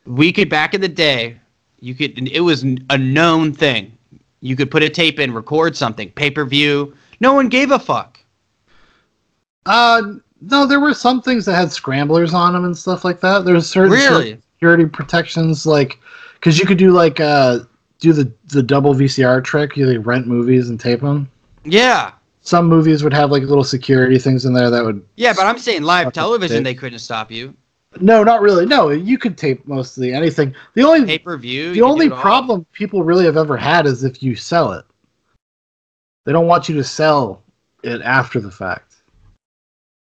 we 0.05 0.31
could 0.31 0.49
back 0.49 0.73
in 0.73 0.81
the 0.81 0.87
day, 0.87 1.37
you 1.79 1.93
could. 1.93 2.27
It 2.29 2.41
was 2.41 2.63
a 2.63 2.97
known 2.97 3.53
thing. 3.53 3.97
You 4.39 4.55
could 4.55 4.71
put 4.71 4.83
a 4.83 4.89
tape 4.89 5.19
in, 5.19 5.33
record 5.33 5.75
something, 5.75 6.09
pay 6.11 6.31
per 6.31 6.45
view. 6.45 6.95
No 7.19 7.33
one 7.33 7.49
gave 7.49 7.71
a 7.71 7.79
fuck. 7.79 8.19
Uh, 9.65 10.13
no, 10.41 10.65
there 10.65 10.79
were 10.79 10.93
some 10.93 11.21
things 11.21 11.45
that 11.45 11.55
had 11.55 11.71
scramblers 11.71 12.33
on 12.33 12.53
them 12.53 12.65
and 12.65 12.77
stuff 12.77 13.03
like 13.03 13.19
that. 13.21 13.45
There's 13.45 13.67
certain 13.69 13.91
Really? 13.93 14.39
security 14.55 14.85
protections, 14.85 15.65
like 15.65 15.99
because 16.35 16.59
you 16.59 16.65
could 16.65 16.77
do 16.77 16.91
like 16.91 17.19
uh 17.19 17.59
do 17.99 18.13
the 18.13 18.31
the 18.47 18.61
double 18.63 18.93
VCR 18.93 19.43
trick. 19.43 19.75
You 19.75 19.87
like, 19.87 20.05
rent 20.05 20.27
movies 20.27 20.69
and 20.69 20.79
tape 20.79 21.01
them. 21.01 21.29
Yeah. 21.63 22.11
Some 22.41 22.67
movies 22.67 23.03
would 23.03 23.13
have 23.13 23.29
like 23.31 23.43
little 23.43 23.63
security 23.63 24.17
things 24.19 24.45
in 24.45 24.53
there 24.53 24.69
that 24.69 24.83
would. 24.85 25.03
Yeah, 25.15 25.33
but 25.33 25.45
I'm 25.45 25.57
saying 25.57 25.83
live 25.83 26.13
television, 26.13 26.57
tape. 26.57 26.63
they 26.63 26.75
couldn't 26.75 26.99
stop 26.99 27.29
you. 27.31 27.53
No, 27.99 28.23
not 28.23 28.41
really. 28.41 28.65
No, 28.65 28.89
you 28.89 29.17
could 29.17 29.37
tape 29.37 29.67
mostly 29.67 30.13
anything. 30.13 30.53
The 30.75 30.83
only 30.83 31.05
Pay 31.05 31.19
per 31.19 31.35
view. 31.37 31.73
the 31.73 31.81
only 31.81 32.09
problem 32.09 32.65
people 32.71 33.03
really 33.03 33.25
have 33.25 33.37
ever 33.37 33.57
had 33.57 33.85
is 33.85 34.03
if 34.03 34.21
you 34.23 34.35
sell 34.35 34.71
it. 34.73 34.85
They 36.25 36.31
don't 36.31 36.47
want 36.47 36.69
you 36.69 36.75
to 36.75 36.83
sell 36.83 37.41
it 37.83 38.01
after 38.01 38.39
the 38.39 38.51
fact. 38.51 38.86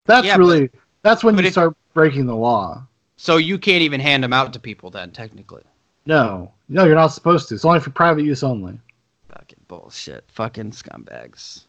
That's 0.05 0.25
Yeah, 0.25 0.37
but- 0.37 0.39
really 0.39 0.69
that's 1.01 1.23
when 1.23 1.35
but 1.35 1.43
you 1.43 1.47
if- 1.47 1.53
start 1.53 1.75
breaking 1.93 2.25
the 2.25 2.35
law. 2.35 2.85
So 3.17 3.37
you 3.37 3.57
can't 3.57 3.81
even 3.81 4.01
hand 4.01 4.23
them 4.23 4.33
out 4.33 4.51
to 4.53 4.59
people 4.59 4.89
then, 4.89 5.11
technically. 5.11 5.63
No, 6.05 6.51
no, 6.67 6.83
you're 6.83 6.95
not 6.95 7.07
supposed 7.07 7.47
to. 7.49 7.55
It's 7.55 7.63
only 7.63 7.79
for 7.79 7.91
private 7.91 8.23
use 8.25 8.43
only. 8.43 8.77
Fucking 9.29 9.59
bullshit. 9.69 10.25
Fucking 10.33 10.71
scumbags. 10.71 11.63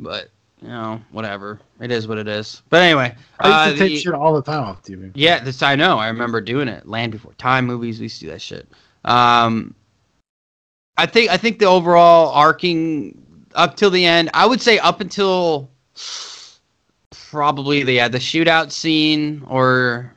But, 0.00 0.30
you 0.60 0.68
know, 0.68 1.00
whatever. 1.12 1.60
It 1.80 1.92
is 1.92 2.08
what 2.08 2.18
it 2.18 2.26
is. 2.26 2.62
But 2.70 2.82
anyway. 2.82 3.14
I 3.38 3.50
uh, 3.50 3.66
used 3.66 3.78
to 3.78 3.84
take 3.84 3.92
the- 3.94 4.00
shit 4.00 4.14
all 4.14 4.34
the 4.34 4.42
time 4.42 4.64
off 4.64 4.82
TV. 4.82 5.12
Yeah, 5.14 5.38
this 5.38 5.62
I 5.62 5.76
know. 5.76 5.98
I 5.98 6.08
remember 6.08 6.40
doing 6.40 6.66
it. 6.66 6.88
Land 6.88 7.12
Before 7.12 7.34
Time 7.34 7.66
movies. 7.66 8.00
We 8.00 8.04
used 8.06 8.18
to 8.20 8.26
do 8.26 8.32
that 8.32 8.42
shit. 8.42 8.66
Um, 9.04 9.74
I 10.96 11.06
think 11.06 11.30
I 11.30 11.36
think 11.36 11.60
the 11.60 11.66
overall 11.66 12.32
arcing 12.32 13.22
up 13.54 13.76
till 13.76 13.90
the 13.90 14.04
end. 14.04 14.30
I 14.34 14.46
would 14.46 14.60
say 14.60 14.80
up 14.80 15.00
until 15.00 15.70
probably 17.30 17.82
the 17.82 17.92
yeah, 17.94 18.08
the 18.08 18.18
shootout 18.18 18.70
scene 18.72 19.44
or. 19.48 20.14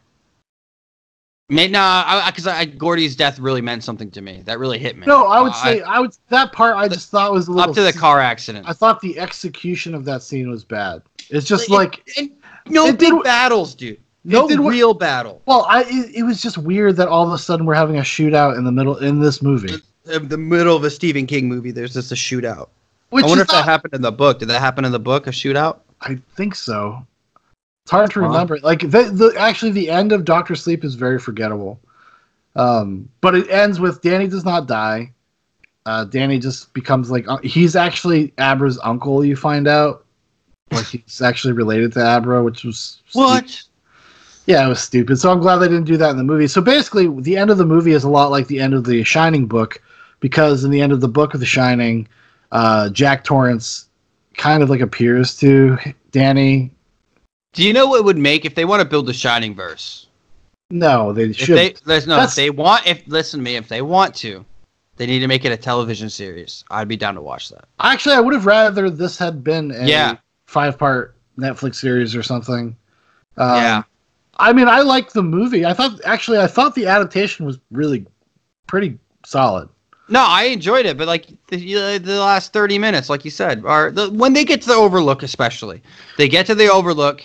May, 1.49 1.67
nah, 1.67 2.27
because 2.27 2.47
I, 2.47 2.59
I, 2.59 2.65
Gordy's 2.65 3.13
death 3.13 3.37
really 3.37 3.59
meant 3.61 3.83
something 3.83 4.09
to 4.11 4.21
me. 4.21 4.41
That 4.45 4.57
really 4.57 4.79
hit 4.79 4.97
me. 4.97 5.05
No, 5.05 5.25
I 5.27 5.41
would 5.41 5.51
Uh, 5.51 5.63
say 5.63 5.81
I 5.81 5.99
would 5.99 6.15
that 6.29 6.53
part 6.53 6.77
I 6.77 6.87
just 6.87 7.09
thought 7.09 7.33
was 7.33 7.49
a 7.49 7.51
little 7.51 7.71
up 7.71 7.75
to 7.75 7.81
the 7.83 7.91
car 7.91 8.21
accident. 8.21 8.65
I 8.69 8.73
thought 8.73 9.01
the 9.01 9.19
execution 9.19 9.93
of 9.93 10.05
that 10.05 10.23
scene 10.23 10.49
was 10.49 10.63
bad. 10.63 11.01
It's 11.29 11.45
just 11.45 11.67
It- 11.67 11.71
like 11.73 12.09
and 12.17 12.31
no 12.69 12.85
it 12.87 12.97
big 12.97 13.11
did- 13.11 13.23
battles, 13.23 13.75
dude. 13.75 13.99
No 14.23 14.47
did 14.47 14.59
real 14.59 14.93
battle. 14.93 15.41
well, 15.45 15.65
I 15.67 15.81
it, 15.81 16.15
it 16.15 16.23
was 16.23 16.41
just 16.41 16.57
weird 16.57 16.95
that 16.97 17.09
all 17.09 17.27
of 17.27 17.33
a 17.33 17.37
sudden 17.37 17.65
we're 17.65 17.73
having 17.73 17.97
a 17.97 18.01
shootout 18.01 18.57
in 18.57 18.63
the 18.63 18.71
middle 18.71 18.95
in 18.97 19.19
this 19.19 19.41
movie. 19.41 19.73
In 20.09 20.29
the 20.29 20.37
middle 20.37 20.75
of 20.77 20.83
a 20.85 20.89
Stephen 20.89 21.25
King 21.27 21.49
movie, 21.49 21.71
there's 21.71 21.93
just 21.93 22.11
a 22.13 22.15
shootout. 22.15 22.69
Which 23.09 23.25
I 23.25 23.27
wonder 23.27 23.41
if 23.41 23.49
not- 23.49 23.55
that 23.55 23.65
happened 23.65 23.93
in 23.93 24.01
the 24.01 24.11
book. 24.11 24.39
Did 24.39 24.47
that 24.49 24.61
happen 24.61 24.85
in 24.85 24.91
the 24.93 24.99
book? 24.99 25.27
A 25.27 25.31
shootout? 25.31 25.79
I 26.01 26.17
think 26.35 26.55
so. 26.55 27.05
It's 27.85 27.91
hard 27.91 28.11
to 28.11 28.19
Huh. 28.21 28.27
remember. 28.27 28.57
Like 28.59 28.81
the, 28.81 29.03
the 29.11 29.33
actually 29.37 29.71
the 29.71 29.89
end 29.89 30.11
of 30.11 30.25
Doctor 30.25 30.55
Sleep 30.55 30.83
is 30.83 30.95
very 30.95 31.19
forgettable. 31.19 31.79
Um, 32.55 33.09
but 33.21 33.35
it 33.35 33.49
ends 33.49 33.79
with 33.79 34.01
Danny 34.01 34.27
does 34.27 34.45
not 34.45 34.67
die. 34.67 35.13
Uh, 35.85 36.05
Danny 36.05 36.39
just 36.39 36.73
becomes 36.73 37.09
like 37.09 37.27
uh, 37.27 37.37
he's 37.43 37.75
actually 37.75 38.33
Abra's 38.39 38.79
uncle. 38.83 39.23
You 39.25 39.35
find 39.35 39.67
out, 39.67 40.05
like 40.71 40.85
he's 40.91 41.21
actually 41.21 41.53
related 41.53 41.93
to 41.93 42.01
Abra, 42.05 42.43
which 42.43 42.63
was 42.63 43.01
stu- 43.07 43.21
Yeah, 44.45 44.65
it 44.65 44.69
was 44.69 44.81
stupid. 44.81 45.17
So 45.19 45.31
I'm 45.31 45.39
glad 45.39 45.57
they 45.57 45.67
didn't 45.67 45.85
do 45.85 45.97
that 45.97 46.09
in 46.11 46.17
the 46.17 46.23
movie. 46.23 46.47
So 46.47 46.61
basically, 46.61 47.07
the 47.21 47.37
end 47.37 47.49
of 47.51 47.57
the 47.57 47.65
movie 47.65 47.91
is 47.93 48.03
a 48.03 48.09
lot 48.09 48.31
like 48.31 48.47
the 48.47 48.59
end 48.59 48.73
of 48.73 48.83
the 48.83 49.03
Shining 49.03 49.47
book, 49.47 49.81
because 50.19 50.63
in 50.63 50.71
the 50.71 50.81
end 50.81 50.91
of 50.91 51.01
the 51.01 51.07
book 51.07 51.33
of 51.33 51.39
the 51.39 51.45
Shining, 51.45 52.07
uh, 52.51 52.89
Jack 52.89 53.23
Torrance 53.23 53.87
kind 54.35 54.63
of 54.63 54.69
like 54.69 54.81
appears 54.81 55.35
to 55.37 55.77
Danny. 56.11 56.71
Do 57.53 57.63
you 57.65 57.73
know 57.73 57.87
what 57.87 57.99
it 57.99 58.05
would 58.05 58.17
make 58.17 58.45
if 58.45 58.55
they 58.55 58.65
want 58.65 58.81
to 58.81 58.87
build 58.87 59.09
a 59.09 59.13
Shining 59.13 59.53
verse? 59.55 60.07
No, 60.69 61.11
they 61.11 61.25
If 61.25 61.35
should. 61.37 61.57
they 61.57 61.75
there's 61.85 62.07
no, 62.07 62.21
if 62.23 62.35
they 62.35 62.49
want, 62.49 62.87
if 62.87 63.05
listen 63.07 63.39
to 63.39 63.43
me, 63.43 63.57
if 63.57 63.67
they 63.67 63.81
want 63.81 64.15
to, 64.15 64.45
they 64.95 65.05
need 65.05 65.19
to 65.19 65.27
make 65.27 65.43
it 65.43 65.51
a 65.51 65.57
television 65.57 66.09
series. 66.09 66.63
I'd 66.71 66.87
be 66.87 66.95
down 66.95 67.15
to 67.15 67.21
watch 67.21 67.49
that. 67.49 67.65
Actually, 67.81 68.15
I 68.15 68.21
would 68.21 68.33
have 68.33 68.45
rather 68.45 68.89
this 68.89 69.17
had 69.17 69.43
been 69.43 69.71
a 69.71 69.85
Yeah. 69.85 70.15
five 70.47 70.77
part 70.79 71.15
Netflix 71.37 71.75
series 71.75 72.15
or 72.15 72.23
something. 72.23 72.75
Um, 73.37 73.55
yeah, 73.57 73.83
I 74.37 74.53
mean, 74.53 74.69
I 74.69 74.81
liked 74.81 75.13
the 75.13 75.23
movie. 75.23 75.65
I 75.65 75.73
thought 75.73 75.99
actually, 76.05 76.39
I 76.39 76.47
thought 76.47 76.73
the 76.75 76.87
adaptation 76.87 77.45
was 77.45 77.59
really 77.71 78.05
pretty 78.67 78.97
solid. 79.25 79.67
No, 80.11 80.25
I 80.27 80.43
enjoyed 80.43 80.85
it, 80.85 80.97
but 80.97 81.07
like 81.07 81.27
the, 81.47 81.97
the 81.97 82.19
last 82.19 82.51
thirty 82.51 82.77
minutes, 82.77 83.09
like 83.09 83.23
you 83.23 83.31
said, 83.31 83.63
are 83.65 83.91
the, 83.91 84.09
when 84.11 84.33
they 84.33 84.43
get 84.43 84.61
to 84.63 84.67
the 84.67 84.75
Overlook, 84.75 85.23
especially 85.23 85.81
they 86.17 86.27
get 86.27 86.45
to 86.47 86.55
the 86.55 86.69
Overlook, 86.69 87.23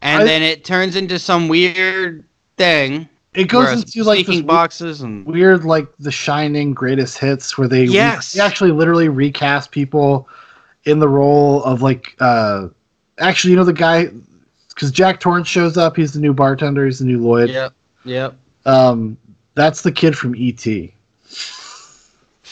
and 0.00 0.22
I- 0.22 0.24
then 0.24 0.42
it 0.42 0.64
turns 0.64 0.96
into 0.96 1.18
some 1.18 1.48
weird 1.48 2.24
thing. 2.56 3.08
It 3.34 3.48
goes 3.48 3.72
into 3.72 4.04
like 4.04 4.26
this 4.26 4.40
boxes 4.40 5.02
and 5.02 5.26
weird 5.26 5.64
like 5.64 5.88
the 5.98 6.12
shining 6.12 6.72
greatest 6.72 7.18
hits 7.18 7.58
where 7.58 7.66
they 7.68 7.88
re- 7.88 8.18
they 8.32 8.40
actually 8.40 8.70
literally 8.70 9.08
recast 9.08 9.72
people 9.72 10.28
in 10.84 11.00
the 11.00 11.08
role 11.08 11.62
of 11.64 11.82
like 11.82 12.14
uh 12.20 12.68
actually 13.18 13.50
you 13.50 13.56
know 13.56 13.64
the 13.64 13.72
guy 13.72 14.08
because 14.68 14.92
jack 14.92 15.18
torrance 15.18 15.48
shows 15.48 15.76
up 15.76 15.96
he's 15.96 16.12
the 16.12 16.20
new 16.20 16.32
bartender 16.32 16.84
he's 16.84 17.00
the 17.00 17.04
new 17.04 17.18
lloyd 17.18 17.50
yep, 17.50 17.72
yep. 18.04 18.36
um 18.66 19.16
that's 19.54 19.82
the 19.82 19.90
kid 19.90 20.16
from 20.16 20.36
E.T. 20.36 20.94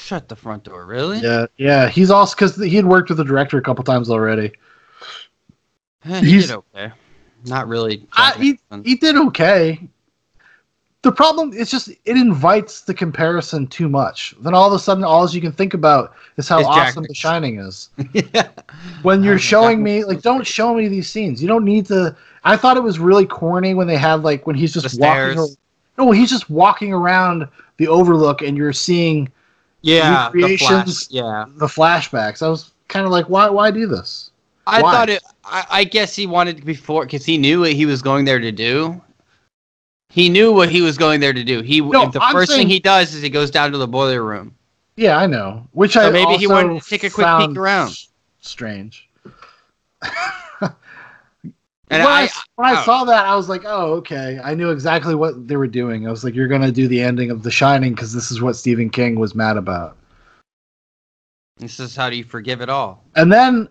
Shut 0.03 0.29
the 0.29 0.37
front 0.37 0.65
door, 0.65 0.85
really? 0.87 1.19
yeah 1.21 1.47
yeah 1.57 1.89
he's 1.89 2.11
also 2.11 2.35
because 2.35 2.57
he 2.57 2.75
had 2.77 2.85
worked 2.87 3.09
with 3.09 3.19
the 3.19 3.25
director 3.25 3.57
a 3.59 3.63
couple 3.63 3.85
times 3.85 4.11
already 4.11 4.53
Eh, 6.05 6.21
he 6.21 6.31
He's- 6.33 6.49
did 6.49 6.57
okay. 6.57 6.93
Not 7.47 7.67
really. 7.69 8.07
Jack 8.17 8.37
he, 8.37 8.59
he 8.85 8.95
did 8.97 9.17
okay 9.17 9.81
the 11.03 11.11
problem 11.11 11.53
is 11.53 11.69
just 11.69 11.89
it 11.89 11.99
invites 12.17 12.83
the 12.83 12.95
comparison 12.95 13.67
too 13.67 13.89
much. 13.89 14.37
Then 14.41 14.55
all 14.55 14.69
of 14.69 14.73
a 14.73 14.79
sudden, 14.79 15.03
all 15.03 15.29
you 15.29 15.41
can 15.41 15.51
think 15.51 15.75
about 15.75 16.15
is 16.37 16.49
how 16.49 16.61
Jack 16.63 16.91
awesome 16.91 17.05
The 17.09 17.15
Shining 17.15 17.59
is. 17.59 17.91
yeah. 18.13 18.49
When 19.03 19.25
you're 19.25 19.37
showing 19.41 19.83
me, 19.83 20.05
like, 20.05 20.23
don't 20.23 20.47
show 20.47 20.73
me 20.75 20.87
these 20.87 21.11
scenes. 21.11 21.43
You 21.43 21.49
don't 21.49 21.65
need 21.65 21.87
to. 21.87 22.15
I 22.45 22.57
thought 22.57 22.77
it 22.77 22.85
was 22.85 23.01
really 23.01 23.27
corny 23.27 23.75
when 23.75 23.89
they 23.89 23.97
had 23.97 24.23
like 24.23 24.47
when 24.47 24.55
he's 24.55 24.73
just 24.73 24.89
The 24.97 25.01
walking. 25.05 25.33
stairs. 25.33 25.57
No, 25.99 26.13
he's 26.13 26.31
just 26.31 26.49
walking 26.49 26.93
around 26.93 27.49
the 27.79 27.89
Overlook, 27.89 28.41
and 28.43 28.57
you're 28.57 28.73
seeing 28.73 29.29
Yeah. 29.83 30.31
The 30.33 30.57
flash. 30.57 31.11
Yeah. 31.11 31.45
the 31.57 31.67
flashbacks. 31.67 32.43
I 32.43 32.49
was 32.49 32.73
kind 32.89 33.05
of 33.05 33.13
like, 33.13 33.29
why? 33.29 33.49
Why 33.49 33.71
do 33.71 33.87
this? 33.87 34.31
I 34.67 34.81
Why? 34.81 34.93
thought 34.93 35.11
it. 35.11 35.23
I, 35.45 35.65
I 35.71 35.85
guess 35.85 36.15
he 36.15 36.27
wanted 36.27 36.59
to 36.59 36.65
before 36.65 37.05
because 37.05 37.25
he 37.25 37.37
knew 37.37 37.61
what 37.61 37.73
he 37.73 37.85
was 37.85 38.01
going 38.01 38.25
there 38.25 38.39
to 38.39 38.53
do. 38.53 39.01
He 40.09 40.29
knew 40.29 40.53
what 40.53 40.69
he 40.69 40.83
was 40.83 40.97
going 40.97 41.21
there 41.21 41.33
to 41.33 41.43
do. 41.43 41.63
He 41.63 41.81
No, 41.81 42.09
the 42.11 42.23
I'm 42.23 42.33
first 42.33 42.53
saying- 42.53 42.63
thing 42.63 42.69
he 42.69 42.79
does 42.79 43.13
is 43.15 43.23
he 43.23 43.31
goes 43.31 43.51
down 43.51 43.73
to 43.73 43.79
the 43.79 43.89
boiler 43.89 44.23
room. 44.23 44.55
Yeah, 44.97 45.17
I 45.17 45.27
know. 45.27 45.67
Which 45.73 45.95
So 45.95 46.03
I 46.07 46.11
maybe 46.11 46.35
he 46.37 46.47
wanted 46.47 46.81
to 46.83 46.89
take 46.89 47.03
a 47.03 47.11
quick 47.11 47.27
peek 47.39 47.57
around. 47.57 47.97
Strange. 48.41 49.09
And 51.91 52.03
when 52.57 52.67
I, 52.67 52.71
I, 52.71 52.73
when 52.73 52.79
I 52.79 52.81
oh. 52.81 52.85
saw 52.85 53.05
that, 53.05 53.27
I 53.27 53.35
was 53.35 53.49
like, 53.49 53.63
"Oh, 53.65 53.95
okay." 53.95 54.41
I 54.43 54.55
knew 54.55 54.71
exactly 54.71 55.15
what 55.15 55.49
they 55.49 55.57
were 55.57 55.67
doing. 55.67 56.07
I 56.07 56.11
was 56.11 56.25
like, 56.25 56.35
"You're 56.35 56.49
gonna 56.49 56.73
do 56.73 56.89
the 56.89 57.01
ending 57.01 57.31
of 57.31 57.43
The 57.43 57.51
Shining 57.51 57.95
because 57.95 58.13
this 58.13 58.31
is 58.31 58.41
what 58.43 58.57
Stephen 58.57 58.91
King 58.91 59.19
was 59.19 59.35
mad 59.35 59.57
about." 59.57 59.97
this 61.59 61.79
is 61.79 61.95
how 61.95 62.11
do 62.11 62.17
you 62.17 62.25
forgive 62.25 62.61
it 62.61 62.69
all? 62.69 63.05
And 63.15 63.33
then 63.33 63.69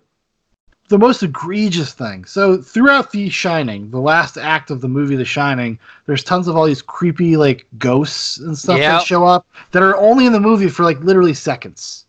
the 0.87 0.97
most 0.97 1.23
egregious 1.23 1.93
thing. 1.93 2.25
So 2.25 2.61
throughout 2.61 3.11
The 3.11 3.29
Shining, 3.29 3.89
the 3.89 3.99
last 3.99 4.37
act 4.37 4.71
of 4.71 4.81
the 4.81 4.87
movie 4.87 5.15
The 5.15 5.25
Shining, 5.25 5.79
there's 6.05 6.23
tons 6.23 6.47
of 6.47 6.55
all 6.55 6.65
these 6.65 6.81
creepy 6.81 7.37
like 7.37 7.67
ghosts 7.77 8.37
and 8.37 8.57
stuff 8.57 8.77
Yep. 8.77 8.91
that 8.91 9.05
show 9.05 9.25
up 9.25 9.47
that 9.71 9.83
are 9.83 9.97
only 9.97 10.25
in 10.25 10.33
the 10.33 10.39
movie 10.39 10.69
for 10.69 10.83
like 10.83 10.99
literally 10.99 11.33
seconds, 11.33 12.05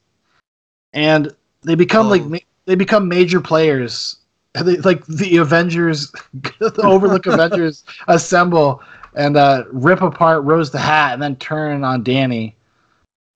and 0.92 1.34
they 1.62 1.74
become 1.74 2.08
like 2.08 2.22
Oh. 2.22 2.28
ma- 2.28 2.38
they 2.66 2.74
become 2.74 3.08
major 3.08 3.40
players. 3.40 4.18
And 4.54 4.68
They, 4.68 4.76
like 4.78 5.04
the 5.06 5.38
Avengers, 5.38 6.10
the 6.58 6.80
Overlook 6.84 7.26
Avengers 7.26 7.84
assemble 8.08 8.82
and 9.14 9.36
uh, 9.36 9.64
rip 9.72 10.00
apart 10.02 10.42
Rose 10.44 10.70
the 10.70 10.78
Hat, 10.78 11.12
and 11.14 11.22
then 11.22 11.36
turn 11.36 11.84
on 11.84 12.02
Danny, 12.02 12.54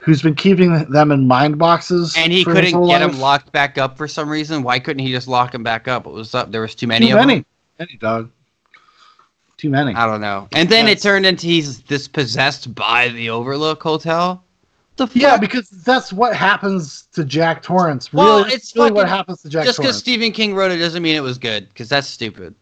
who's 0.00 0.22
been 0.22 0.34
keeping 0.34 0.72
them 0.90 1.10
in 1.12 1.26
mind 1.26 1.58
boxes. 1.58 2.14
And 2.16 2.32
he 2.32 2.44
couldn't 2.44 2.64
get 2.70 2.76
life. 2.78 3.02
him 3.02 3.18
locked 3.20 3.52
back 3.52 3.76
up 3.78 3.96
for 3.96 4.08
some 4.08 4.28
reason. 4.28 4.62
Why 4.62 4.78
couldn't 4.78 5.04
he 5.04 5.10
just 5.12 5.28
lock 5.28 5.54
him 5.54 5.62
back 5.62 5.86
up? 5.88 6.06
What 6.06 6.14
was 6.14 6.34
up? 6.34 6.50
There 6.50 6.62
was 6.62 6.74
too 6.74 6.86
many 6.86 7.08
Too 7.08 7.12
of 7.14 7.20
many. 7.26 7.34
them. 7.40 7.46
Many, 7.78 7.96
dog. 7.98 8.30
Too 9.58 9.68
many. 9.70 9.94
I 9.94 10.06
don't 10.06 10.20
know. 10.20 10.48
And 10.52 10.68
then 10.68 10.86
Yes. 10.86 10.98
it 10.98 11.02
turned 11.02 11.24
into 11.26 11.46
he's 11.46 11.80
this 11.82 12.08
possessed 12.08 12.74
by 12.74 13.08
the 13.08 13.30
Overlook 13.30 13.82
Hotel. 13.82 14.42
The 14.96 15.06
fuck? 15.06 15.16
Yeah, 15.16 15.36
because 15.36 15.68
that's 15.68 16.12
what 16.12 16.34
happens 16.34 17.06
to 17.12 17.24
Jack 17.24 17.62
Torrance. 17.62 18.12
Well, 18.12 18.38
really, 18.38 18.54
it's 18.54 18.68
it's 18.68 18.76
really 18.76 18.92
what 18.92 19.08
happens 19.08 19.42
to 19.42 19.48
Jack 19.48 19.64
Torrance. 19.64 19.68
just 19.76 19.78
because 19.80 19.98
Stephen 19.98 20.32
King 20.32 20.54
wrote 20.54 20.70
it 20.72 20.78
doesn't 20.78 21.02
mean 21.02 21.16
it 21.16 21.22
was 21.22 21.36
good. 21.38 21.68
Because 21.68 21.88
that's 21.88 22.08
stupid. 22.08 22.54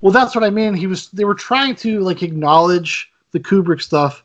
well, 0.00 0.12
that's 0.12 0.34
what 0.34 0.44
I 0.44 0.50
mean. 0.50 0.74
He 0.74 0.86
was. 0.86 1.10
They 1.10 1.24
were 1.24 1.34
trying 1.34 1.74
to 1.76 2.00
like 2.00 2.22
acknowledge 2.22 3.10
the 3.32 3.40
Kubrick 3.40 3.82
stuff, 3.82 4.24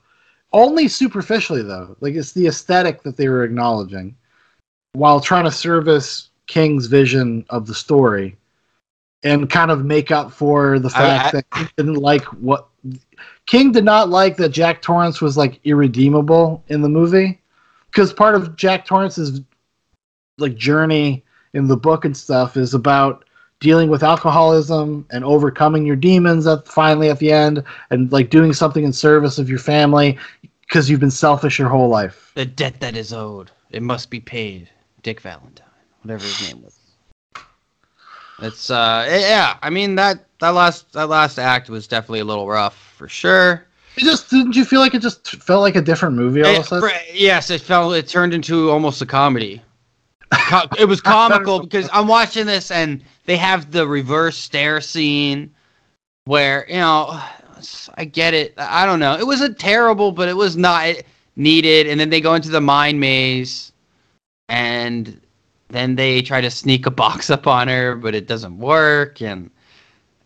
only 0.53 0.87
superficially 0.87 1.61
though. 1.63 1.95
Like 1.99 2.15
it's 2.15 2.31
the 2.31 2.47
aesthetic 2.47 3.03
that 3.03 3.17
they 3.17 3.27
were 3.27 3.43
acknowledging, 3.43 4.15
while 4.93 5.19
trying 5.19 5.43
to 5.45 5.51
service 5.51 6.29
King's 6.47 6.85
vision 6.87 7.45
of 7.49 7.67
the 7.67 7.75
story, 7.75 8.37
and 9.23 9.49
kind 9.49 9.69
of 9.69 9.83
make 9.83 10.11
up 10.11 10.31
for 10.31 10.79
the 10.79 10.87
I- 10.89 10.91
fact 10.91 11.27
I- 11.27 11.31
that 11.31 11.45
he 11.57 11.67
didn't 11.75 11.95
like 12.01 12.23
what 12.25 12.67
King 13.47 13.73
did 13.73 13.83
not 13.83 14.07
like 14.09 14.37
that 14.37 14.49
Jack 14.49 14.81
Torrance 14.81 15.19
was 15.19 15.35
like 15.35 15.59
irredeemable 15.65 16.63
in 16.69 16.81
the 16.81 16.87
movie, 16.89 17.41
because 17.91 18.13
part 18.13 18.35
of 18.35 18.55
Jack 18.55 18.85
Torrance's 18.85 19.41
like 20.37 20.55
journey 20.55 21.23
in 21.53 21.67
the 21.67 21.77
book 21.77 22.05
and 22.05 22.15
stuff 22.15 22.57
is 22.57 22.73
about 22.73 23.25
dealing 23.59 23.89
with 23.89 24.03
alcoholism 24.03 25.05
and 25.11 25.23
overcoming 25.23 25.85
your 25.85 25.95
demons 25.95 26.47
at 26.47 26.67
finally 26.67 27.09
at 27.09 27.19
the 27.19 27.31
end 27.31 27.63
and 27.89 28.11
like 28.11 28.29
doing 28.29 28.53
something 28.53 28.83
in 28.83 28.93
service 28.93 29.37
of 29.37 29.49
your 29.49 29.59
family 29.59 30.17
because 30.61 30.89
you've 30.89 30.99
been 30.99 31.11
selfish 31.11 31.59
your 31.59 31.67
whole 31.69 31.89
life. 31.89 32.31
The 32.35 32.45
debt 32.45 32.79
that 32.79 32.95
is 32.95 33.11
owed, 33.11 33.51
it 33.71 33.81
must 33.81 34.09
be 34.09 34.19
paid. 34.19 34.69
Dick 35.01 35.21
Valentine, 35.21 35.65
whatever 36.01 36.23
his 36.23 36.47
name 36.47 36.61
was. 36.63 36.77
It's 38.41 38.69
uh 38.69 39.05
yeah. 39.09 39.57
I 39.61 39.69
mean 39.69 39.95
that 39.95 40.25
that 40.39 40.49
last 40.49 40.93
that 40.93 41.09
last 41.09 41.37
act 41.37 41.69
was 41.69 41.87
definitely 41.87 42.21
a 42.21 42.25
little 42.25 42.47
rough 42.47 42.77
for 42.95 43.09
sure. 43.09 43.65
It 43.99 44.05
just 44.05 44.29
didn't 44.29 44.55
you 44.55 44.63
feel 44.63 44.79
like 44.79 44.93
it 44.93 45.01
just 45.01 45.27
felt 45.27 45.61
like 45.61 45.75
a 45.75 45.81
different 45.81 46.15
movie 46.15 46.41
all 46.41 46.55
of 46.55 46.59
a 46.59 46.63
sudden? 46.63 46.89
yes, 47.13 47.49
it 47.49 47.59
felt 47.59 47.93
it 47.95 48.07
turned 48.07 48.33
into 48.33 48.69
almost 48.71 49.01
a 49.01 49.05
comedy. 49.05 49.61
Co- 50.31 50.69
it 50.77 50.85
was 50.85 51.01
comical 51.17 51.59
because 51.59 51.89
I'm 51.91 52.07
watching 52.07 52.45
this 52.45 52.71
and 52.71 53.03
they 53.25 53.35
have 53.35 53.71
the 53.71 53.85
reverse 53.85 54.37
stare 54.37 54.79
scene 54.79 55.53
where 56.23 56.65
you 56.69 56.75
know 56.77 57.21
I 57.95 58.05
get 58.05 58.33
it. 58.33 58.53
I 58.57 58.85
don't 58.85 59.01
know. 59.01 59.17
It 59.17 59.27
wasn't 59.27 59.59
terrible, 59.59 60.13
but 60.13 60.29
it 60.29 60.37
was 60.37 60.55
not 60.55 60.95
needed. 61.35 61.87
And 61.87 61.99
then 61.99 62.09
they 62.09 62.21
go 62.21 62.35
into 62.35 62.49
the 62.49 62.61
mine 62.61 63.01
maze, 63.01 63.73
and 64.47 65.19
then 65.67 65.95
they 65.95 66.21
try 66.21 66.39
to 66.39 66.49
sneak 66.49 66.85
a 66.85 66.91
box 66.91 67.29
up 67.29 67.47
on 67.47 67.67
her, 67.67 67.95
but 67.95 68.15
it 68.15 68.27
doesn't 68.27 68.59
work. 68.59 69.21
And 69.21 69.51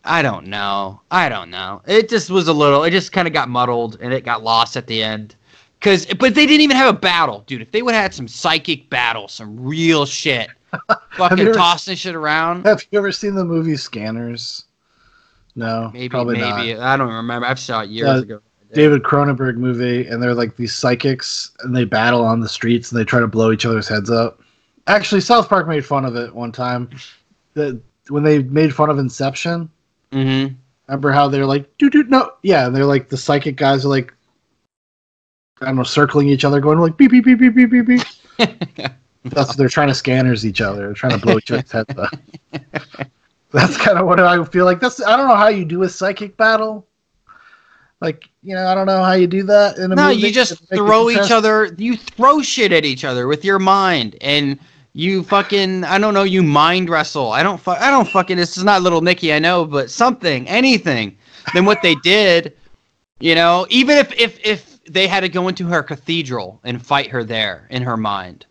I 0.05 0.21
don't 0.21 0.47
know. 0.47 1.01
I 1.11 1.29
don't 1.29 1.49
know. 1.49 1.81
It 1.87 2.09
just 2.09 2.29
was 2.29 2.47
a 2.47 2.53
little. 2.53 2.83
It 2.83 2.91
just 2.91 3.11
kind 3.11 3.27
of 3.27 3.33
got 3.33 3.49
muddled, 3.49 3.97
and 4.01 4.13
it 4.13 4.25
got 4.25 4.43
lost 4.43 4.75
at 4.75 4.87
the 4.87 5.01
end. 5.01 5.35
Cause, 5.81 6.05
but 6.05 6.33
they 6.33 6.45
didn't 6.45 6.61
even 6.61 6.77
have 6.77 6.93
a 6.95 6.97
battle, 6.97 7.43
dude. 7.45 7.61
If 7.61 7.71
they 7.71 7.81
would 7.81 7.93
have 7.93 8.01
had 8.03 8.13
some 8.13 8.27
psychic 8.27 8.89
battle, 8.89 9.27
some 9.27 9.59
real 9.61 10.05
shit, 10.05 10.49
fucking 11.17 11.39
ever- 11.39 11.53
tossing 11.53 11.95
shit 11.97 12.15
around, 12.15 12.65
Have 12.65 12.85
you 12.91 12.97
ever 12.99 13.11
seen 13.11 13.35
the 13.35 13.43
movie 13.43 13.75
Scanners? 13.75 14.63
No, 15.55 15.91
maybe, 15.93 16.09
probably 16.09 16.35
maybe 16.39 16.73
not. 16.73 16.83
I 16.83 16.97
don't 16.97 17.11
remember. 17.13 17.45
I've 17.45 17.59
saw 17.59 17.81
it 17.81 17.89
years 17.89 18.09
Uh, 18.09 18.21
ago. 18.21 18.39
David 18.73 19.03
Cronenberg 19.03 19.57
movie, 19.57 20.07
and 20.07 20.23
they're 20.23 20.33
like 20.33 20.55
these 20.55 20.73
psychics, 20.73 21.51
and 21.59 21.75
they 21.75 21.83
battle 21.85 22.25
on 22.25 22.39
the 22.39 22.49
streets, 22.49 22.91
and 22.91 22.99
they 22.99 23.03
try 23.05 23.19
to 23.19 23.27
blow 23.27 23.51
each 23.51 23.65
other's 23.65 23.87
heads 23.87 24.09
up. 24.09 24.39
Actually, 24.87 25.21
South 25.21 25.47
Park 25.47 25.67
made 25.67 25.85
fun 25.85 26.05
of 26.05 26.15
it 26.15 26.33
one 26.33 26.51
time. 26.51 26.89
That 27.53 27.79
when 28.09 28.23
they 28.23 28.39
made 28.39 28.73
fun 28.73 28.89
of 28.89 28.97
Inception, 28.97 29.69
Mm-hmm. 30.13 30.55
remember 30.87 31.11
how 31.11 31.27
they're 31.27 31.45
like, 31.45 31.77
"Dude, 31.77 31.91
dude, 31.91 32.09
no, 32.09 32.33
yeah," 32.43 32.67
and 32.67 32.75
they're 32.75 32.85
like 32.85 33.09
the 33.09 33.17
psychic 33.17 33.55
guys 33.55 33.85
are 33.85 33.89
like, 33.89 34.13
I 35.61 35.67
don't 35.67 35.77
know, 35.77 35.83
circling 35.83 36.29
each 36.29 36.45
other, 36.45 36.59
going 36.59 36.79
like 36.79 36.97
beep 36.97 37.11
beep 37.11 37.25
beep 37.25 37.39
beep 37.39 37.55
beep 37.55 37.69
beep 37.71 37.85
beep. 37.85 38.01
That's 39.25 39.47
what 39.47 39.57
they're 39.57 39.69
trying 39.69 39.87
to 39.87 39.95
scanners 39.95 40.45
each 40.45 40.61
other, 40.61 40.85
they're 40.85 40.93
trying 40.93 41.19
to 41.19 41.25
blow 41.25 41.37
each 41.37 41.49
other's 41.51 41.71
heads 41.71 41.95
up. 41.97 42.13
That's 43.51 43.77
kind 43.77 43.97
of 43.97 44.05
what 44.05 44.19
I 44.19 44.43
feel 44.45 44.65
like. 44.65 44.79
That's 44.79 45.01
I 45.01 45.15
don't 45.15 45.27
know 45.27 45.35
how 45.35 45.47
you 45.47 45.65
do 45.65 45.83
a 45.83 45.89
psychic 45.89 46.37
battle. 46.37 46.87
Like 48.01 48.27
you 48.41 48.53
know, 48.53 48.67
I 48.67 48.75
don't 48.75 48.85
know 48.85 49.03
how 49.03 49.13
you 49.13 49.27
do 49.27 49.43
that 49.43 49.77
in 49.77 49.91
a 49.91 49.95
no, 49.95 50.09
movie. 50.09 50.27
you 50.27 50.31
just 50.33 50.57
to 50.57 50.63
make 50.63 50.69
the 50.71 50.75
throw 50.85 51.09
each 51.09 51.31
other. 51.31 51.73
You 51.77 51.95
throw 51.95 52.41
shit 52.41 52.73
at 52.73 52.83
each 52.83 53.05
other 53.05 53.27
with 53.27 53.45
your 53.45 53.59
mind, 53.59 54.17
and 54.21 54.59
you 54.93 55.23
fucking 55.23 55.83
I 55.83 55.97
don't 55.97 56.13
know. 56.13 56.23
You 56.23 56.43
mind 56.43 56.89
wrestle. 56.89 57.31
I 57.31 57.43
don't. 57.43 57.59
Fu- 57.59 57.71
I 57.71 57.89
don't 57.89 58.07
fucking. 58.07 58.37
This 58.37 58.57
is 58.57 58.63
not 58.63 58.81
little 58.81 59.01
Nicky. 59.01 59.33
I 59.33 59.39
know, 59.39 59.65
but 59.65 59.89
something, 59.89 60.47
anything. 60.47 61.17
Then 61.53 61.65
what 61.65 61.81
they 61.81 61.95
did, 61.95 62.55
you 63.19 63.35
know, 63.35 63.65
even 63.69 63.97
if 63.97 64.13
if 64.13 64.39
if 64.45 64.83
they 64.85 65.07
had 65.07 65.21
to 65.21 65.29
go 65.29 65.47
into 65.47 65.67
her 65.67 65.83
cathedral 65.83 66.59
and 66.63 66.85
fight 66.85 67.09
her 67.09 67.23
there 67.23 67.67
in 67.69 67.81
her 67.81 67.97
mind, 67.97 68.45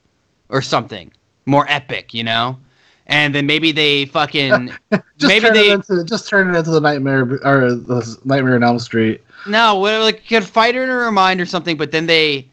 or 0.49 0.63
something 0.63 1.13
more 1.47 1.67
epic, 1.69 2.13
you 2.15 2.25
know. 2.25 2.59
And 3.07 3.35
then 3.35 3.47
maybe 3.47 3.73
they 3.73 4.07
fucking 4.07 4.73
Just 4.91 5.03
maybe 5.23 5.47
turn 5.47 5.55
they 5.55 5.71
it 5.71 5.75
into 5.75 6.05
just 6.05 6.29
turn 6.29 6.55
it 6.55 6.59
into 6.59 6.71
the 6.71 6.81
nightmare 6.81 7.23
or 7.45 7.75
the 7.75 8.19
Nightmare 8.25 8.55
on 8.57 8.63
Elm 8.63 8.79
Street. 8.79 9.23
No, 9.47 9.79
well, 9.79 10.03
like 10.03 10.27
could 10.27 10.45
fight 10.45 10.75
her 10.75 10.83
in 10.83 10.89
her 10.89 11.11
mind 11.11 11.41
or 11.41 11.47
something, 11.47 11.77
but 11.77 11.91
then 11.91 12.07
they, 12.07 12.49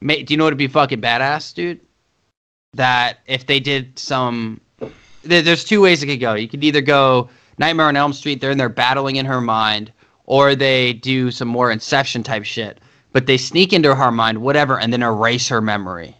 ma- 0.00 0.14
do 0.14 0.26
you 0.28 0.36
know 0.36 0.44
what 0.44 0.52
would 0.52 0.58
be 0.58 0.66
fucking 0.66 1.00
badass, 1.00 1.54
dude? 1.54 1.80
That 2.74 3.20
if 3.26 3.46
they 3.46 3.60
did 3.60 3.98
some, 3.98 4.60
there's 5.22 5.64
two 5.64 5.80
ways 5.80 6.02
it 6.02 6.06
could 6.06 6.20
go. 6.20 6.34
You 6.34 6.48
could 6.48 6.64
either 6.64 6.80
go 6.80 7.28
Nightmare 7.58 7.86
on 7.86 7.96
Elm 7.96 8.12
Street, 8.12 8.40
they're 8.40 8.50
in 8.50 8.58
there 8.58 8.68
battling 8.68 9.16
in 9.16 9.26
her 9.26 9.40
mind, 9.40 9.92
or 10.26 10.54
they 10.54 10.94
do 10.94 11.30
some 11.30 11.48
more 11.48 11.70
Inception 11.70 12.22
type 12.22 12.44
shit. 12.44 12.80
But 13.12 13.26
they 13.26 13.36
sneak 13.36 13.72
into 13.72 13.94
her 13.94 14.10
mind, 14.10 14.38
whatever, 14.42 14.78
and 14.80 14.92
then 14.92 15.02
erase 15.02 15.48
her 15.48 15.60
memory. 15.60 16.16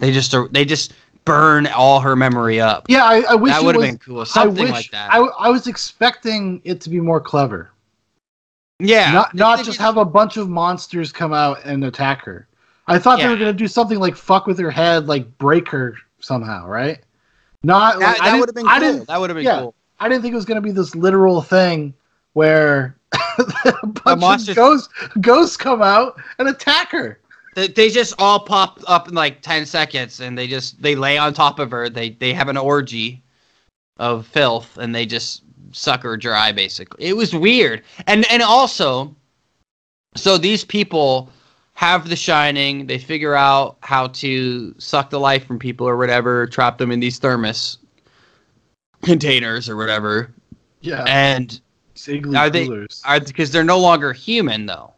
They 0.00 0.10
just 0.10 0.34
er, 0.34 0.48
they 0.50 0.64
just 0.64 0.92
burn 1.24 1.68
all 1.68 2.00
her 2.00 2.16
memory 2.16 2.60
up. 2.60 2.86
Yeah, 2.88 3.04
I, 3.04 3.20
I 3.30 3.34
wish 3.36 3.52
that 3.52 3.62
would 3.62 3.76
have 3.76 3.82
been 3.82 3.98
cool. 3.98 4.22
I 4.22 4.24
Something 4.24 4.64
wish 4.64 4.72
like 4.72 4.90
that. 4.90 5.12
I, 5.12 5.18
I 5.18 5.48
was 5.48 5.68
expecting 5.68 6.60
it 6.64 6.80
to 6.82 6.90
be 6.90 6.98
more 6.98 7.20
clever. 7.20 7.70
yeah, 8.80 9.12
not 9.12 9.34
not 9.34 9.64
just 9.64 9.78
have 9.78 9.96
a 9.96 10.04
bunch 10.04 10.36
of 10.36 10.48
monsters 10.48 11.12
come 11.12 11.32
out 11.32 11.64
and 11.64 11.84
attack 11.84 12.24
her. 12.24 12.48
I 12.86 12.98
thought 12.98 13.18
they 13.18 13.28
were 13.28 13.36
gonna 13.36 13.52
do 13.52 13.68
something 13.68 13.98
like 13.98 14.16
fuck 14.16 14.46
with 14.46 14.58
her 14.58 14.70
head, 14.70 15.06
like 15.06 15.38
break 15.38 15.68
her 15.68 15.96
somehow, 16.20 16.66
right? 16.66 17.00
Not 17.62 17.98
that, 17.98 18.06
like, 18.06 18.18
that 18.18 18.38
would 18.38 18.48
have 18.48 18.54
been 18.54 18.66
I 18.66 18.78
cool. 18.78 18.92
didn't 18.92 19.08
That 19.08 19.20
would 19.20 19.30
have 19.30 19.36
been 19.36 19.44
yeah. 19.46 19.60
cool. 19.60 19.74
I 20.00 20.08
didn't 20.08 20.22
think 20.22 20.32
it 20.32 20.36
was 20.36 20.44
gonna 20.44 20.60
be 20.60 20.72
this 20.72 20.94
literal 20.94 21.40
thing 21.40 21.94
where 22.34 22.96
a 23.82 23.86
bunch 23.86 24.20
monsters- 24.20 24.50
of 24.50 24.56
ghosts, 24.56 24.88
ghosts 25.20 25.56
come 25.56 25.80
out 25.80 26.20
and 26.38 26.48
attack 26.48 26.90
her. 26.90 27.20
They, 27.54 27.68
they 27.68 27.88
just 27.88 28.14
all 28.18 28.40
pop 28.40 28.80
up 28.88 29.08
in 29.08 29.14
like 29.14 29.40
10 29.40 29.64
seconds 29.66 30.20
and 30.20 30.36
they 30.36 30.46
just 30.46 30.82
they 30.82 30.96
lay 30.96 31.16
on 31.16 31.32
top 31.32 31.58
of 31.60 31.70
her 31.70 31.88
they 31.88 32.10
they 32.10 32.34
have 32.34 32.48
an 32.48 32.56
orgy 32.56 33.22
of 33.98 34.26
filth 34.26 34.76
and 34.76 34.92
they 34.92 35.06
just 35.06 35.42
suck 35.70 36.02
her 36.02 36.16
dry 36.16 36.50
basically 36.50 37.04
it 37.06 37.16
was 37.16 37.32
weird 37.34 37.82
and 38.08 38.26
and 38.30 38.42
also 38.42 39.14
so 40.16 40.36
these 40.36 40.64
people 40.64 41.30
have 41.74 42.08
the 42.08 42.16
shining 42.16 42.86
they 42.86 42.98
figure 42.98 43.34
out 43.34 43.76
how 43.80 44.06
to 44.08 44.74
suck 44.78 45.10
the 45.10 45.18
life 45.20 45.44
from 45.46 45.58
people 45.58 45.86
or 45.86 45.96
whatever 45.96 46.46
trap 46.46 46.78
them 46.78 46.90
in 46.92 47.00
these 47.00 47.18
thermos 47.18 47.78
containers 49.02 49.68
or 49.68 49.76
whatever 49.76 50.32
Yeah, 50.80 51.04
and 51.06 51.60
are 52.36 52.48
they- 52.50 52.66
coolers. 52.66 53.02
are 53.04 53.20
because 53.20 53.50
they're 53.50 53.64
no 53.64 53.78
longer 53.78 54.12
human 54.12 54.66
though 54.66 54.92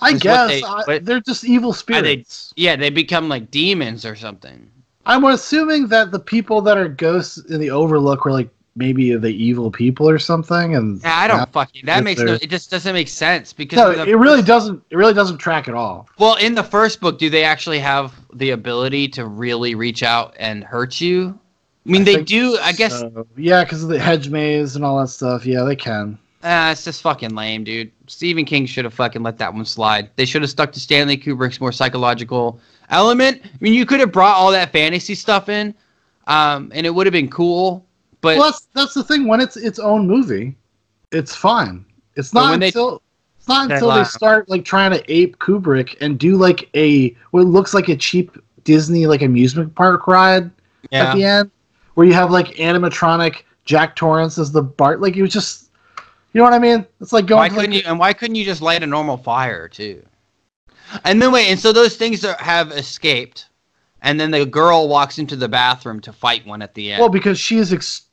I 0.00 0.12
guess 0.14 0.48
they- 0.50 0.62
I- 0.62 0.98
they're 0.98 1.20
just 1.20 1.44
evil 1.44 1.72
they- 1.72 1.78
spirits. 1.78 2.52
yeah 2.56 2.74
they 2.76 2.90
become 2.90 3.28
like 3.28 3.50
demons 3.50 4.04
or 4.04 4.16
something 4.16 4.70
I'm 5.08 5.24
assuming 5.24 5.86
that 5.88 6.10
the 6.10 6.18
people 6.18 6.60
that 6.62 6.76
are 6.76 6.88
ghosts 6.88 7.38
in 7.38 7.60
the 7.60 7.70
Overlook 7.70 8.24
were 8.24 8.32
like 8.32 8.48
maybe 8.76 9.16
the 9.16 9.28
evil 9.28 9.70
people 9.70 10.08
or 10.08 10.18
something, 10.18 10.76
and 10.76 11.00
Yeah, 11.02 11.16
I 11.16 11.26
don't 11.26 11.50
fucking. 11.52 11.86
That 11.86 12.04
makes 12.04 12.20
no. 12.20 12.34
It 12.34 12.50
just 12.50 12.70
doesn't 12.70 12.92
make 12.92 13.08
sense 13.08 13.52
because 13.52 13.78
No, 13.78 13.90
it 13.90 14.14
really 14.14 14.38
first- 14.38 14.46
doesn't. 14.46 14.82
It 14.90 14.96
really 14.96 15.14
doesn't 15.14 15.38
track 15.38 15.66
at 15.68 15.74
all. 15.74 16.08
Well, 16.18 16.36
in 16.36 16.54
the 16.54 16.62
first 16.62 17.00
book, 17.00 17.18
do 17.18 17.30
they 17.30 17.44
actually 17.44 17.78
have 17.80 18.12
the 18.32 18.50
ability 18.50 19.08
to 19.08 19.26
really 19.26 19.74
reach 19.74 20.02
out 20.02 20.34
and 20.38 20.62
hurt 20.62 21.00
you? 21.00 21.38
I 21.86 21.90
mean, 21.90 22.02
I 22.02 22.04
they 22.04 22.22
do. 22.22 22.58
I 22.62 22.72
guess. 22.72 23.00
So, 23.00 23.26
yeah, 23.36 23.64
because 23.64 23.82
of 23.82 23.88
the 23.88 23.98
hedge 23.98 24.28
maze 24.28 24.76
and 24.76 24.84
all 24.84 25.00
that 25.00 25.08
stuff. 25.08 25.46
Yeah, 25.46 25.62
they 25.62 25.76
can. 25.76 26.18
Ah, 26.44 26.70
it's 26.70 26.84
just 26.84 27.02
fucking 27.02 27.34
lame, 27.34 27.64
dude. 27.64 27.90
Stephen 28.06 28.44
King 28.44 28.66
should 28.66 28.84
have 28.84 28.94
fucking 28.94 29.22
let 29.22 29.38
that 29.38 29.52
one 29.52 29.64
slide. 29.64 30.10
They 30.16 30.24
should 30.26 30.42
have 30.42 30.50
stuck 30.50 30.70
to 30.72 30.80
Stanley 30.80 31.16
Kubrick's 31.16 31.60
more 31.60 31.72
psychological 31.72 32.60
element. 32.90 33.40
I 33.44 33.48
mean, 33.60 33.72
you 33.74 33.86
could 33.86 33.98
have 34.00 34.12
brought 34.12 34.36
all 34.36 34.52
that 34.52 34.70
fantasy 34.70 35.14
stuff 35.14 35.48
in, 35.48 35.74
um, 36.26 36.70
and 36.74 36.86
it 36.86 36.90
would 36.94 37.06
have 37.06 37.12
been 37.12 37.30
cool. 37.30 37.85
But 38.20 38.38
well, 38.38 38.50
that's 38.50 38.68
that's 38.72 38.94
the 38.94 39.04
thing. 39.04 39.26
When 39.26 39.40
it's 39.40 39.56
its 39.56 39.78
own 39.78 40.06
movie, 40.06 40.56
it's 41.12 41.34
fine. 41.34 41.84
It's 42.14 42.32
not 42.32 42.50
when 42.50 42.60
they- 42.60 42.68
until 42.68 43.02
it's 43.38 43.48
not 43.48 43.68
They 43.68 43.74
until 43.74 43.92
they 43.92 44.04
start 44.04 44.48
like 44.48 44.64
trying 44.64 44.90
to 44.90 45.12
ape 45.12 45.38
Kubrick 45.38 45.96
and 46.00 46.18
do 46.18 46.36
like 46.36 46.68
a 46.74 47.10
what 47.30 47.46
looks 47.46 47.74
like 47.74 47.88
a 47.88 47.96
cheap 47.96 48.36
Disney 48.64 49.06
like 49.06 49.22
amusement 49.22 49.74
park 49.74 50.08
ride 50.08 50.50
at 50.90 51.14
the 51.14 51.24
end, 51.24 51.50
where 51.94 52.06
you 52.06 52.12
have 52.12 52.30
like 52.30 52.48
animatronic 52.56 53.42
Jack 53.64 53.94
Torrance 53.96 54.38
as 54.38 54.50
the 54.50 54.62
Bart. 54.62 55.00
Like 55.00 55.16
it 55.16 55.22
was 55.22 55.32
just, 55.32 55.70
you 56.32 56.38
know 56.38 56.44
what 56.44 56.54
I 56.54 56.58
mean? 56.58 56.86
It's 57.00 57.12
like 57.12 57.26
going. 57.26 57.38
why 57.38 57.48
couldn't 57.48 57.72
like, 57.72 57.84
you? 57.84 57.88
And 57.88 57.98
why 57.98 58.12
couldn't 58.12 58.34
you 58.34 58.44
just 58.44 58.62
light 58.62 58.82
a 58.82 58.86
normal 58.86 59.16
fire 59.16 59.68
too? 59.68 60.02
And 61.04 61.20
then 61.20 61.32
wait, 61.32 61.48
and 61.48 61.58
so 61.58 61.72
those 61.72 61.96
things 61.96 62.24
are, 62.24 62.36
have 62.38 62.70
escaped, 62.72 63.46
and 64.02 64.18
then 64.18 64.30
the 64.30 64.46
girl 64.46 64.88
walks 64.88 65.18
into 65.18 65.36
the 65.36 65.48
bathroom 65.48 66.00
to 66.00 66.12
fight 66.12 66.46
one 66.46 66.62
at 66.62 66.74
the 66.74 66.92
end. 66.92 67.00
Well, 67.00 67.08
because 67.08 67.38
she's 67.38 67.72
ex- 67.72 68.05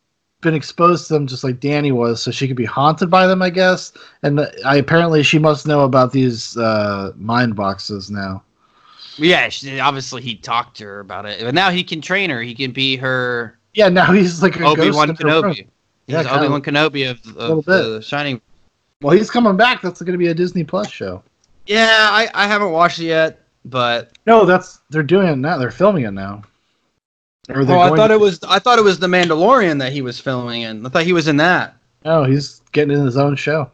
been 0.43 0.53
exposed 0.53 1.07
to 1.07 1.13
them 1.13 1.25
just 1.27 1.43
like 1.43 1.59
Danny 1.59 1.91
was, 1.91 2.21
so 2.21 2.29
she 2.31 2.47
could 2.47 2.57
be 2.57 2.65
haunted 2.65 3.09
by 3.09 3.25
them, 3.25 3.41
I 3.41 3.49
guess. 3.49 3.93
And 4.21 4.41
I 4.65 4.75
apparently 4.75 5.23
she 5.23 5.39
must 5.39 5.65
know 5.65 5.81
about 5.81 6.11
these 6.11 6.55
uh, 6.57 7.11
mind 7.15 7.55
boxes 7.55 8.11
now. 8.11 8.43
yeah, 9.17 9.49
she, 9.49 9.79
obviously 9.79 10.21
he 10.21 10.35
talked 10.35 10.77
to 10.77 10.85
her 10.85 10.99
about 10.99 11.25
it, 11.25 11.41
but 11.41 11.53
now 11.53 11.71
he 11.71 11.83
can 11.83 12.01
train 12.01 12.29
her. 12.29 12.41
He 12.41 12.53
can 12.53 12.71
be 12.71 12.95
her 12.97 13.57
Yeah, 13.73 13.89
now 13.89 14.11
he's 14.11 14.43
like 14.43 14.59
a 14.59 14.65
Obi 14.65 14.91
Wan. 14.91 15.15
Kenobi. 15.15 15.67
Yeah, 16.07 16.17
He's 16.19 16.27
kinda. 16.27 16.41
Obi 16.41 16.49
Wan 16.49 16.61
Kenobi 16.61 17.09
of, 17.09 17.37
of 17.37 17.65
the 17.65 18.01
Shining. 18.01 18.41
Well, 19.01 19.15
he's 19.15 19.31
coming 19.31 19.57
back. 19.57 19.81
That's 19.81 20.01
going 20.01 20.13
to 20.13 20.17
be 20.17 20.27
a 20.27 20.33
Disney 20.33 20.63
Plus 20.63 20.89
show. 20.89 21.23
Yeah, 21.65 22.09
I, 22.11 22.29
I 22.33 22.47
haven't 22.47 22.71
watched 22.71 22.99
it 22.99 23.05
yet, 23.05 23.41
but 23.65 24.11
No, 24.25 24.45
that's 24.45 24.79
they're 24.89 25.03
doing 25.03 25.27
it 25.27 25.37
now. 25.37 25.57
They're 25.57 25.71
filming 25.71 26.03
it 26.05 26.11
now. 26.11 26.43
Oh, 27.49 27.79
I 27.79 27.89
thought 27.95 28.07
to- 28.07 28.13
it 28.13 28.19
was 28.19 28.39
I 28.47 28.59
thought 28.59 28.79
it 28.79 28.83
was 28.83 28.99
the 28.99 29.07
Mandalorian 29.07 29.79
that 29.79 29.91
he 29.91 30.01
was 30.01 30.19
filming 30.19 30.61
in. 30.61 30.85
I 30.85 30.89
thought 30.89 31.03
he 31.03 31.13
was 31.13 31.27
in 31.27 31.37
that. 31.37 31.75
No, 32.05 32.23
he's 32.23 32.61
getting 32.71 32.97
in 32.97 33.05
his 33.05 33.17
own 33.17 33.35
show. 33.35 33.69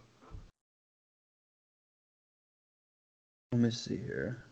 Let 3.52 3.62
me 3.62 3.72
see 3.72 3.98
here. 3.98 4.44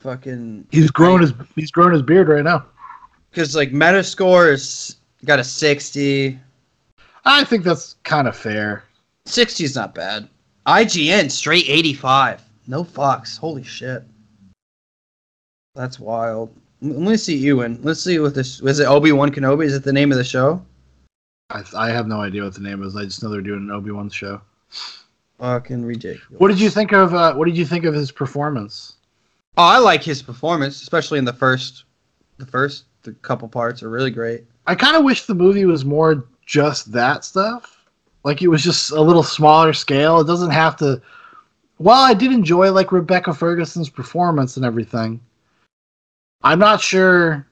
Fucking 0.00 0.66
He's 0.70 0.90
grown 0.90 1.20
his 1.20 1.32
he's 1.54 1.70
grown 1.70 1.92
his 1.92 2.02
beard 2.02 2.28
right 2.28 2.44
now. 2.44 2.66
because 3.30 3.56
like 3.56 3.70
Metascore 3.72 4.52
is 4.52 4.96
got 5.24 5.38
a 5.38 5.44
60. 5.44 6.38
I 7.24 7.44
think 7.44 7.64
that's 7.64 7.96
kind 8.04 8.28
of 8.28 8.36
fair. 8.36 8.84
60 9.24 9.64
is 9.64 9.74
not 9.74 9.94
bad. 9.94 10.28
IGN 10.66 11.30
straight 11.30 11.68
85. 11.68 12.42
No 12.68 12.84
fucks. 12.84 13.38
Holy 13.38 13.62
shit. 13.64 14.04
That's 15.74 15.98
wild. 15.98 16.54
Let 16.82 17.10
me 17.10 17.16
see 17.16 17.36
Ewan. 17.36 17.80
Let's 17.82 18.02
see 18.02 18.18
what 18.18 18.34
this 18.34 18.60
was. 18.60 18.80
It 18.80 18.86
Obi 18.86 19.12
Wan 19.12 19.30
Kenobi? 19.30 19.64
Is 19.64 19.74
it 19.74 19.82
the 19.82 19.92
name 19.92 20.12
of 20.12 20.18
the 20.18 20.24
show? 20.24 20.64
I, 21.50 21.62
I 21.76 21.90
have 21.90 22.06
no 22.06 22.20
idea 22.20 22.44
what 22.44 22.54
the 22.54 22.60
name 22.60 22.82
is. 22.82 22.96
I 22.96 23.04
just 23.04 23.22
know 23.22 23.30
they're 23.30 23.40
doing 23.40 23.60
an 23.60 23.70
Obi 23.70 23.90
Wan 23.90 24.10
show. 24.10 24.40
Fucking 25.38 25.84
ridiculous. 25.84 26.40
What 26.40 26.48
did 26.48 26.60
you 26.60 26.70
think 26.70 26.92
of 26.92 27.14
uh, 27.14 27.34
What 27.34 27.46
did 27.46 27.56
you 27.56 27.64
think 27.66 27.84
of 27.84 27.94
his 27.94 28.10
performance? 28.10 28.94
Oh, 29.58 29.62
I 29.62 29.78
like 29.78 30.02
his 30.02 30.22
performance, 30.22 30.82
especially 30.82 31.18
in 31.18 31.24
the 31.24 31.32
first, 31.32 31.84
the 32.36 32.46
first 32.46 32.84
the 33.02 33.12
couple 33.12 33.48
parts 33.48 33.82
are 33.82 33.88
really 33.88 34.10
great. 34.10 34.44
I 34.66 34.74
kind 34.74 34.96
of 34.96 35.04
wish 35.04 35.24
the 35.24 35.34
movie 35.34 35.64
was 35.64 35.84
more 35.84 36.26
just 36.44 36.92
that 36.92 37.24
stuff. 37.24 37.84
Like 38.24 38.42
it 38.42 38.48
was 38.48 38.62
just 38.62 38.90
a 38.90 39.00
little 39.00 39.22
smaller 39.22 39.72
scale. 39.72 40.20
It 40.20 40.26
doesn't 40.26 40.50
have 40.50 40.76
to. 40.78 41.00
While 41.78 42.02
I 42.02 42.12
did 42.12 42.32
enjoy 42.32 42.72
like 42.72 42.92
Rebecca 42.92 43.32
Ferguson's 43.32 43.88
performance 43.88 44.56
and 44.56 44.66
everything, 44.66 45.20
I'm 46.42 46.58
not 46.58 46.80
sure 46.80 47.46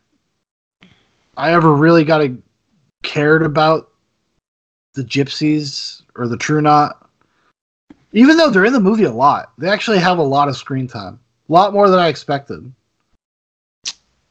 I 1.36 1.52
ever 1.52 1.72
really 1.74 2.04
got 2.04 2.22
a, 2.22 2.36
cared 3.02 3.42
about 3.42 3.90
the 4.94 5.02
gypsies 5.02 6.02
or 6.14 6.28
the 6.28 6.36
True 6.36 6.60
Knot. 6.62 7.08
Even 8.12 8.36
though 8.36 8.48
they're 8.50 8.64
in 8.64 8.72
the 8.72 8.78
movie 8.80 9.04
a 9.04 9.12
lot, 9.12 9.52
they 9.58 9.68
actually 9.68 9.98
have 9.98 10.18
a 10.18 10.22
lot 10.22 10.48
of 10.48 10.56
screen 10.56 10.86
time, 10.86 11.18
a 11.48 11.52
lot 11.52 11.72
more 11.72 11.90
than 11.90 11.98
I 11.98 12.08
expected. 12.08 12.72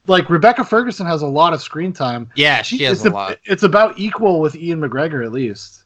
Like 0.08 0.30
Rebecca 0.30 0.64
Ferguson 0.64 1.06
has 1.06 1.22
a 1.22 1.28
lot 1.28 1.54
of 1.54 1.62
screen 1.62 1.92
time, 1.94 2.30
Yeah, 2.36 2.62
she 2.62 2.78
has 2.84 3.00
it's 3.00 3.06
a 3.06 3.10
a- 3.10 3.14
lot. 3.14 3.40
It's 3.46 3.64
about 3.64 4.00
equal 4.00 4.40
with 4.40 4.56
Ewan 4.56 4.90
McGregor 4.90 5.26
at 5.26 5.32
least. 5.34 5.84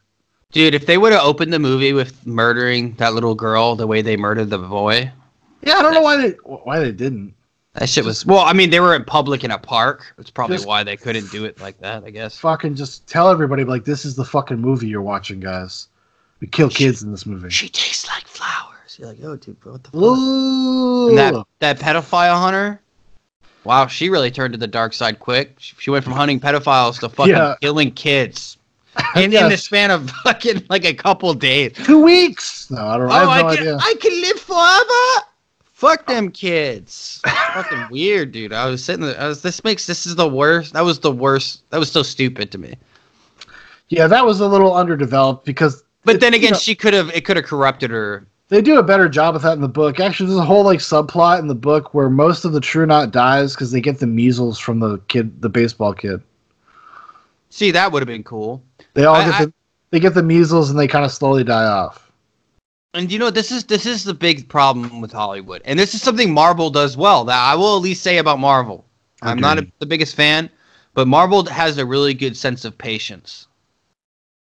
Dude, 0.52 0.74
if 0.74 0.86
they 0.86 0.96
would 0.96 1.12
have 1.12 1.22
opened 1.24 1.52
the 1.52 1.58
movie 1.58 1.92
with 1.92 2.24
murdering 2.26 2.94
that 2.94 3.12
little 3.14 3.34
girl 3.34 3.74
the 3.76 3.86
way 3.86 4.00
they 4.00 4.16
murdered 4.16 4.48
the 4.50 4.58
boy, 4.58 5.10
Yeah, 5.62 5.74
I 5.76 5.82
don't 5.82 5.92
know 5.94 6.00
why 6.00 6.16
they 6.16 6.30
why 6.44 6.78
they 6.78 6.92
didn't. 6.92 7.34
That 7.78 7.88
shit 7.88 8.04
was. 8.04 8.26
Well, 8.26 8.40
I 8.40 8.52
mean, 8.52 8.70
they 8.70 8.80
were 8.80 8.94
in 8.94 9.04
public 9.04 9.44
in 9.44 9.50
a 9.50 9.58
park. 9.58 10.12
That's 10.16 10.30
probably 10.30 10.56
Just- 10.56 10.66
why 10.66 10.82
they 10.84 10.96
couldn't 10.96 11.30
do 11.30 11.44
it 11.44 11.60
like 11.60 11.78
that. 11.80 12.04
I 12.04 12.10
guess. 12.10 12.38
Fucking 12.38 12.74
just 12.74 13.06
tell 13.06 13.28
everybody 13.30 13.64
like 13.64 13.84
this 13.84 14.04
is 14.04 14.14
the 14.16 14.24
fucking 14.24 14.58
movie 14.58 14.88
you're 14.88 15.02
watching, 15.02 15.40
guys. 15.40 15.88
We 16.40 16.46
kill 16.46 16.70
kids 16.70 17.02
in 17.02 17.10
this 17.10 17.26
movie. 17.26 17.50
She 17.50 17.68
tastes 17.68 18.06
like 18.08 18.26
flowers. 18.26 18.96
You're 18.98 19.08
like, 19.08 19.18
oh, 19.24 19.36
dude, 19.36 19.56
what 19.64 19.82
the 19.84 19.90
fuck? 19.90 20.00
Ooh. 20.00 21.08
And 21.08 21.18
that 21.18 21.44
that 21.60 21.78
pedophile 21.78 22.40
hunter. 22.40 22.80
Wow, 23.64 23.86
she 23.86 24.08
really 24.08 24.30
turned 24.30 24.54
to 24.54 24.58
the 24.58 24.66
dark 24.68 24.92
side 24.94 25.18
quick. 25.18 25.56
She, 25.58 25.74
she 25.78 25.90
went 25.90 26.04
from 26.04 26.14
hunting 26.14 26.40
pedophiles 26.40 27.00
to 27.00 27.08
fucking 27.08 27.34
Yeah. 27.34 27.54
killing 27.60 27.90
kids 27.90 28.56
in, 29.16 29.32
in 29.32 29.48
the 29.48 29.56
span 29.56 29.90
of 29.90 30.10
fucking 30.24 30.64
like 30.70 30.84
a 30.84 30.94
couple 30.94 31.32
days. 31.34 31.72
two 31.74 32.02
weeks. 32.02 32.70
No, 32.70 32.86
I 32.86 32.96
don't. 32.98 33.06
Oh, 33.08 33.10
I 33.12 33.18
have 33.18 33.28
oh, 33.28 33.30
I, 33.30 33.40
can, 33.56 33.62
idea. 33.62 33.76
I 33.80 33.94
can 34.00 34.20
live 34.20 34.40
forever. 34.40 35.27
Fuck 35.78 36.08
them 36.08 36.32
kids. 36.32 37.20
fucking 37.24 37.86
weird, 37.92 38.32
dude. 38.32 38.52
I 38.52 38.66
was 38.66 38.82
sitting 38.84 39.06
there. 39.06 39.20
I 39.20 39.28
was. 39.28 39.42
This 39.42 39.62
makes. 39.62 39.86
This 39.86 40.06
is 40.06 40.16
the 40.16 40.28
worst. 40.28 40.72
That 40.72 40.80
was 40.84 40.98
the 40.98 41.12
worst. 41.12 41.62
That 41.70 41.78
was 41.78 41.88
so 41.92 42.02
stupid 42.02 42.50
to 42.50 42.58
me. 42.58 42.74
Yeah, 43.88 44.08
that 44.08 44.26
was 44.26 44.40
a 44.40 44.48
little 44.48 44.74
underdeveloped 44.74 45.44
because. 45.44 45.84
But 46.04 46.16
it- 46.16 46.20
then 46.20 46.32
you 46.32 46.38
again, 46.40 46.50
know, 46.54 46.58
she 46.58 46.74
could 46.74 46.94
have. 46.94 47.10
It 47.10 47.24
could 47.24 47.36
have 47.36 47.46
corrupted 47.46 47.90
her. 47.90 48.26
they 48.48 48.60
do 48.60 48.80
a 48.80 48.82
better 48.82 49.08
job 49.08 49.34
with 49.34 49.44
that 49.44 49.52
in 49.52 49.60
the 49.60 49.68
book. 49.68 50.00
Actually, 50.00 50.26
there's 50.30 50.40
a 50.40 50.44
whole 50.44 50.64
like 50.64 50.80
subplot 50.80 51.38
in 51.38 51.46
the 51.46 51.54
book 51.54 51.94
where 51.94 52.10
most 52.10 52.44
of 52.44 52.50
the 52.50 52.60
True 52.60 52.84
Knot 52.84 53.12
dies 53.12 53.54
because 53.54 53.70
they 53.70 53.80
get 53.80 54.00
the 54.00 54.06
measles 54.08 54.58
from 54.58 54.80
the 54.80 54.98
kid, 55.06 55.40
the 55.42 55.48
baseball 55.48 55.94
kid. 55.94 56.20
See, 57.50 57.70
that 57.70 57.92
would 57.92 58.02
have 58.02 58.08
been 58.08 58.24
cool. 58.24 58.64
They 58.94 59.04
all 59.04 59.14
I- 59.14 59.24
get 59.26 59.34
I- 59.34 59.44
the 59.44 59.52
they 59.92 60.00
get 60.00 60.14
the 60.14 60.24
measles 60.24 60.70
and 60.70 60.78
they 60.78 60.88
kind 60.88 61.04
of 61.04 61.12
slowly 61.12 61.44
die 61.44 61.66
off. 61.66 62.07
And 62.94 63.12
you 63.12 63.18
know, 63.18 63.30
this 63.30 63.52
is 63.52 63.64
this 63.64 63.84
is 63.86 64.04
the 64.04 64.14
big 64.14 64.48
problem 64.48 65.00
with 65.00 65.12
Hollywood, 65.12 65.62
and 65.64 65.78
this 65.78 65.94
is 65.94 66.02
something 66.02 66.32
Marvel 66.32 66.70
does 66.70 66.96
well. 66.96 67.24
That 67.24 67.38
I 67.38 67.54
will 67.54 67.76
at 67.76 67.82
least 67.82 68.02
say 68.02 68.18
about 68.18 68.38
Marvel. 68.38 68.86
I'm 69.20 69.38
not 69.38 69.58
a, 69.58 69.66
the 69.78 69.86
biggest 69.86 70.14
fan, 70.14 70.48
but 70.94 71.08
Marvel 71.08 71.44
has 71.46 71.76
a 71.76 71.84
really 71.84 72.14
good 72.14 72.36
sense 72.36 72.64
of 72.64 72.78
patience. 72.78 73.46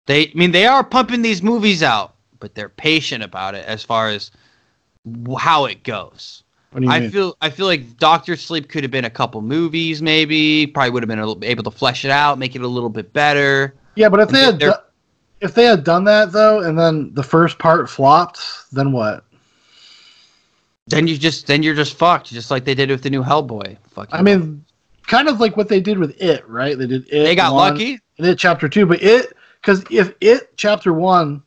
They, 0.06 0.28
I 0.28 0.32
mean, 0.34 0.52
they 0.52 0.66
are 0.66 0.82
pumping 0.82 1.22
these 1.22 1.42
movies 1.42 1.82
out, 1.82 2.16
but 2.40 2.54
they're 2.54 2.68
patient 2.68 3.22
about 3.22 3.54
it 3.54 3.64
as 3.66 3.82
far 3.82 4.08
as 4.08 4.30
how 5.38 5.66
it 5.66 5.84
goes. 5.84 6.42
What 6.70 6.80
do 6.80 6.86
you 6.86 6.92
I 6.92 7.00
mean? 7.00 7.10
feel 7.10 7.36
I 7.40 7.50
feel 7.50 7.66
like 7.66 7.96
Doctor 7.96 8.36
Sleep 8.36 8.68
could 8.68 8.84
have 8.84 8.90
been 8.90 9.06
a 9.06 9.10
couple 9.10 9.40
movies, 9.40 10.02
maybe. 10.02 10.66
Probably 10.66 10.90
would 10.90 11.02
have 11.02 11.08
been 11.08 11.18
a 11.18 11.26
little, 11.26 11.42
able 11.44 11.64
to 11.64 11.70
flesh 11.70 12.04
it 12.04 12.10
out, 12.10 12.38
make 12.38 12.54
it 12.54 12.62
a 12.62 12.68
little 12.68 12.90
bit 12.90 13.12
better. 13.12 13.74
yeah, 13.94 14.08
but 14.08 14.20
if 14.20 14.28
they 14.28 14.44
had 14.44 14.60
if 15.40 15.54
they 15.54 15.64
had 15.64 15.84
done 15.84 16.04
that 16.04 16.32
though, 16.32 16.60
and 16.60 16.78
then 16.78 17.12
the 17.14 17.22
first 17.22 17.58
part 17.58 17.88
flopped, 17.88 18.40
then 18.72 18.92
what? 18.92 19.24
Then 20.86 21.06
you 21.06 21.18
just 21.18 21.46
then 21.46 21.62
you're 21.62 21.74
just 21.74 21.96
fucked, 21.96 22.30
just 22.30 22.50
like 22.50 22.64
they 22.64 22.74
did 22.74 22.90
with 22.90 23.02
the 23.02 23.10
new 23.10 23.22
Hellboy. 23.22 23.76
Fuck. 23.90 24.08
I 24.10 24.22
mean, 24.22 24.64
kind 25.06 25.28
of 25.28 25.40
like 25.40 25.56
what 25.56 25.68
they 25.68 25.80
did 25.80 25.98
with 25.98 26.20
it, 26.20 26.48
right? 26.48 26.78
They 26.78 26.86
did 26.86 27.06
it. 27.08 27.24
they 27.24 27.34
got 27.34 27.54
one, 27.54 27.72
lucky. 27.72 28.00
And 28.16 28.26
it 28.26 28.38
chapter 28.38 28.68
two, 28.68 28.86
but 28.86 29.02
it 29.02 29.36
because 29.60 29.84
if 29.90 30.14
it 30.20 30.56
chapter 30.56 30.92
one 30.92 31.42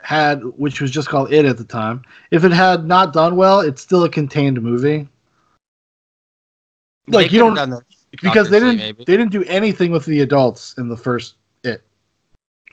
had, 0.00 0.44
which 0.56 0.80
was 0.80 0.90
just 0.90 1.08
called 1.08 1.32
it 1.32 1.44
at 1.44 1.58
the 1.58 1.64
time, 1.64 2.02
if 2.30 2.44
it 2.44 2.52
had 2.52 2.84
not 2.84 3.12
done 3.12 3.36
well, 3.36 3.60
it's 3.60 3.82
still 3.82 4.04
a 4.04 4.08
contained 4.08 4.60
movie. 4.62 5.08
Like 7.08 7.32
you 7.32 7.40
don't 7.40 7.84
because 8.22 8.50
they 8.50 8.60
didn't 8.60 8.76
maybe. 8.76 9.04
they 9.04 9.16
didn't 9.16 9.32
do 9.32 9.44
anything 9.44 9.90
with 9.90 10.04
the 10.04 10.20
adults 10.20 10.74
in 10.78 10.88
the 10.88 10.96
first. 10.96 11.34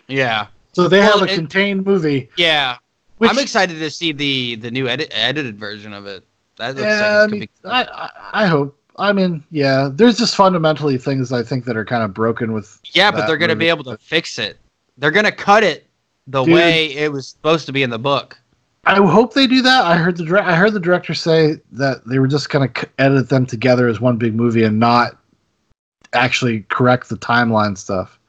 Yeah, 0.08 0.48
So 0.74 0.88
they 0.88 1.00
Well, 1.00 1.20
have 1.20 1.28
a 1.30 1.32
it- 1.32 1.36
contained 1.36 1.86
movie. 1.86 2.30
yeah. 2.38 2.78
Which, 3.18 3.32
I'm 3.32 3.40
excited 3.40 3.80
to 3.80 3.90
see 3.90 4.12
the 4.12 4.56
the 4.56 4.70
new 4.70 4.88
edit, 4.90 5.08
edited 5.12 5.58
version 5.58 5.94
of 5.94 6.06
it. 6.06 6.26
That 6.58 6.76
looks 6.76 6.82
Yeah, 6.82 7.18
like 7.22 7.24
I, 7.24 7.32
mean, 7.32 7.40
be. 7.42 7.50
I, 7.64 7.82
I 7.84 8.44
I 8.44 8.46
hope. 8.48 8.78
I 8.98 9.14
mean, 9.14 9.42
yeah. 9.52 9.90
There's 9.92 10.18
just 10.18 10.36
fundamentally 10.36 10.98
things 10.98 11.32
I 11.32 11.42
think 11.44 11.64
that 11.66 11.78
are 11.78 11.86
kind 11.86 12.04
of 12.04 12.14
broken 12.14 12.52
with. 12.52 12.78
Yeah, 12.92 13.12
but 13.12 13.26
they're 13.26 13.38
gonna 13.38 13.56
be 13.56 13.70
able 13.70 13.86
to 13.86 13.98
fix 13.98 14.38
it. 14.38 14.58
They're 14.98 15.12
gonna 15.12 15.32
cut 15.32 15.64
it 15.64 15.88
the 16.28 16.44
Dude. 16.44 16.54
way 16.56 16.88
it 16.94 17.12
was 17.12 17.28
supposed 17.30 17.66
to 17.68 17.72
be 17.72 17.84
in 17.84 17.90
the 17.90 18.00
book. 18.00 18.38
I 18.86 18.96
hope 18.96 19.34
they 19.34 19.48
do 19.48 19.62
that. 19.62 19.86
I 19.86 19.96
heard 19.96 20.18
the 20.18 20.26
dir- 20.26 20.40
I 20.42 20.56
heard 20.56 20.74
the 20.74 20.80
director 20.82 21.14
say 21.14 21.56
that 21.72 22.06
they 22.06 22.20
were 22.20 22.28
just 22.28 22.50
gonna 22.50 22.70
c- 22.78 22.88
edit 23.00 23.30
them 23.30 23.46
together 23.46 23.88
as 23.88 24.00
one 24.02 24.18
big 24.18 24.36
movie 24.36 24.64
and 24.64 24.78
not 24.80 25.18
actually 26.14 26.62
correct 26.70 27.08
the 27.10 27.16
timeline 27.18 27.78
stuff. 27.78 28.20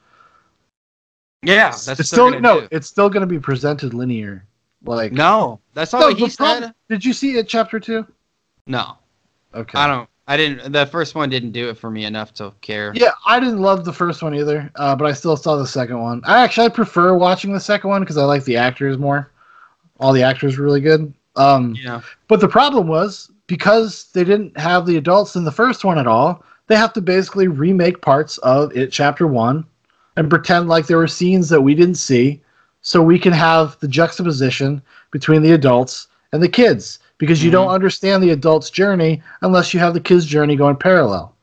Yeah, 1.43 1.69
that's 1.69 1.87
it's 1.87 1.99
what 1.99 2.05
still 2.07 2.39
no. 2.39 2.61
do. 2.61 2.67
It's 2.71 2.87
still 2.87 3.09
gonna 3.09 3.27
be 3.27 3.39
presented 3.39 3.93
linear. 3.93 4.43
Like 4.83 5.11
No, 5.11 5.59
that's 5.73 5.91
not 5.93 5.99
No, 6.01 6.07
what 6.07 6.17
he 6.17 6.29
prob- 6.29 6.63
said. 6.63 6.73
Did 6.89 7.03
you 7.03 7.13
see 7.13 7.37
it 7.37 7.47
chapter 7.47 7.79
two? 7.79 8.05
No, 8.67 8.97
Okay. 9.53 9.77
I 9.77 9.87
don't. 9.87 10.09
I 10.29 10.35
didn't. 10.35 10.73
The 10.73 10.85
first 10.85 11.15
one 11.15 11.29
didn't 11.29 11.51
do 11.51 11.69
it 11.69 11.77
for 11.77 11.89
me 11.89 12.03
enough 12.05 12.33
to 12.35 12.51
care. 12.61 12.91
Yeah, 12.93 13.11
I 13.25 13.39
didn't 13.39 13.61
love 13.61 13.85
the 13.85 13.93
first 13.93 14.21
one 14.21 14.35
either, 14.35 14.69
uh, 14.75 14.93
but 14.95 15.05
I 15.05 15.13
still 15.13 15.37
saw 15.37 15.55
the 15.55 15.65
second 15.65 15.99
one. 16.01 16.21
I 16.25 16.43
actually 16.43 16.65
I 16.65 16.69
prefer 16.69 17.15
watching 17.15 17.53
the 17.53 17.59
second 17.61 17.89
one 17.89 18.01
because 18.01 18.17
I 18.17 18.23
like 18.25 18.43
the 18.43 18.57
actors 18.57 18.97
more. 18.97 19.31
All 20.01 20.11
the 20.13 20.23
actors 20.23 20.57
were 20.57 20.65
really 20.65 20.81
good. 20.81 21.13
Um, 21.37 21.75
Yeah. 21.81 22.01
But 22.27 22.41
the 22.41 22.47
problem 22.47 22.87
was 22.87 23.31
because 23.47 24.09
they 24.13 24.23
didn't 24.25 24.57
have 24.59 24.85
the 24.85 24.97
adults 24.97 25.35
in 25.37 25.45
the 25.45 25.51
first 25.51 25.85
one 25.85 25.97
at 25.97 26.07
all, 26.07 26.43
they 26.67 26.75
have 26.75 26.91
to 26.93 27.01
basically 27.01 27.47
remake 27.47 28.01
parts 28.01 28.37
of 28.39 28.75
it 28.75 28.91
chapter 28.91 29.27
one 29.27 29.65
and 30.17 30.29
pretend 30.29 30.67
like 30.67 30.87
there 30.87 30.97
were 30.97 31.07
scenes 31.07 31.47
that 31.47 31.61
we 31.61 31.73
didn't 31.73 31.95
see 31.95 32.41
so 32.81 33.01
we 33.01 33.17
can 33.19 33.31
have 33.31 33.79
the 33.79 33.87
juxtaposition 33.87 34.81
between 35.11 35.41
the 35.41 35.51
adults 35.51 36.07
and 36.33 36.43
the 36.43 36.49
kids 36.49 36.99
because 37.17 37.43
you 37.43 37.49
Mhm. 37.49 37.53
don't 37.53 37.69
understand 37.69 38.21
the 38.21 38.31
adult's 38.31 38.69
journey 38.69 39.21
unless 39.41 39.73
you 39.73 39.79
have 39.79 39.93
the 39.93 39.99
kids' 39.99 40.25
journey 40.25 40.55
going 40.55 40.75
parallel. 40.75 41.33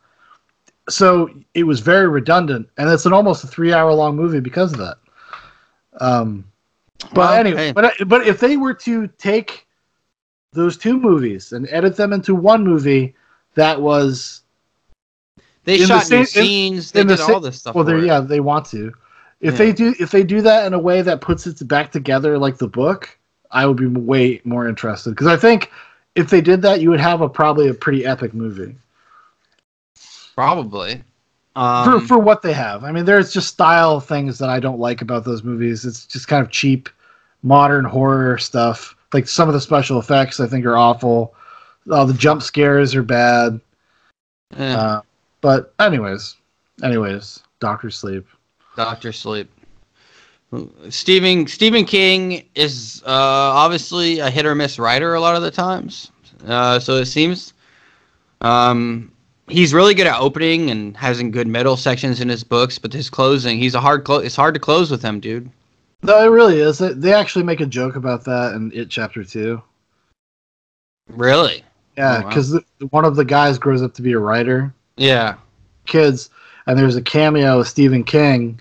So 0.88 1.30
it 1.54 1.64
was 1.64 1.80
very 1.80 2.08
redundant, 2.08 2.68
and 2.76 2.90
it's 2.90 3.06
an 3.06 3.12
almost 3.12 3.42
a 3.44 3.46
three-hour-long 3.46 4.16
movie 4.16 4.40
because 4.40 4.72
of 4.72 4.78
that. 4.78 4.98
Um, 6.00 6.44
but 7.14 7.16
Well, 7.16 7.32
anyway, 7.32 7.66
hey. 7.66 7.72
but 7.72 7.94
but 8.06 8.26
if 8.26 8.40
they 8.40 8.56
were 8.56 8.74
to 8.74 9.06
take 9.18 9.66
those 10.52 10.76
two 10.76 10.98
movies 10.98 11.52
and 11.52 11.66
edit 11.70 11.96
them 11.96 12.12
into 12.12 12.34
one 12.34 12.64
movie 12.64 13.14
that 13.54 13.80
was 13.80 14.42
They 15.64 15.74
in 15.74 15.80
the 15.82 15.86
shot 15.86 16.02
same- 16.04 16.16
new 16.16 16.20
in- 16.20 16.26
scenes. 16.26 16.92
They 16.92 17.00
in 17.00 17.06
did 17.08 17.18
sa- 17.18 17.32
all 17.34 17.40
this 17.40 17.58
stuff. 17.58 17.74
well, 17.74 17.84
for 17.84 17.98
they 18.00 18.06
yeah 18.06 18.20
they 18.20 18.40
want 18.40 18.66
to. 18.66 18.92
If 19.40 19.52
Yeah. 19.54 19.58
they 19.58 19.72
do 19.72 19.94
if 19.98 20.10
they 20.10 20.22
do 20.24 20.40
that 20.42 20.66
in 20.66 20.74
a 20.74 20.78
way 20.78 21.02
that 21.02 21.20
puts 21.20 21.46
it 21.46 21.66
back 21.66 21.90
together 21.92 22.38
like 22.38 22.58
the 22.58 22.68
book, 22.68 23.16
I 23.50 23.66
would 23.66 23.76
be 23.76 23.86
way 23.86 24.40
more 24.44 24.68
interested 24.68 25.10
because 25.10 25.26
I 25.26 25.36
think 25.36 25.70
if 26.14 26.30
they 26.30 26.40
did 26.40 26.62
that, 26.62 26.80
you 26.80 26.90
would 26.90 27.00
have 27.00 27.20
a 27.20 27.28
probably 27.28 27.68
a 27.68 27.74
pretty 27.74 28.04
epic 28.06 28.32
movie 28.34 28.74
probably. 30.34 31.02
for 31.54 31.60
Um, 31.60 32.06
for 32.06 32.18
what 32.18 32.42
they 32.42 32.52
have. 32.52 32.84
I 32.84 32.90
mean, 32.92 33.04
there's 33.04 33.32
just 33.32 33.48
style 33.48 34.00
things 34.00 34.38
that 34.38 34.48
I 34.48 34.58
don't 34.60 34.80
like 34.80 35.02
about 35.02 35.24
those 35.24 35.42
movies. 35.44 35.84
It's 35.84 36.06
just 36.06 36.26
kind 36.28 36.42
of 36.42 36.50
cheap, 36.50 36.88
modern 37.42 37.84
horror 37.84 38.38
stuff. 38.38 38.96
Like 39.12 39.28
some 39.28 39.48
of 39.48 39.54
the 39.54 39.60
special 39.60 39.98
effects, 40.00 40.40
I 40.40 40.46
think 40.48 40.64
are 40.66 40.76
awful. 40.76 41.34
Uh, 41.88 42.04
the 42.04 42.14
jump 42.14 42.42
scares 42.42 42.94
are 42.94 43.02
bad. 43.04 43.60
eh, 44.56 44.72
Uh, 44.74 45.00
but 45.44 45.74
anyways, 45.78 46.36
anyways, 46.82 47.42
Doctor 47.60 47.90
Sleep. 47.90 48.26
Doctor 48.76 49.12
Sleep. 49.12 49.50
Stephen 50.88 51.46
Stephen 51.46 51.84
King 51.84 52.48
is 52.54 53.02
uh, 53.04 53.10
obviously 53.10 54.20
a 54.20 54.30
hit 54.30 54.46
or 54.46 54.54
miss 54.54 54.78
writer 54.78 55.14
a 55.14 55.20
lot 55.20 55.36
of 55.36 55.42
the 55.42 55.50
times. 55.50 56.10
Uh, 56.46 56.78
so 56.78 56.94
it 56.94 57.06
seems. 57.06 57.52
Um, 58.40 59.12
he's 59.48 59.74
really 59.74 59.92
good 59.94 60.06
at 60.06 60.18
opening 60.18 60.70
and 60.70 60.96
having 60.96 61.30
good 61.30 61.46
middle 61.46 61.76
sections 61.76 62.20
in 62.20 62.28
his 62.28 62.42
books, 62.42 62.78
but 62.78 62.92
his 62.92 63.10
closing, 63.10 63.58
he's 63.58 63.74
a 63.74 63.80
hard 63.80 64.06
It's 64.08 64.36
hard 64.36 64.54
to 64.54 64.60
close 64.60 64.90
with 64.90 65.02
him, 65.02 65.20
dude. 65.20 65.50
No, 66.02 66.22
it 66.24 66.28
really 66.28 66.60
is. 66.60 66.78
They- 66.78 66.92
They 66.94 67.12
actually 67.12 67.44
make 67.44 67.60
a 67.60 67.66
joke 67.66 67.96
about 67.96 68.24
that 68.24 68.54
in 68.54 68.70
It 68.72 68.88
Chapter 68.90 69.24
Two. 69.24 69.62
Really? 71.08 71.62
Yeah, 71.98 72.18
Oh, 72.18 72.22
wow. 72.22 72.28
because 72.28 72.58
one 72.90 73.04
of 73.04 73.16
the 73.16 73.24
guys 73.24 73.58
grows 73.58 73.82
up 73.82 73.92
to 73.94 74.02
be 74.02 74.12
a 74.12 74.18
writer. 74.18 74.72
Yeah. 74.96 75.34
Kids, 75.86 76.30
and 76.66 76.78
there's 76.78 76.96
a 76.96 77.02
cameo 77.02 77.60
of 77.60 77.68
Stephen 77.68 78.04
King, 78.04 78.60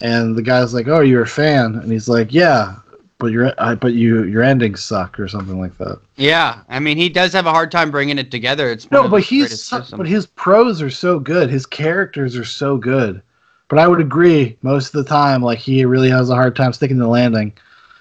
and 0.00 0.36
the 0.36 0.42
guy's 0.42 0.72
like, 0.72 0.88
"Oh, 0.88 1.00
you're 1.00 1.22
a 1.22 1.26
fan," 1.26 1.74
and 1.74 1.90
he's 1.92 2.08
like, 2.08 2.32
"Yeah, 2.32 2.76
but 3.18 3.32
your 3.32 3.52
I, 3.58 3.74
but 3.74 3.92
you 3.92 4.24
your 4.24 4.42
endings 4.42 4.82
suck 4.82 5.18
or 5.20 5.28
something 5.28 5.60
like 5.60 5.76
that." 5.78 6.00
Yeah. 6.16 6.60
I 6.68 6.78
mean, 6.78 6.96
he 6.96 7.08
does 7.08 7.32
have 7.32 7.46
a 7.46 7.50
hard 7.50 7.70
time 7.70 7.90
bringing 7.90 8.18
it 8.18 8.30
together. 8.30 8.70
It's 8.70 8.90
No, 8.90 9.08
but 9.08 9.22
he's 9.22 9.48
criticisms. 9.48 9.90
but 9.98 10.06
his 10.06 10.26
prose 10.26 10.80
are 10.80 10.90
so 10.90 11.18
good. 11.18 11.50
His 11.50 11.66
characters 11.66 12.36
are 12.36 12.44
so 12.44 12.76
good. 12.76 13.20
But 13.68 13.78
I 13.78 13.86
would 13.86 14.00
agree 14.00 14.56
most 14.62 14.94
of 14.94 15.04
the 15.04 15.08
time, 15.08 15.42
like 15.42 15.58
he 15.58 15.84
really 15.84 16.08
has 16.08 16.30
a 16.30 16.34
hard 16.34 16.56
time 16.56 16.72
sticking 16.72 16.98
the 16.98 17.06
landing. 17.06 17.52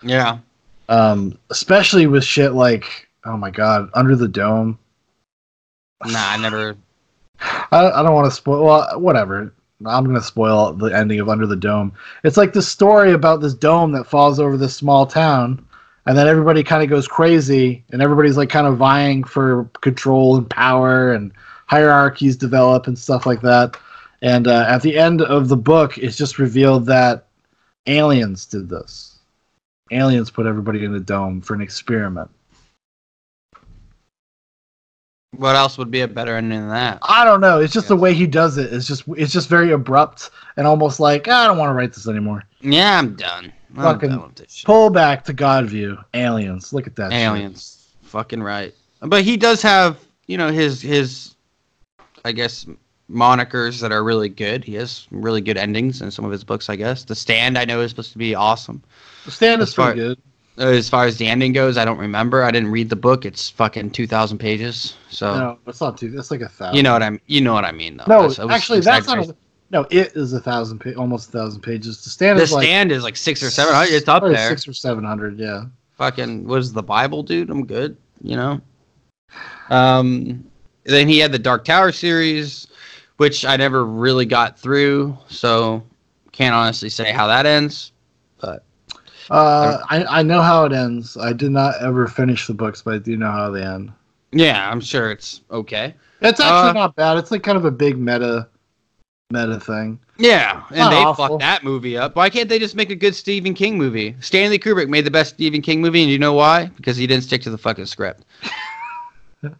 yeah. 0.01 0.37
Um, 0.89 1.37
especially 1.49 2.07
with 2.07 2.23
shit 2.23 2.53
like, 2.53 3.09
oh 3.25 3.35
my 3.35 3.51
god, 3.51 3.89
Under 3.93 4.15
the 4.15 4.29
Dome. 4.29 4.79
Nah, 6.05 6.29
I 6.29 6.37
never. 6.37 6.77
I, 7.39 7.91
I 7.91 8.03
don't 8.03 8.13
want 8.13 8.25
to 8.25 8.35
spoil. 8.35 8.63
Well, 8.63 8.99
whatever. 8.99 9.53
I'm 9.85 10.03
going 10.05 10.15
to 10.15 10.23
spoil 10.23 10.73
the 10.73 10.87
ending 10.87 11.19
of 11.19 11.29
Under 11.29 11.45
the 11.45 11.55
Dome. 11.55 11.93
It's 12.23 12.37
like 12.37 12.53
this 12.53 12.67
story 12.67 13.13
about 13.13 13.41
this 13.41 13.53
dome 13.53 13.91
that 13.91 14.05
falls 14.05 14.39
over 14.39 14.57
this 14.57 14.75
small 14.75 15.05
town, 15.05 15.63
and 16.07 16.17
then 16.17 16.27
everybody 16.27 16.63
kind 16.63 16.81
of 16.81 16.89
goes 16.89 17.07
crazy, 17.07 17.83
and 17.91 18.01
everybody's 18.01 18.37
like 18.37 18.49
kind 18.49 18.65
of 18.65 18.77
vying 18.77 19.23
for 19.23 19.65
control 19.81 20.35
and 20.35 20.49
power, 20.49 21.13
and 21.13 21.31
hierarchies 21.67 22.35
develop 22.35 22.87
and 22.87 22.97
stuff 22.97 23.25
like 23.27 23.41
that. 23.41 23.77
And 24.23 24.47
uh, 24.47 24.65
at 24.67 24.81
the 24.81 24.97
end 24.97 25.21
of 25.21 25.47
the 25.47 25.57
book, 25.57 25.97
it's 25.99 26.17
just 26.17 26.39
revealed 26.39 26.87
that 26.87 27.27
aliens 27.85 28.47
did 28.47 28.69
this. 28.69 29.19
Aliens 29.91 30.31
put 30.31 30.47
everybody 30.47 30.83
in 30.83 30.95
a 30.95 30.99
dome 30.99 31.39
for 31.39 31.53
an 31.53 31.61
experiment. 31.61 32.31
What 35.31 35.55
else 35.55 35.77
would 35.77 35.91
be 35.91 36.01
a 36.01 36.07
better 36.07 36.35
ending 36.35 36.59
than 36.61 36.69
that? 36.69 36.99
I 37.01 37.25
don't 37.25 37.41
know. 37.41 37.59
It's 37.59 37.73
just 37.73 37.89
the 37.89 37.95
way 37.95 38.13
he 38.13 38.25
does 38.25 38.57
it. 38.57 38.71
It's 38.73 38.87
just 38.87 39.03
it's 39.09 39.31
just 39.31 39.49
very 39.49 39.71
abrupt 39.71 40.29
and 40.55 40.65
almost 40.65 40.99
like 40.99 41.27
"Ah, 41.27 41.43
I 41.43 41.47
don't 41.47 41.57
want 41.57 41.69
to 41.69 41.73
write 41.73 41.93
this 41.93 42.07
anymore. 42.07 42.43
Yeah, 42.61 42.97
I'm 42.97 43.15
done. 43.15 43.51
I'm 43.75 43.83
Fucking 43.83 44.09
done. 44.09 44.33
Pull 44.63 44.89
back 44.89 45.25
to 45.25 45.33
Godview. 45.33 46.01
Aliens. 46.13 46.71
Look 46.71 46.87
at 46.87 46.95
that. 46.95 47.11
shit. 47.11 47.19
aliens. 47.21 47.89
Fucking 48.03 48.41
right. 48.41 48.73
But 49.01 49.23
he 49.23 49.35
does 49.37 49.61
have, 49.61 49.99
you 50.27 50.37
know, 50.37 50.49
his 50.49 50.81
his, 50.81 51.35
I 52.23 52.31
guess, 52.31 52.65
monikers 53.11 53.81
that 53.81 53.91
are 53.91 54.03
really 54.03 54.29
good. 54.29 54.63
He 54.63 54.75
has 54.75 55.07
really 55.11 55.41
good 55.41 55.57
endings 55.57 56.01
in 56.01 56.09
some 56.09 56.23
of 56.25 56.31
his 56.31 56.45
books. 56.45 56.69
I 56.69 56.77
guess 56.77 57.03
the 57.03 57.15
Stand 57.15 57.57
I 57.57 57.65
know 57.65 57.81
is 57.81 57.91
supposed 57.91 58.13
to 58.13 58.17
be 58.17 58.33
awesome. 58.33 58.81
The 59.25 59.31
stand 59.31 59.61
is 59.61 59.73
far- 59.73 59.91
pretty 59.91 60.07
good. 60.07 60.21
As 60.57 60.89
far 60.89 61.05
as 61.05 61.17
the 61.17 61.27
ending 61.27 61.53
goes, 61.53 61.77
I 61.77 61.85
don't 61.85 61.99
remember. 61.99 62.43
I 62.43 62.49
didn't 62.49 62.71
read 62.71 62.89
the 62.89 62.95
book. 62.95 63.25
It's 63.25 63.49
fucking 63.49 63.91
two 63.91 64.07
thousand 64.07 64.39
pages. 64.39 64.95
So 65.09 65.37
No, 65.37 65.59
it's 65.67 65.79
not 65.79 65.97
too. 65.97 66.13
It's 66.17 66.31
like 66.31 66.41
a 66.41 66.49
thousand. 66.49 66.75
you 66.75 66.83
know 66.83 66.93
what 66.93 67.03
I'm. 67.03 67.21
You 67.27 67.41
know 67.41 67.53
what 67.53 67.63
I 67.65 67.71
mean, 67.71 67.97
though. 67.97 68.05
No, 68.07 68.27
That's- 68.29 68.49
actually, 68.49 68.79
that's 68.79 69.05
not. 69.07 69.19
A, 69.19 69.35
no, 69.69 69.85
it 69.91 70.15
is 70.15 70.33
a 70.33 70.39
thousand, 70.39 70.79
pa- 70.79 70.93
almost 70.97 71.29
a 71.29 71.31
thousand 71.31 71.61
pages. 71.61 72.03
The 72.03 72.09
stand 72.09 72.39
The 72.39 72.43
is 72.43 72.51
like 72.53 72.67
is 72.67 73.03
like 73.03 73.17
six 73.17 73.43
or 73.43 73.51
seven 73.51 73.73
hundred. 73.75 73.93
It's 73.93 74.07
up 74.07 74.23
there. 74.23 74.49
Six 74.49 74.67
or 74.67 74.73
seven 74.73 75.03
hundred. 75.03 75.37
Yeah. 75.37 75.65
fucking 75.95 76.45
was 76.45 76.73
the 76.73 76.83
Bible, 76.83 77.21
dude. 77.21 77.49
I'm 77.49 77.65
good, 77.65 77.95
you 78.23 78.35
know. 78.35 78.61
Um, 79.69 80.49
then 80.85 81.07
he 81.07 81.19
had 81.19 81.31
the 81.31 81.39
Dark 81.39 81.65
Tower 81.65 81.91
series, 81.91 82.67
which 83.17 83.45
I 83.45 83.57
never 83.57 83.85
really 83.85 84.25
got 84.25 84.57
through, 84.57 85.17
so 85.27 85.83
can't 86.31 86.55
honestly 86.55 86.89
say 86.89 87.11
how 87.11 87.27
that 87.27 87.45
ends. 87.45 87.91
Uh, 89.29 89.79
I 89.89 90.03
I 90.19 90.21
know 90.23 90.41
how 90.41 90.65
it 90.65 90.73
ends. 90.73 91.17
I 91.17 91.33
did 91.33 91.51
not 91.51 91.75
ever 91.81 92.07
finish 92.07 92.47
the 92.47 92.53
books, 92.53 92.81
but 92.81 92.93
I 92.93 92.97
do 92.99 93.17
know 93.17 93.31
how 93.31 93.49
they 93.51 93.63
end. 93.63 93.91
Yeah, 94.31 94.69
I'm 94.69 94.81
sure 94.81 95.11
it's 95.11 95.41
okay. 95.51 95.93
It's 96.21 96.39
actually 96.39 96.69
Uh, 96.69 96.73
not 96.73 96.95
bad. 96.95 97.17
It's 97.17 97.31
like 97.31 97.43
kind 97.43 97.57
of 97.57 97.65
a 97.65 97.71
big 97.71 97.97
meta, 97.97 98.47
meta 99.31 99.59
thing. 99.59 99.99
Yeah, 100.17 100.63
and 100.69 100.77
Not 100.79 100.89
they 100.89 100.95
awful. 100.97 101.27
fucked 101.27 101.39
that 101.41 101.63
movie 101.63 101.95
up. 101.97 102.15
Why 102.15 102.29
can't 102.29 102.49
they 102.49 102.57
just 102.57 102.75
make 102.75 102.89
a 102.89 102.95
good 102.95 103.13
Stephen 103.15 103.53
King 103.53 103.77
movie? 103.77 104.15
Stanley 104.19 104.57
Kubrick 104.57 104.89
made 104.89 105.05
the 105.05 105.11
best 105.11 105.35
Stephen 105.35 105.61
King 105.61 105.79
movie, 105.81 106.01
and 106.01 106.09
you 106.11 106.17
know 106.17 106.33
why? 106.33 106.65
Because 106.75 106.97
he 106.97 107.05
didn't 107.05 107.23
stick 107.23 107.41
to 107.43 107.49
the 107.49 107.57
fucking 107.57 107.85
script. 107.85 108.23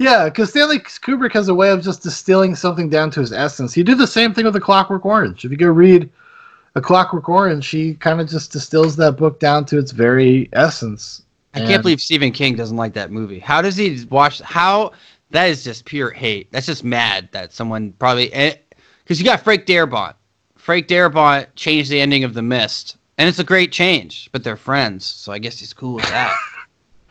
Yeah, 0.00 0.26
because 0.26 0.50
Stanley 0.50 0.78
Kubrick 0.78 1.32
has 1.32 1.48
a 1.48 1.54
way 1.54 1.70
of 1.70 1.82
just 1.82 2.04
distilling 2.04 2.54
something 2.54 2.88
down 2.88 3.10
to 3.12 3.20
his 3.20 3.32
essence. 3.32 3.72
He 3.74 3.82
did 3.82 3.98
the 3.98 4.06
same 4.06 4.32
thing 4.32 4.44
with 4.44 4.54
The 4.54 4.60
Clockwork 4.60 5.04
Orange. 5.04 5.44
If 5.44 5.50
you 5.50 5.56
go 5.56 5.66
read 5.66 6.08
A 6.74 6.80
Clockwork 6.80 7.28
Orange, 7.28 7.64
she 7.64 7.94
kind 7.94 8.20
of 8.20 8.28
just 8.28 8.52
distills 8.52 8.96
that 8.96 9.16
book 9.16 9.40
down 9.40 9.64
to 9.66 9.78
its 9.78 9.90
very 9.92 10.48
essence. 10.52 11.22
I 11.54 11.60
can't 11.60 11.82
believe 11.82 12.00
Stephen 12.00 12.30
King 12.30 12.54
doesn't 12.54 12.76
like 12.76 12.92
that 12.94 13.10
movie. 13.10 13.38
How 13.38 13.62
does 13.62 13.76
he 13.76 14.04
watch? 14.10 14.40
How 14.40 14.92
that 15.30 15.46
is 15.46 15.64
just 15.64 15.84
pure 15.84 16.10
hate. 16.10 16.52
That's 16.52 16.66
just 16.66 16.84
mad 16.84 17.28
that 17.32 17.52
someone 17.52 17.92
probably 17.98 18.32
eh, 18.32 18.54
because 19.02 19.18
you 19.18 19.24
got 19.24 19.40
Frank 19.40 19.66
Darabont. 19.66 20.14
Frank 20.56 20.86
Darabont 20.86 21.46
changed 21.56 21.90
the 21.90 22.00
ending 22.00 22.24
of 22.24 22.34
The 22.34 22.42
Mist, 22.42 22.96
and 23.16 23.28
it's 23.28 23.38
a 23.38 23.44
great 23.44 23.72
change. 23.72 24.28
But 24.32 24.44
they're 24.44 24.56
friends, 24.56 25.06
so 25.06 25.32
I 25.32 25.38
guess 25.38 25.58
he's 25.58 25.72
cool 25.72 25.94
with 25.94 26.08
that. 26.08 26.36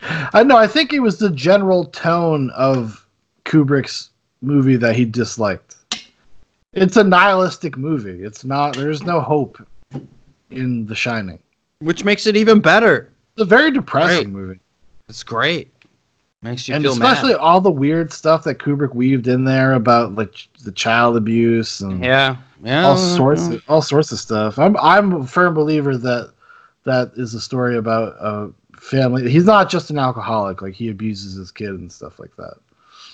Uh, 0.00 0.28
I 0.32 0.44
know. 0.44 0.56
I 0.56 0.68
think 0.68 0.92
it 0.92 1.00
was 1.00 1.18
the 1.18 1.30
general 1.30 1.86
tone 1.86 2.50
of 2.50 3.04
Kubrick's 3.44 4.10
movie 4.42 4.76
that 4.76 4.94
he 4.94 5.04
disliked. 5.04 5.74
It's 6.72 6.96
a 6.96 7.04
nihilistic 7.04 7.76
movie. 7.78 8.22
It's 8.22 8.44
not. 8.44 8.76
There's 8.76 9.02
no 9.02 9.20
hope 9.20 9.58
in 10.50 10.86
The 10.86 10.94
Shining. 10.94 11.38
Which 11.80 12.04
makes 12.04 12.26
it 12.26 12.36
even 12.36 12.60
better. 12.60 13.10
It's 13.36 13.42
a 13.42 13.44
very 13.44 13.70
depressing 13.70 14.32
Right. 14.34 14.42
movie, 14.42 14.60
It's 15.08 15.22
great. 15.22 15.72
Makes 16.42 16.68
you 16.68 16.74
and 16.74 16.84
feel 16.84 16.92
especially 16.92 17.32
mad. 17.32 17.38
all 17.40 17.60
the 17.60 17.70
weird 17.70 18.12
stuff 18.12 18.44
that 18.44 18.58
Kubrick 18.58 18.94
weaved 18.94 19.26
in 19.26 19.44
there 19.44 19.72
about 19.74 20.14
like 20.14 20.34
the 20.62 20.70
child 20.70 21.16
abuse 21.16 21.80
and 21.80 22.04
Yeah, 22.04 22.36
yeah. 22.62 22.84
all 22.86 22.96
sorts 22.96 23.48
of 23.48 23.62
all 23.68 23.82
sorts 23.82 24.12
of 24.12 24.20
stuff. 24.20 24.56
I'm 24.58 24.76
I'm 24.76 25.12
a 25.22 25.26
firm 25.26 25.54
believer 25.54 25.96
that 25.96 26.32
that 26.84 27.10
is 27.16 27.34
a 27.34 27.40
story 27.40 27.76
about 27.76 28.14
a 28.20 28.50
family. 28.76 29.28
He's 29.28 29.46
not 29.46 29.68
just 29.68 29.90
an 29.90 29.98
alcoholic; 29.98 30.62
like 30.62 30.74
he 30.74 30.90
abuses 30.90 31.34
his 31.34 31.50
kid 31.50 31.70
and 31.70 31.90
stuff 31.90 32.20
like 32.20 32.34
that. 32.36 32.54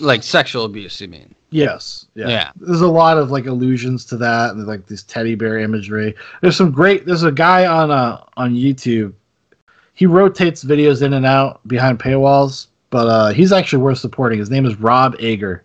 Like 0.00 0.22
sexual 0.22 0.64
abuse. 0.64 1.00
You 1.00 1.08
mean? 1.08 1.34
Yes. 1.50 2.06
Yeah. 2.14 2.28
Yeah. 2.28 2.52
There's 2.56 2.80
a 2.80 2.88
lot 2.88 3.18
of 3.18 3.30
like 3.30 3.46
allusions 3.46 4.04
to 4.06 4.16
that 4.18 4.52
and 4.52 4.66
like 4.66 4.86
this 4.86 5.02
teddy 5.02 5.34
bear 5.34 5.58
imagery. 5.58 6.14
There's 6.40 6.56
some 6.56 6.70
great 6.70 7.06
there's 7.06 7.22
a 7.22 7.32
guy 7.32 7.66
on 7.66 7.90
uh 7.90 8.24
on 8.36 8.54
YouTube. 8.54 9.12
He 9.94 10.06
rotates 10.06 10.64
videos 10.64 11.02
in 11.02 11.12
and 11.12 11.24
out 11.24 11.66
behind 11.68 11.98
paywalls, 12.00 12.68
but 12.90 13.06
uh 13.06 13.32
he's 13.32 13.52
actually 13.52 13.82
worth 13.82 13.98
supporting. 13.98 14.38
His 14.38 14.50
name 14.50 14.66
is 14.66 14.76
Rob 14.76 15.16
Ager. 15.18 15.64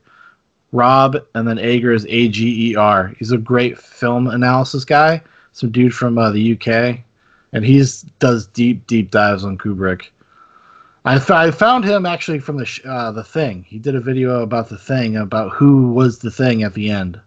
Rob 0.72 1.18
and 1.34 1.48
then 1.48 1.58
Ager 1.58 1.92
is 1.92 2.06
A 2.08 2.28
G 2.28 2.72
E 2.72 2.76
R. 2.76 3.14
He's 3.18 3.32
a 3.32 3.38
great 3.38 3.78
film 3.78 4.28
analysis 4.28 4.86
guy. 4.86 5.22
Some 5.52 5.72
dude 5.72 5.94
from 5.94 6.18
uh, 6.18 6.30
the 6.30 6.54
UK 6.54 7.00
and 7.54 7.66
he's 7.66 8.04
does 8.20 8.48
deep 8.48 8.86
deep 8.88 9.12
dives 9.12 9.44
on 9.44 9.58
Kubrick. 9.58 10.10
I, 11.06 11.16
f- 11.16 11.32
I 11.32 11.50
found 11.52 11.86
him 11.86 12.06
actually 12.06 12.40
from 12.40 12.58
the 12.58 12.66
sh- 12.66 12.82
uh, 12.86 13.12
the 13.12 13.24
thing. 13.24 13.64
He 13.64 13.80
did 13.80 13.96
a 13.96 14.00
video 14.02 14.42
about 14.42 14.70
the 14.70 14.78
thing 14.78 15.18
about 15.18 15.52
who 15.52 15.92
was 15.94 16.20
the 16.20 16.32
thing 16.32 16.64
at 16.64 16.74
the 16.74 16.90
end. 16.92 17.20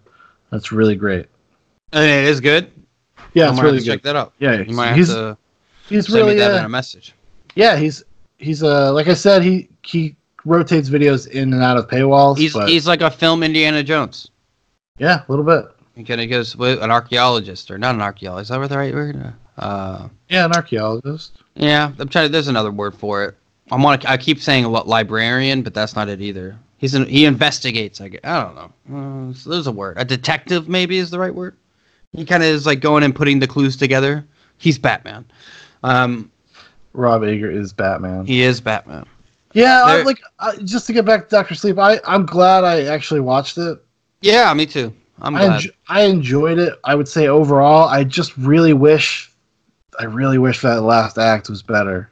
That's 0.51 0.71
really 0.71 0.95
great. 0.95 1.27
And 1.91 2.05
it 2.05 2.25
is 2.25 2.39
good. 2.39 2.71
Yeah, 3.33 3.49
it's 3.51 3.59
really 3.61 3.77
have 3.77 3.83
to 3.85 3.89
check 3.91 4.01
good. 4.03 4.09
that 4.09 4.15
out. 4.15 4.33
Yeah, 4.39 4.61
You 4.61 4.75
might 4.75 4.87
have 4.87 4.95
he's 4.97 5.09
to 5.09 5.37
he's 5.89 6.05
send 6.07 6.15
really 6.17 6.33
me 6.35 6.39
that 6.39 6.51
in 6.51 6.61
uh, 6.63 6.65
a 6.65 6.69
message. 6.69 7.13
yeah 7.55 7.75
he's 7.77 8.03
he's 8.37 8.61
uh 8.63 8.93
like 8.93 9.07
I 9.07 9.13
said 9.15 9.41
he 9.41 9.69
he 9.83 10.15
rotates 10.45 10.89
videos 10.89 11.27
in 11.27 11.51
and 11.53 11.63
out 11.63 11.77
of 11.77 11.87
paywalls. 11.87 12.37
He's 12.37 12.53
but 12.53 12.69
he's 12.69 12.85
like 12.87 13.01
a 13.01 13.09
film 13.09 13.41
Indiana 13.43 13.81
Jones. 13.83 14.29
yeah, 14.99 15.23
a 15.27 15.31
little 15.31 15.45
bit. 15.45 15.65
He 15.95 16.03
kind 16.03 16.21
of 16.21 16.29
goes 16.29 16.55
with 16.55 16.81
an 16.81 16.91
archaeologist 16.91 17.69
or 17.71 17.77
not 17.79 17.95
an 17.95 18.01
archaeologist. 18.01 18.45
Is 18.45 18.49
that 18.49 18.59
what 18.59 18.69
the 18.69 18.77
right 18.77 18.93
word? 18.93 19.33
Uh, 19.57 20.09
Yeah, 20.29 20.45
an 20.45 20.53
archaeologist. 20.53 21.33
yeah, 21.55 21.91
I'm 21.99 22.09
trying. 22.09 22.31
There's 22.31 22.47
another 22.47 22.71
word 22.71 22.95
for 22.95 23.23
it. 23.25 23.35
I 23.73 23.81
want 23.83 24.01
to. 24.03 24.11
I 24.11 24.17
keep 24.17 24.39
saying 24.39 24.65
librarian, 24.65 25.63
but 25.63 25.73
that's 25.73 25.95
not 25.95 26.07
it 26.09 26.21
either. 26.21 26.55
He's 26.77 26.93
an, 26.93 27.05
he 27.07 27.25
investigates. 27.25 28.01
I, 28.01 28.09
guess. 28.09 28.21
I 28.23 28.43
don't 28.43 28.55
know. 28.55 29.29
Uh, 29.29 29.33
so 29.33 29.49
there's 29.49 29.67
a 29.67 29.71
word. 29.71 29.97
A 29.97 30.05
detective 30.05 30.67
maybe 30.69 30.97
is 30.97 31.09
the 31.09 31.17
right 31.19 31.33
word. 31.33 31.55
He 32.11 32.25
kind 32.25 32.43
of 32.43 32.49
is 32.49 32.65
like 32.65 32.79
going 32.81 33.03
and 33.03 33.15
putting 33.15 33.39
the 33.39 33.47
clues 33.47 33.75
together. 33.75 34.25
He's 34.57 34.77
Batman. 34.77 35.25
Um, 35.81 36.31
Rob 36.93 37.23
Ager 37.23 37.49
is 37.49 37.73
Batman. 37.73 38.25
he 38.25 38.43
is 38.43 38.61
Batman. 38.61 39.05
yeah, 39.53 39.83
I, 39.83 39.95
There- 39.95 40.05
like 40.05 40.21
uh, 40.39 40.55
just 40.63 40.85
to 40.87 40.93
get 40.93 41.05
back 41.05 41.23
to 41.23 41.29
Doctor 41.35 41.55
Sleep, 41.55 41.79
I 41.79 41.99
I'm 42.05 42.25
glad 42.25 42.63
I 42.63 42.83
actually 42.83 43.21
watched 43.21 43.57
it. 43.57 43.79
Yeah, 44.21 44.53
me 44.53 44.65
too. 44.67 44.93
I'm 45.21 45.35
I, 45.35 45.45
glad. 45.45 45.61
enjo- 45.61 45.73
I 45.87 46.01
enjoyed 46.03 46.59
it. 46.59 46.79
I 46.83 46.95
would 46.95 47.07
say 47.07 47.27
overall, 47.27 47.87
I 47.89 48.03
just 48.03 48.35
really 48.37 48.73
wish, 48.73 49.31
I 49.99 50.03
really 50.05 50.37
wish 50.37 50.61
that 50.61 50.81
last 50.83 51.17
act 51.17 51.49
was 51.49 51.63
better. 51.63 52.09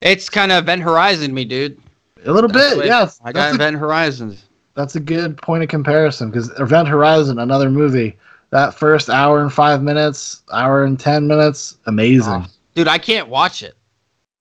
It's 0.00 0.28
kind 0.28 0.52
of 0.52 0.64
Event 0.64 0.82
Horizon, 0.82 1.32
me 1.34 1.44
dude. 1.44 1.80
A 2.24 2.32
little 2.32 2.50
That's 2.50 2.74
bit, 2.76 2.86
yes. 2.86 3.20
I 3.24 3.32
got 3.32 3.52
a, 3.52 3.54
Event 3.54 3.76
Horizon. 3.76 4.36
that's 4.74 4.96
a 4.96 5.00
good 5.00 5.36
point 5.40 5.62
of 5.62 5.68
comparison 5.68 6.30
because 6.30 6.50
Event 6.58 6.88
Horizon, 6.88 7.38
another 7.38 7.70
movie, 7.70 8.16
that 8.50 8.74
first 8.74 9.08
hour 9.10 9.40
and 9.42 9.52
five 9.52 9.82
minutes, 9.82 10.42
hour 10.52 10.84
and 10.84 10.98
ten 10.98 11.26
minutes, 11.26 11.76
amazing. 11.86 12.32
Oh, 12.32 12.46
dude, 12.74 12.88
I 12.88 12.98
can't 12.98 13.28
watch 13.28 13.62
it 13.62 13.76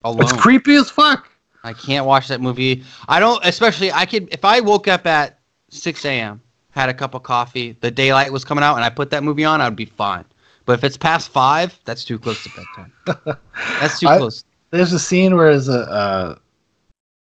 alone. 0.04 0.22
it's 0.24 0.34
creepy 0.34 0.76
as 0.76 0.90
fuck. 0.90 1.30
I 1.64 1.74
can't 1.74 2.06
watch 2.06 2.28
that 2.28 2.42
movie. 2.42 2.84
I 3.08 3.20
don't, 3.20 3.44
especially 3.46 3.92
I 3.92 4.06
could 4.06 4.32
if 4.34 4.46
I 4.46 4.60
woke 4.62 4.88
up 4.88 5.06
at 5.06 5.40
6 5.70 6.06
a.m., 6.06 6.42
had 6.72 6.90
a 6.90 6.94
cup 6.94 7.14
of 7.14 7.24
coffee, 7.24 7.76
the 7.82 7.90
daylight 7.92 8.32
was 8.32 8.44
coming 8.46 8.64
out, 8.64 8.76
and 8.76 8.84
I 8.84 8.90
put 8.90 9.10
that 9.12 9.24
movie 9.24 9.46
on, 9.46 9.62
I'd 9.62 9.76
be 9.76 9.86
fine. 9.86 10.26
But 10.66 10.74
if 10.74 10.84
it's 10.84 10.98
past 10.98 11.30
five, 11.30 11.80
that's 11.86 12.04
too 12.04 12.18
close 12.18 12.44
to 12.44 12.50
bedtime. 12.50 13.38
That's 13.80 14.00
too 14.00 14.08
I- 14.08 14.18
close. 14.18 14.44
There's 14.72 14.94
a 14.94 15.00
scene 15.00 15.36
where 15.36 15.50
is 15.50 15.70
a 15.70 15.80
uh, 15.90 16.36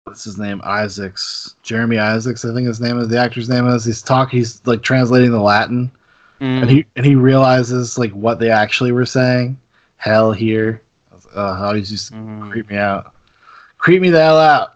what's 0.05 0.25
his 0.25 0.39
name? 0.39 0.61
Isaacs, 0.65 1.55
Jeremy 1.63 1.99
Isaacs, 1.99 2.45
I 2.45 2.53
think 2.55 2.67
his 2.67 2.81
name 2.81 2.99
is 2.99 3.09
the 3.09 3.19
actor's 3.19 3.49
name 3.49 3.67
is. 3.69 3.85
He's 3.85 4.03
talking. 4.03 4.39
He's 4.39 4.61
like 4.67 4.83
translating 4.83 5.31
the 5.31 5.41
Latin. 5.41 5.91
Mm. 6.41 6.61
and 6.63 6.71
he 6.71 6.85
and 6.97 7.07
he 7.07 7.15
realizes 7.15 7.97
like 7.97 8.13
what 8.13 8.39
they 8.39 8.51
actually 8.51 8.93
were 8.93 9.07
saying. 9.07 9.59
Hell 9.97 10.33
here. 10.33 10.83
Uh, 11.35 11.55
how 11.55 11.73
he's 11.75 11.89
just 11.91 12.13
Mhm. 12.13 12.51
creep 12.51 12.69
me 12.71 12.77
out. 12.77 13.15
Creep 13.79 14.03
me 14.03 14.11
the 14.11 14.21
hell 14.23 14.39
out. 14.39 14.75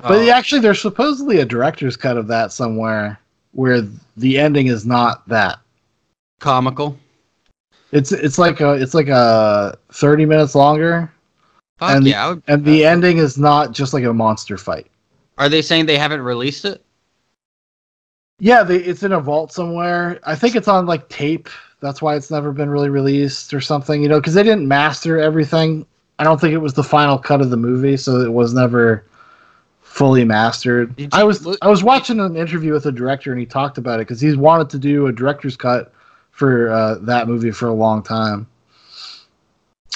But 0.00 0.12
Oh, 0.12 0.20
yeah, 0.20 0.36
actually, 0.36 0.60
there's 0.60 0.80
supposedly 0.80 1.40
a 1.40 1.44
director's 1.44 1.96
cut 1.96 2.16
of 2.16 2.26
that 2.28 2.52
somewhere 2.52 3.18
where 3.52 3.82
the 4.16 4.38
ending 4.38 4.66
is 4.68 4.84
not 4.86 5.26
that. 5.28 5.58
comical. 6.40 6.96
It's 7.92 8.10
it's 8.12 8.38
like 8.38 8.60
a 8.60 8.72
it's 8.74 8.94
like 8.94 9.08
a 9.08 9.76
30 9.92 10.24
minutes 10.24 10.54
longer, 10.54 11.10
Fuck 11.82 11.96
And 11.96 12.06
the- 12.06 12.10
yeah. 12.10 12.24
I 12.26 12.28
would- 12.28 12.42
and 12.46 12.64
the 12.64 12.86
uh, 12.86 12.90
ending 12.90 13.18
is 13.18 13.36
not 13.36 13.72
just 13.72 13.92
like 13.92 14.04
a 14.04 14.12
monster 14.12 14.56
fight. 14.56 14.86
Are 15.36 15.48
they 15.48 15.62
saying 15.62 15.86
they 15.86 15.98
haven't 15.98 16.20
released 16.20 16.64
it? 16.64 16.80
Yeah, 18.38 18.62
they, 18.62 18.76
it's 18.76 19.02
in 19.02 19.10
a 19.10 19.18
vault 19.20 19.52
somewhere. 19.52 20.20
I 20.22 20.36
think 20.36 20.54
it's 20.54 20.68
on 20.68 20.86
like 20.86 21.08
tape. 21.08 21.48
That's 21.80 22.00
why 22.00 22.14
it's 22.14 22.30
never 22.30 22.52
been 22.52 22.70
really 22.70 22.88
released 22.88 23.52
or 23.52 23.60
something. 23.60 24.00
You 24.00 24.08
know, 24.08 24.20
because 24.20 24.34
they 24.34 24.44
didn't 24.44 24.68
master 24.68 25.18
everything. 25.18 25.84
I 26.20 26.24
don't 26.24 26.40
think 26.40 26.52
it 26.54 26.58
was 26.58 26.74
the 26.74 26.84
final 26.84 27.18
cut 27.18 27.40
of 27.40 27.50
the 27.50 27.56
movie, 27.56 27.96
so 27.96 28.20
it 28.20 28.32
was 28.32 28.54
never 28.54 29.04
fully 29.80 30.24
mastered. 30.24 30.94
I 31.12 31.24
was 31.24 31.44
look- 31.44 31.58
I 31.62 31.68
was 31.68 31.82
watching 31.82 32.20
an 32.20 32.36
interview 32.36 32.72
with 32.72 32.86
a 32.86 32.92
director, 32.92 33.32
and 33.32 33.40
he 33.40 33.46
talked 33.46 33.76
about 33.76 33.98
it 33.98 34.06
because 34.06 34.20
he's 34.20 34.36
wanted 34.36 34.70
to 34.70 34.78
do 34.78 35.08
a 35.08 35.12
director's 35.12 35.56
cut 35.56 35.92
for 36.30 36.70
uh, 36.70 36.94
that 37.00 37.26
movie 37.26 37.50
for 37.50 37.66
a 37.66 37.72
long 37.74 38.04
time. 38.04 38.46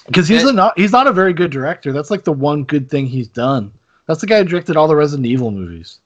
Because 0.04 0.28
he's 0.28 0.44
not 0.52 0.78
he's 0.78 0.92
not 0.92 1.06
a 1.06 1.12
very 1.12 1.32
good 1.32 1.50
director. 1.50 1.92
That's 1.92 2.10
like 2.10 2.24
the 2.24 2.32
one 2.32 2.64
good 2.64 2.90
thing 2.90 3.06
he's 3.06 3.28
done. 3.28 3.72
That's 4.06 4.20
the 4.20 4.26
guy 4.26 4.38
who 4.38 4.44
directed 4.44 4.76
all 4.76 4.86
the 4.88 4.94
Resident 4.96 5.26
Evil 5.26 5.50
movies. 5.50 6.00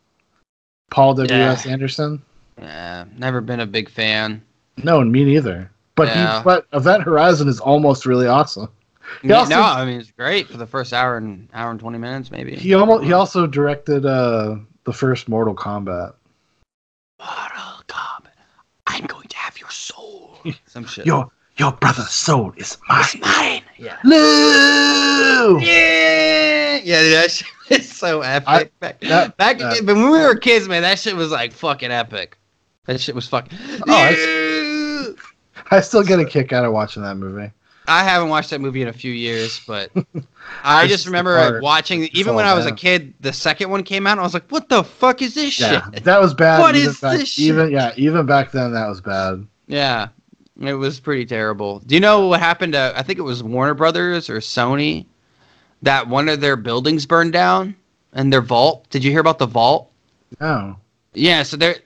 Paul 0.91 1.15
W. 1.15 1.33
S. 1.35 1.67
Yeah. 1.67 1.73
Anderson. 1.73 2.23
Yeah, 2.59 3.05
never 3.17 3.41
been 3.41 3.61
a 3.61 3.67
big 3.67 3.89
fan. 3.91 4.43
No, 4.83 5.01
and 5.01 5.13
me 5.13 5.25
neither. 5.25 5.71
But 5.97 6.09
Yeah. 6.09 6.39
he, 6.39 6.45
but 6.45 6.67
Event 6.73 7.03
Horizon 7.03 7.49
is 7.49 7.61
almost 7.61 8.07
really 8.07 8.27
awesome. 8.27 8.69
He 9.23 9.29
Yeah, 9.29 9.37
also- 9.41 9.51
no, 9.55 9.63
I 9.63 9.85
mean 9.85 10.01
it's 10.01 10.11
great 10.13 10.49
for 10.49 10.57
the 10.57 10.67
first 10.67 10.93
hour 10.93 11.17
and 11.17 11.49
hour 11.53 11.71
and 11.71 11.79
twenty 11.81 11.99
minutes, 11.99 12.31
maybe. 12.31 12.57
He 12.57 12.75
almost 12.75 13.05
he 13.05 13.13
also 13.13 13.47
directed 13.47 14.07
uh 14.07 14.57
the 14.85 14.93
first 14.93 15.29
Mortal 15.29 15.55
Kombat. 15.55 16.15
Mortal 17.19 17.83
Kombat, 17.87 18.33
I'm 18.87 19.07
going 19.07 19.29
to 19.29 19.37
have 19.37 19.59
your 19.61 19.71
soul. 19.71 20.39
Some 20.67 20.87
shit. 20.87 21.07
Your 21.07 21.31
your 21.57 21.73
brother's 21.73 22.11
soul 22.11 22.53
is 22.57 22.79
mine. 22.89 23.01
It's 23.05 23.19
mine. 23.19 23.63
Yeah. 23.81 23.97
Lou! 24.05 25.59
Yeah, 25.61 26.81
yeah, 26.85 27.01
dude, 27.03 27.15
that 27.15 27.31
shit 27.31 27.49
is 27.81 27.91
so 27.91 28.21
epic. 28.21 28.49
I- 28.49 28.71
back, 28.79 29.01
that- 29.01 29.37
back 29.39 29.59
that- 29.59 29.85
when 29.85 30.03
we 30.03 30.11
were 30.11 30.35
kids, 30.37 30.69
man, 30.69 30.83
that 30.83 30.99
shit 30.99 31.17
was 31.17 31.31
like 31.31 31.53
fucking 31.53 31.91
epic. 31.91 32.37
That 32.85 33.01
shit 33.01 33.15
was 33.15 33.27
fucking. 33.29 33.59
Oh, 33.89 35.15
I 35.71 35.81
still 35.81 36.03
get 36.03 36.19
a 36.21 36.25
kick 36.25 36.53
out 36.53 36.65
of 36.65 36.73
watching 36.73 37.03
that 37.05 37.15
movie. 37.17 37.51
I 37.87 38.05
haven't 38.05 38.29
watched 38.29 38.51
that 38.51 38.61
movie 38.61 38.83
in 38.83 38.89
a 38.89 38.93
few 38.93 39.13
years, 39.13 39.61
but 39.67 39.91
I 40.65 40.87
just 40.87 41.07
remember 41.07 41.35
like, 41.55 41.63
watching. 41.63 42.05
Even 42.13 42.35
when 42.35 42.45
I 42.47 42.55
was 42.55 42.67
a 42.67 42.73
kid, 42.73 43.15
the 43.21 43.33
second 43.33 43.71
one 43.71 43.83
came 43.83 44.07
out, 44.07 44.13
and 44.13 44.21
I 44.21 44.25
was 44.25 44.35
like, 44.35 44.49
"What 44.51 44.69
the 44.69 44.85
fuck 44.85 45.23
is 45.23 45.35
this 45.35 45.59
Yeah, 45.59 45.89
shit?" 45.91 46.05
that 46.05 46.21
was 46.21 46.35
bad. 46.35 46.61
What 46.61 46.77
even 46.77 46.91
is 46.91 47.01
back, 47.01 47.19
this 47.19 47.31
shit? 47.31 47.47
Even 47.47 47.71
yeah, 47.71 47.93
even 47.97 48.27
back 48.27 48.53
then 48.53 48.73
that 48.75 48.89
was 48.89 49.01
bad. 49.01 49.47
Yeah, 49.67 50.09
It 50.61 50.75
was 50.75 51.01
pretty 51.01 51.25
terrible. 51.25 51.79
Do 51.81 51.95
you 51.95 52.01
know 52.01 52.27
what 52.27 52.41
happened 52.41 52.75
to? 52.75 52.93
I 52.95 53.03
think 53.03 53.19
it 53.19 53.23
was 53.23 53.43
Warner 53.43 53.75
Brothers 53.75 54.29
or 54.29 54.39
Sony 54.39 55.07
that 55.83 56.07
one 56.07 56.29
of 56.29 56.41
their 56.41 56.57
buildings 56.57 57.07
burned 57.07 57.33
down 57.33 57.75
and 58.13 58.33
their 58.33 58.43
vault. 58.43 58.89
Did 58.91 59.03
you 59.03 59.11
hear 59.11 59.21
about 59.21 59.39
the 59.39 59.47
vault? 59.47 59.91
No. 60.39 60.77
Yeah, 61.15 61.43
so 61.43 61.57
they're 61.57 61.77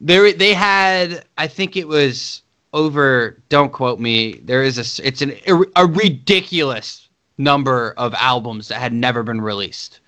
they 0.00 0.32
they 0.32 0.52
had 0.52 1.24
I 1.38 1.46
think 1.46 1.76
it 1.76 1.86
was 1.86 2.42
over. 2.72 3.40
Don't 3.48 3.72
quote 3.72 4.00
me. 4.00 4.40
There 4.42 4.64
is 4.64 4.78
a 4.78 5.06
it's 5.06 5.22
an 5.22 5.34
a 5.76 5.86
ridiculous 5.86 7.08
number 7.38 7.94
of 7.96 8.14
albums 8.14 8.68
that 8.68 8.80
had 8.80 8.92
never 8.92 9.22
been 9.22 9.40
released. 9.40 10.00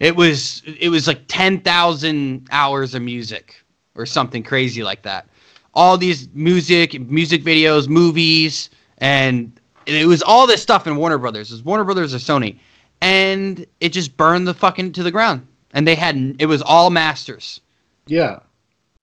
It 0.00 0.16
was 0.16 0.62
it 0.66 0.88
was 0.88 1.06
like 1.06 1.22
ten 1.28 1.60
thousand 1.60 2.48
hours 2.50 2.94
of 2.94 3.02
music 3.02 3.54
or 3.94 4.06
something 4.06 4.42
crazy 4.42 4.82
like 4.82 5.02
that. 5.02 5.28
All 5.76 5.96
these 5.96 6.28
music, 6.34 7.00
music 7.00 7.44
videos, 7.44 7.86
movies, 7.86 8.70
and 8.98 9.52
it 9.86 10.06
was 10.06 10.22
all 10.22 10.46
this 10.46 10.62
stuff 10.62 10.86
in 10.86 10.96
Warner 10.96 11.18
Brothers. 11.18 11.50
It 11.50 11.54
was 11.54 11.62
Warner 11.62 11.84
Brothers 11.84 12.14
or 12.14 12.18
Sony, 12.18 12.58
and 13.00 13.64
it 13.80 13.90
just 13.90 14.16
burned 14.16 14.48
the 14.48 14.54
fucking 14.54 14.92
to 14.92 15.02
the 15.04 15.12
ground. 15.12 15.46
And 15.72 15.86
they 15.86 15.94
had 15.94 16.36
it 16.38 16.46
was 16.46 16.62
all 16.62 16.90
masters. 16.90 17.60
Yeah. 18.06 18.40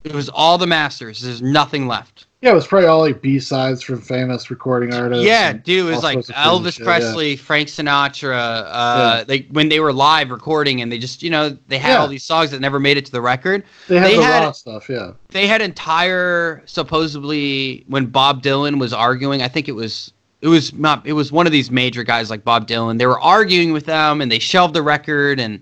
It 0.04 0.14
was 0.14 0.28
all 0.30 0.58
the 0.58 0.68
masters. 0.68 1.22
There's 1.22 1.42
nothing 1.42 1.88
left. 1.88 2.26
Yeah, 2.44 2.52
it 2.52 2.56
was 2.56 2.68
probably 2.68 2.88
all 2.90 3.00
like 3.00 3.22
B 3.22 3.40
sides 3.40 3.82
from 3.82 4.02
famous 4.02 4.52
recording 4.52 4.94
artists. 4.94 5.24
Yeah, 5.26 5.54
dude, 5.54 5.88
it 5.88 5.90
was 5.90 6.04
like 6.04 6.16
sorts 6.16 6.30
of 6.30 6.36
crazy 6.36 6.50
Elvis 6.50 6.72
shit, 6.74 6.80
yeah. 6.80 6.86
Presley, 6.86 7.36
Frank 7.38 7.70
Sinatra. 7.70 8.64
Uh, 8.68 9.16
Yeah. 9.20 9.24
they 9.24 9.48
when 9.52 9.70
they 9.70 9.80
were 9.80 9.94
live 9.94 10.30
recording, 10.30 10.82
and 10.82 10.92
they 10.92 10.98
just 10.98 11.24
you 11.24 11.30
know 11.30 11.58
they 11.70 11.78
had 11.78 11.92
Yeah. 11.92 11.98
all 12.00 12.08
these 12.10 12.26
songs 12.26 12.52
that 12.52 12.60
never 12.60 12.82
made 12.82 12.98
it 12.98 13.06
to 13.06 13.12
the 13.14 13.22
record. 13.22 13.64
They 13.88 13.98
had 13.98 14.08
they 14.10 14.18
the 14.18 14.24
had- 14.24 14.44
raw 14.44 14.52
stuff. 14.52 14.90
Yeah. 14.90 15.12
They 15.30 15.48
had 15.48 15.62
entire 15.62 16.62
supposedly 16.66 17.86
when 17.88 18.08
Bob 18.08 18.44
Dylan 18.44 18.78
was 18.80 18.92
arguing. 18.94 19.42
I 19.42 19.48
think 19.48 19.70
it 19.70 19.74
was 19.76 20.12
it 20.42 20.50
was 20.50 20.74
not 20.74 21.02
it 21.08 21.14
was 21.14 21.32
one 21.32 21.46
of 21.46 21.54
these 21.54 21.72
major 21.72 22.04
guys 22.04 22.30
like 22.30 22.44
Bob 22.44 22.68
Dylan. 22.68 22.98
They 22.98 23.06
were 23.06 23.22
arguing 23.22 23.72
with 23.72 23.86
them, 23.86 24.20
and 24.20 24.30
they 24.30 24.40
shelved 24.40 24.74
the 24.74 24.82
record, 24.84 25.40
and 25.40 25.62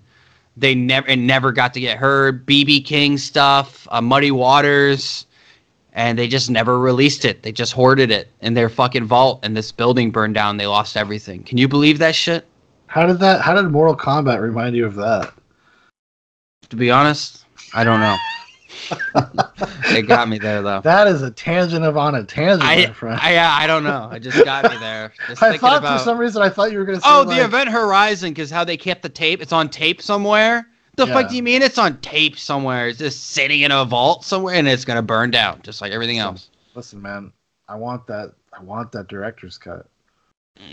they 0.57 0.73
never 0.73 1.07
it 1.07 1.17
never 1.17 1.51
got 1.51 1.73
to 1.75 1.79
get 1.79 1.97
heard. 1.97 2.45
BB 2.45 2.85
King 2.85 3.19
stuff, 3.19 3.87
uh, 3.91 4.01
Muddy 4.01 4.31
Waters. 4.31 5.27
And 5.93 6.17
they 6.17 6.27
just 6.27 6.49
never 6.49 6.79
released 6.79 7.25
it. 7.25 7.43
They 7.43 7.51
just 7.51 7.73
hoarded 7.73 8.11
it 8.11 8.29
in 8.41 8.53
their 8.53 8.69
fucking 8.69 9.05
vault, 9.05 9.41
and 9.43 9.55
this 9.57 9.71
building 9.71 10.09
burned 10.09 10.35
down. 10.35 10.57
They 10.57 10.67
lost 10.67 10.95
everything. 10.95 11.43
Can 11.43 11.57
you 11.57 11.67
believe 11.67 11.99
that 11.99 12.15
shit? 12.15 12.47
How 12.87 13.05
did 13.05 13.19
that? 13.19 13.41
How 13.41 13.53
did 13.53 13.69
Mortal 13.69 13.95
Kombat 13.95 14.41
remind 14.41 14.75
you 14.75 14.85
of 14.85 14.95
that? 14.95 15.33
To 16.69 16.75
be 16.75 16.91
honest, 16.91 17.45
I 17.73 17.83
don't 17.83 17.99
know. 17.99 18.17
it 19.95 20.07
got 20.07 20.27
me 20.27 20.37
there 20.37 20.61
though. 20.61 20.81
That 20.81 21.07
is 21.07 21.21
a 21.21 21.31
tangent 21.31 21.83
of 21.83 21.97
on 21.97 22.15
a 22.15 22.23
tangent, 22.23 22.63
I, 22.63 22.87
my 22.87 22.93
friend. 22.93 23.19
I, 23.21 23.63
I 23.63 23.67
don't 23.67 23.83
know. 23.83 24.09
It 24.11 24.21
just 24.21 24.43
got 24.43 24.69
me 24.71 24.77
there. 24.77 25.13
Just 25.27 25.43
I 25.43 25.57
thought 25.57 25.79
about. 25.79 25.99
for 25.99 26.05
some 26.05 26.17
reason 26.17 26.41
I 26.41 26.49
thought 26.49 26.71
you 26.71 26.79
were 26.79 26.85
gonna 26.85 27.01
say 27.01 27.09
oh, 27.09 27.23
like, 27.23 27.37
the 27.37 27.45
Event 27.45 27.69
Horizon, 27.69 28.31
because 28.31 28.49
how 28.49 28.63
they 28.63 28.77
kept 28.77 29.01
the 29.01 29.09
tape. 29.09 29.41
It's 29.41 29.53
on 29.53 29.69
tape 29.69 30.01
somewhere. 30.01 30.67
The 30.97 31.07
Yeah. 31.07 31.13
fuck 31.13 31.29
do 31.29 31.35
you 31.35 31.43
mean 31.43 31.61
it's 31.61 31.77
on 31.77 31.97
tape 31.97 32.37
somewhere? 32.37 32.87
It's 32.89 32.99
just 32.99 33.31
sitting 33.31 33.61
in 33.61 33.71
a 33.71 33.85
vault 33.85 34.25
somewhere, 34.25 34.55
and 34.55 34.67
it's 34.67 34.83
gonna 34.85 35.01
burn 35.01 35.31
down, 35.31 35.61
just 35.63 35.81
like 35.81 35.91
everything 35.91 36.17
else. 36.19 36.49
Listen, 36.75 37.01
man, 37.01 37.31
I 37.69 37.75
want 37.75 38.05
that. 38.07 38.33
I 38.57 38.61
want 38.61 38.91
that 38.91 39.07
director's 39.07 39.57
cut. 39.57 39.85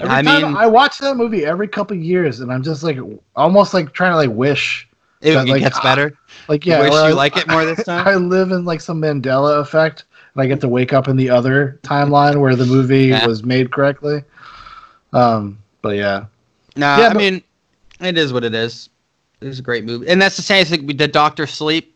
Every 0.01 0.09
I 0.14 0.23
time 0.23 0.43
mean, 0.43 0.57
I 0.57 0.66
watch 0.66 0.99
that 0.99 1.16
movie 1.16 1.47
every 1.47 1.69
couple 1.69 1.97
years, 1.97 2.41
and 2.41 2.53
I'm 2.53 2.62
just 2.62 2.83
like, 2.83 2.99
almost 3.37 3.73
like 3.73 3.93
trying 3.93 4.11
to 4.11 4.16
like 4.16 4.31
wish, 4.31 4.89
it, 5.21 5.35
that, 5.35 5.47
it 5.47 5.51
like, 5.51 5.61
gets 5.62 5.79
ah, 5.79 5.83
better. 5.83 6.19
like 6.49 6.66
yeah, 6.66 6.81
wish 6.81 6.93
you 6.93 6.99
I- 6.99 7.12
like 7.12 7.37
it 7.37 7.49
more 7.49 7.64
this 7.64 7.85
time. 7.87 8.07
I 8.07 8.16
live 8.16 8.51
in 8.51 8.64
like 8.64 8.81
some 8.81 9.01
Mandela 9.01 9.61
effect, 9.61 10.05
and 10.35 10.43
I 10.43 10.47
get 10.47 10.61
to 10.62 10.69
wake 10.69 10.93
up 10.93 11.07
in 11.09 11.16
the 11.16 11.31
other 11.31 11.79
timeline 11.83 12.37
where 12.41 12.57
the 12.57 12.66
movie 12.66 13.07
Yeah. 13.07 13.25
was 13.27 13.45
made 13.45 13.71
correctly. 13.71 14.25
Um, 15.12 15.59
but 15.81 15.97
yeah, 15.97 16.25
Nah, 16.77 16.99
Yeah, 16.99 17.07
I 17.07 17.09
but- 17.11 17.16
mean, 17.16 17.43
it 18.01 18.19
is 18.19 18.33
what 18.33 18.45
it 18.45 18.55
is. 18.55 18.89
It 19.41 19.47
was 19.47 19.59
a 19.59 19.62
great 19.62 19.84
movie, 19.84 20.09
and 20.09 20.20
that's 20.20 20.36
the 20.36 20.43
same 20.43 20.64
thing 20.64 20.86
with 20.86 20.99
the 20.99 21.09
Doctor 21.09 21.47
Sleep. 21.47 21.95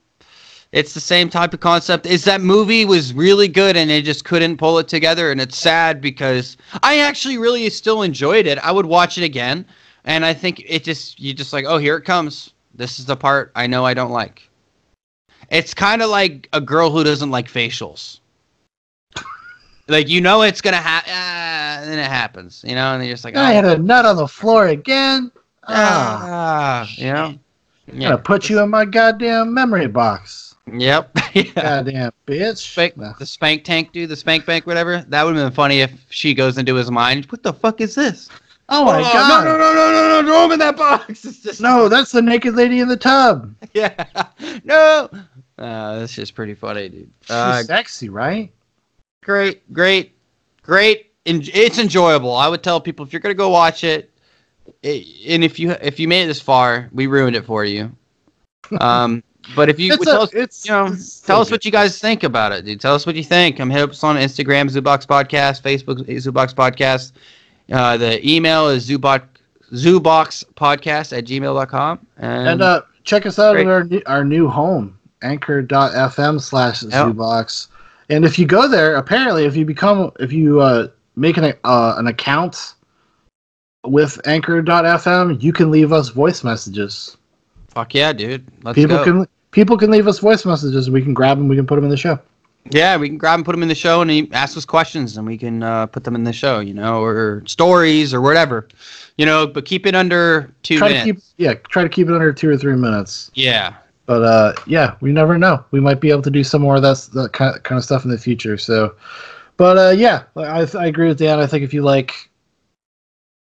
It's 0.71 0.95
the 0.95 1.01
same 1.01 1.29
type 1.29 1.53
of 1.53 1.61
concept. 1.61 2.07
Is 2.07 2.25
that 2.25 2.41
movie 2.41 2.85
was 2.87 3.13
really 3.13 3.49
good, 3.49 3.77
and 3.77 3.91
they 3.91 4.01
just 4.01 4.25
couldn't 4.25 4.57
pull 4.57 4.79
it 4.79 4.89
together, 4.89 5.31
and 5.31 5.41
it's 5.41 5.59
sad 5.59 6.01
because 6.01 6.57
I 6.83 7.01
actually 7.01 7.37
really 7.37 7.69
still 7.69 8.03
enjoyed 8.03 8.47
it. 8.47 8.59
I 8.59 8.73
would 8.73 8.87
watch 8.87 9.19
it 9.19 9.25
again, 9.25 9.67
and 10.05 10.25
I 10.25 10.33
think 10.33 10.63
it 10.67 10.85
just 10.85 11.21
you 11.21 11.35
just 11.35 11.53
like, 11.53 11.67
oh, 11.67 11.79
here 11.79 11.97
it 11.97 12.03
comes. 12.03 12.55
This 12.75 12.99
is 12.99 13.05
the 13.07 13.17
part 13.17 13.53
I 13.55 13.67
know 13.67 13.85
I 13.85 13.93
don't 13.93 14.13
like. 14.13 14.49
It's 15.51 15.75
kind 15.75 16.01
of 16.01 16.09
like 16.09 16.49
a 16.55 16.61
girl 16.61 16.91
who 16.91 17.05
doesn't 17.05 17.31
like 17.31 17.49
facials. 17.49 18.21
like 19.89 20.09
you 20.09 20.23
know 20.23 20.41
it's 20.41 20.63
gonna 20.63 20.77
happen, 20.79 21.13
ah, 21.13 21.81
and 21.81 21.91
then 21.91 21.99
it 21.99 22.09
happens, 22.09 22.65
you 22.67 22.75
know, 22.75 22.95
and 22.95 23.05
you're 23.05 23.13
just 23.13 23.25
like, 23.25 23.37
I 23.37 23.51
oh, 23.51 23.55
had 23.55 23.65
a 23.67 23.79
nut 23.79 24.07
on 24.07 24.17
the 24.17 24.29
floor 24.29 24.69
again. 24.69 25.31
Ah, 25.69 26.85
Ah, 26.87 26.89
you. 26.97 27.39
I'm 27.93 27.99
gonna 27.99 28.19
put 28.19 28.49
you 28.49 28.61
in 28.61 28.71
my 28.71 28.85
goddamn 28.85 29.53
memory 29.55 29.87
box. 29.89 30.55
Yep. 30.73 31.19
yeah. 31.35 31.43
Goddamn 31.55 32.13
bitch. 32.27 32.59
Spank, 32.59 32.97
Nah. 32.97 33.13
the 33.19 33.27
spank 33.27 33.65
tank 33.65 33.93
dude, 33.93 34.09
the 34.09 34.17
spank 34.17 34.47
bank, 34.47 34.67
whatever. 34.67 35.03
That 35.09 35.25
would 35.25 35.35
have 35.37 35.45
been 35.47 35.55
funny 35.55 35.81
if 35.81 35.93
she 36.11 36.35
goes 36.35 36.59
into 36.59 36.75
his 36.75 36.91
mind. 36.91 37.27
What 37.27 37.43
the 37.43 37.53
fuck 37.53 37.81
is 37.81 37.95
this? 37.95 38.29
Oh 38.69 38.85
my 38.85 39.01
Oh, 39.01 39.03
god! 39.03 39.45
No, 39.45 39.53
no, 39.53 39.59
no, 39.59 39.93
no, 39.93 40.23
no, 40.23 40.29
no! 40.31 40.45
Him 40.47 40.53
in 40.53 40.59
that 40.61 40.77
box. 40.77 41.25
It's 41.25 41.43
just 41.43 41.61
No, 41.61 41.89
that's 41.89 42.13
the 42.13 42.23
naked 42.23 42.55
lady 42.55 42.79
in 42.81 42.89
the 42.89 42.97
tub. 42.97 43.53
yeah. 43.75 44.05
No. 44.65 45.11
Uh, 45.59 45.99
that's 45.99 46.15
just 46.15 46.35
pretty 46.35 46.55
funny, 46.55 46.89
dude. 46.89 47.11
She's 47.23 47.31
Uh, 47.31 47.63
sexy, 47.65 48.09
right? 48.09 48.51
great, 49.25 49.71
great, 49.73 50.17
great. 50.63 51.11
It's 51.25 51.79
enjoyable. 51.79 52.35
I 52.35 52.49
would 52.49 52.63
tell 52.63 52.81
people 52.81 53.05
if 53.05 53.13
you're 53.13 53.21
gonna 53.21 53.35
go 53.35 53.49
watch 53.51 53.85
it, 53.85 54.11
it, 54.83 55.07
and 55.29 55.45
if 55.45 55.59
you 55.59 55.73
if 55.83 55.99
you 56.01 56.09
made 56.09 56.25
it 56.25 56.27
this 56.27 56.41
far, 56.41 56.89
we 56.93 57.07
ruined 57.07 57.37
it 57.37 57.45
for 57.45 57.65
you. 57.65 57.91
Um, 58.81 59.23
but 59.57 59.69
if 59.69 59.79
you 59.81 59.93
It's, 59.93 60.05
tell 60.05 60.23
us 60.23 60.33
it's, 60.33 60.65
you 60.67 60.73
know, 60.73 60.87
it's 60.87 61.21
tell 61.21 61.39
so 61.39 61.43
us 61.43 61.51
what 61.51 61.65
you 61.65 61.71
guys 61.73 61.99
think 61.99 62.23
about 62.23 62.53
it, 62.53 62.65
dude. 62.65 62.81
Tell 62.81 62.95
us 62.95 63.05
what 63.07 63.17
you 63.17 63.25
think. 63.25 63.57
Come 63.57 63.71
hit 63.71 63.91
us 63.91 64.05
on 64.05 64.17
Instagram, 64.17 64.71
Zoo 64.71 64.81
Box 64.81 65.05
Podcast, 65.05 65.63
Facebook, 65.63 66.21
Zoo 66.21 66.33
Box 66.33 66.55
Podcast. 66.55 67.13
Uh, 67.71 67.97
the 67.97 68.27
email 68.29 68.69
is 68.69 68.89
Zoobox, 68.89 69.23
Zooboxpodcast 69.73 71.17
at 71.17 71.25
gmail.com. 71.25 72.07
And, 72.19 72.49
And 72.49 72.63
uh, 72.63 72.83
check 73.05 73.27
us 73.27 73.39
out 73.39 73.53
Great. 73.55 73.67
at 73.67 73.73
our 73.73 73.85
new, 73.85 74.03
our 74.07 74.25
new 74.25 74.49
home, 74.49 74.99
anchor.fm 75.23 76.41
slash 76.41 76.83
Yep. 76.83 76.93
Zoobox. 76.93 77.69
And 78.11 78.25
if 78.25 78.39
you 78.39 78.47
go 78.47 78.69
there, 78.69 78.97
apparently, 78.97 79.45
if 79.45 79.57
you 79.57 79.65
become, 79.65 80.13
if 80.21 80.33
you 80.33 80.61
uh, 80.61 80.89
make 81.17 81.37
an, 81.37 81.55
uh, 81.65 81.95
an 81.97 82.07
account 82.09 82.75
with 83.85 84.21
anchor.fm, 84.27 85.43
you 85.43 85.53
can 85.53 85.71
leave 85.71 85.93
us 85.93 86.09
voice 86.09 86.45
messages. 86.45 87.17
fuck 87.69 87.95
yeah, 87.95 88.13
dude. 88.13 88.47
Let's 88.63 88.77
people 88.77 88.99
go. 88.99 89.05
can 89.05 89.29
people 89.51 89.77
can 89.77 89.91
leave 89.91 90.09
us 90.09 90.19
voice 90.19 90.45
messages. 90.45 90.91
We 90.91 91.03
can 91.03 91.15
grab 91.15 91.39
them. 91.39 91.49
We 91.49 91.57
can 91.57 91.67
put 91.67 91.77
them 91.77 91.85
in 91.85 91.91
the 91.91 91.97
show. 91.97 92.19
yeah, 92.71 92.97
we 92.97 93.09
can 93.09 93.19
grab 93.19 93.39
and 93.39 93.45
put 93.45 93.53
them 93.53 93.63
in 93.63 93.69
the 93.69 93.75
show 93.75 94.01
and 94.03 94.11
he 94.11 94.31
ask 94.33 94.57
us 94.57 94.65
questions 94.65 95.17
and 95.17 95.27
we 95.27 95.37
can 95.37 95.63
uh, 95.63 95.87
put 95.87 96.05
them 96.05 96.15
in 96.15 96.25
the 96.25 96.33
show, 96.33 96.61
you 96.61 96.75
know, 96.75 97.03
or 97.03 97.43
stories 97.47 98.15
or 98.15 98.21
whatever. 98.21 98.69
You 99.19 99.27
know, 99.27 99.47
but 99.47 99.65
keep 99.65 99.85
it 99.87 99.95
under 99.95 100.53
two 100.63 100.79
try 100.79 100.89
minutes. 100.89 101.07
to 101.07 101.13
keep 101.13 101.23
yeah, 101.39 101.55
try 101.55 101.83
to 101.83 101.89
keep 101.89 102.09
it 102.09 102.15
under 102.15 102.33
two 102.33 102.49
or 102.49 102.57
three 102.57 102.77
minutes. 102.77 103.31
yeah. 103.35 103.75
But 104.05 104.23
uh, 104.23 104.53
yeah, 104.67 104.97
we 105.01 105.13
never 105.13 105.39
know. 105.39 105.65
We 105.71 105.79
might 105.79 106.01
be 106.01 106.11
able 106.11 106.23
to 106.23 106.31
do 106.31 106.43
some 106.43 106.61
more 106.61 106.75
of 106.75 106.83
that, 106.83 107.09
that 107.15 107.33
kind 107.33 107.55
of, 107.57 107.63
kind 107.63 107.79
of 107.79 107.85
stuff 107.85 108.05
in 108.05 108.11
the 108.11 108.19
future. 108.19 108.59
So, 108.59 108.97
but 109.57 109.79
uh, 109.79 109.91
yeah, 109.91 110.25
I, 110.37 110.67
I 110.77 110.87
agree 110.87 111.07
with 111.07 111.19
Dan. 111.19 111.39
I 111.39 111.47
think 111.47 111.63
if 111.63 111.73
you 111.73 111.83
like 111.83 112.29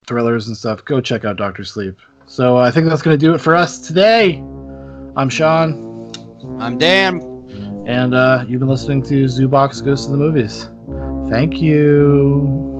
thrillers 0.06 0.46
and 0.48 0.56
stuff, 0.56 0.84
go 0.84 1.00
check 1.00 1.24
out 1.24 1.36
Doctor 1.36 1.64
Sleep. 1.64 1.96
So 2.26 2.56
I 2.56 2.70
think 2.70 2.86
that's 2.88 3.02
going 3.02 3.18
to 3.18 3.26
do 3.26 3.34
it 3.34 3.38
for 3.38 3.54
us 3.54 3.78
today. 3.78 4.38
I'm 5.16 5.28
Shaun, 5.28 6.12
I'm 6.60 6.78
Dan. 6.78 7.20
and 7.86 8.14
uh, 8.14 8.44
you've 8.48 8.60
been 8.60 8.68
listening 8.68 9.02
to 9.04 9.28
Zoo 9.28 9.48
Box 9.48 9.80
Goes 9.80 10.06
to 10.06 10.12
the 10.12 10.18
Movies. 10.18 10.68
Thank 11.30 11.60
you. 11.60 12.73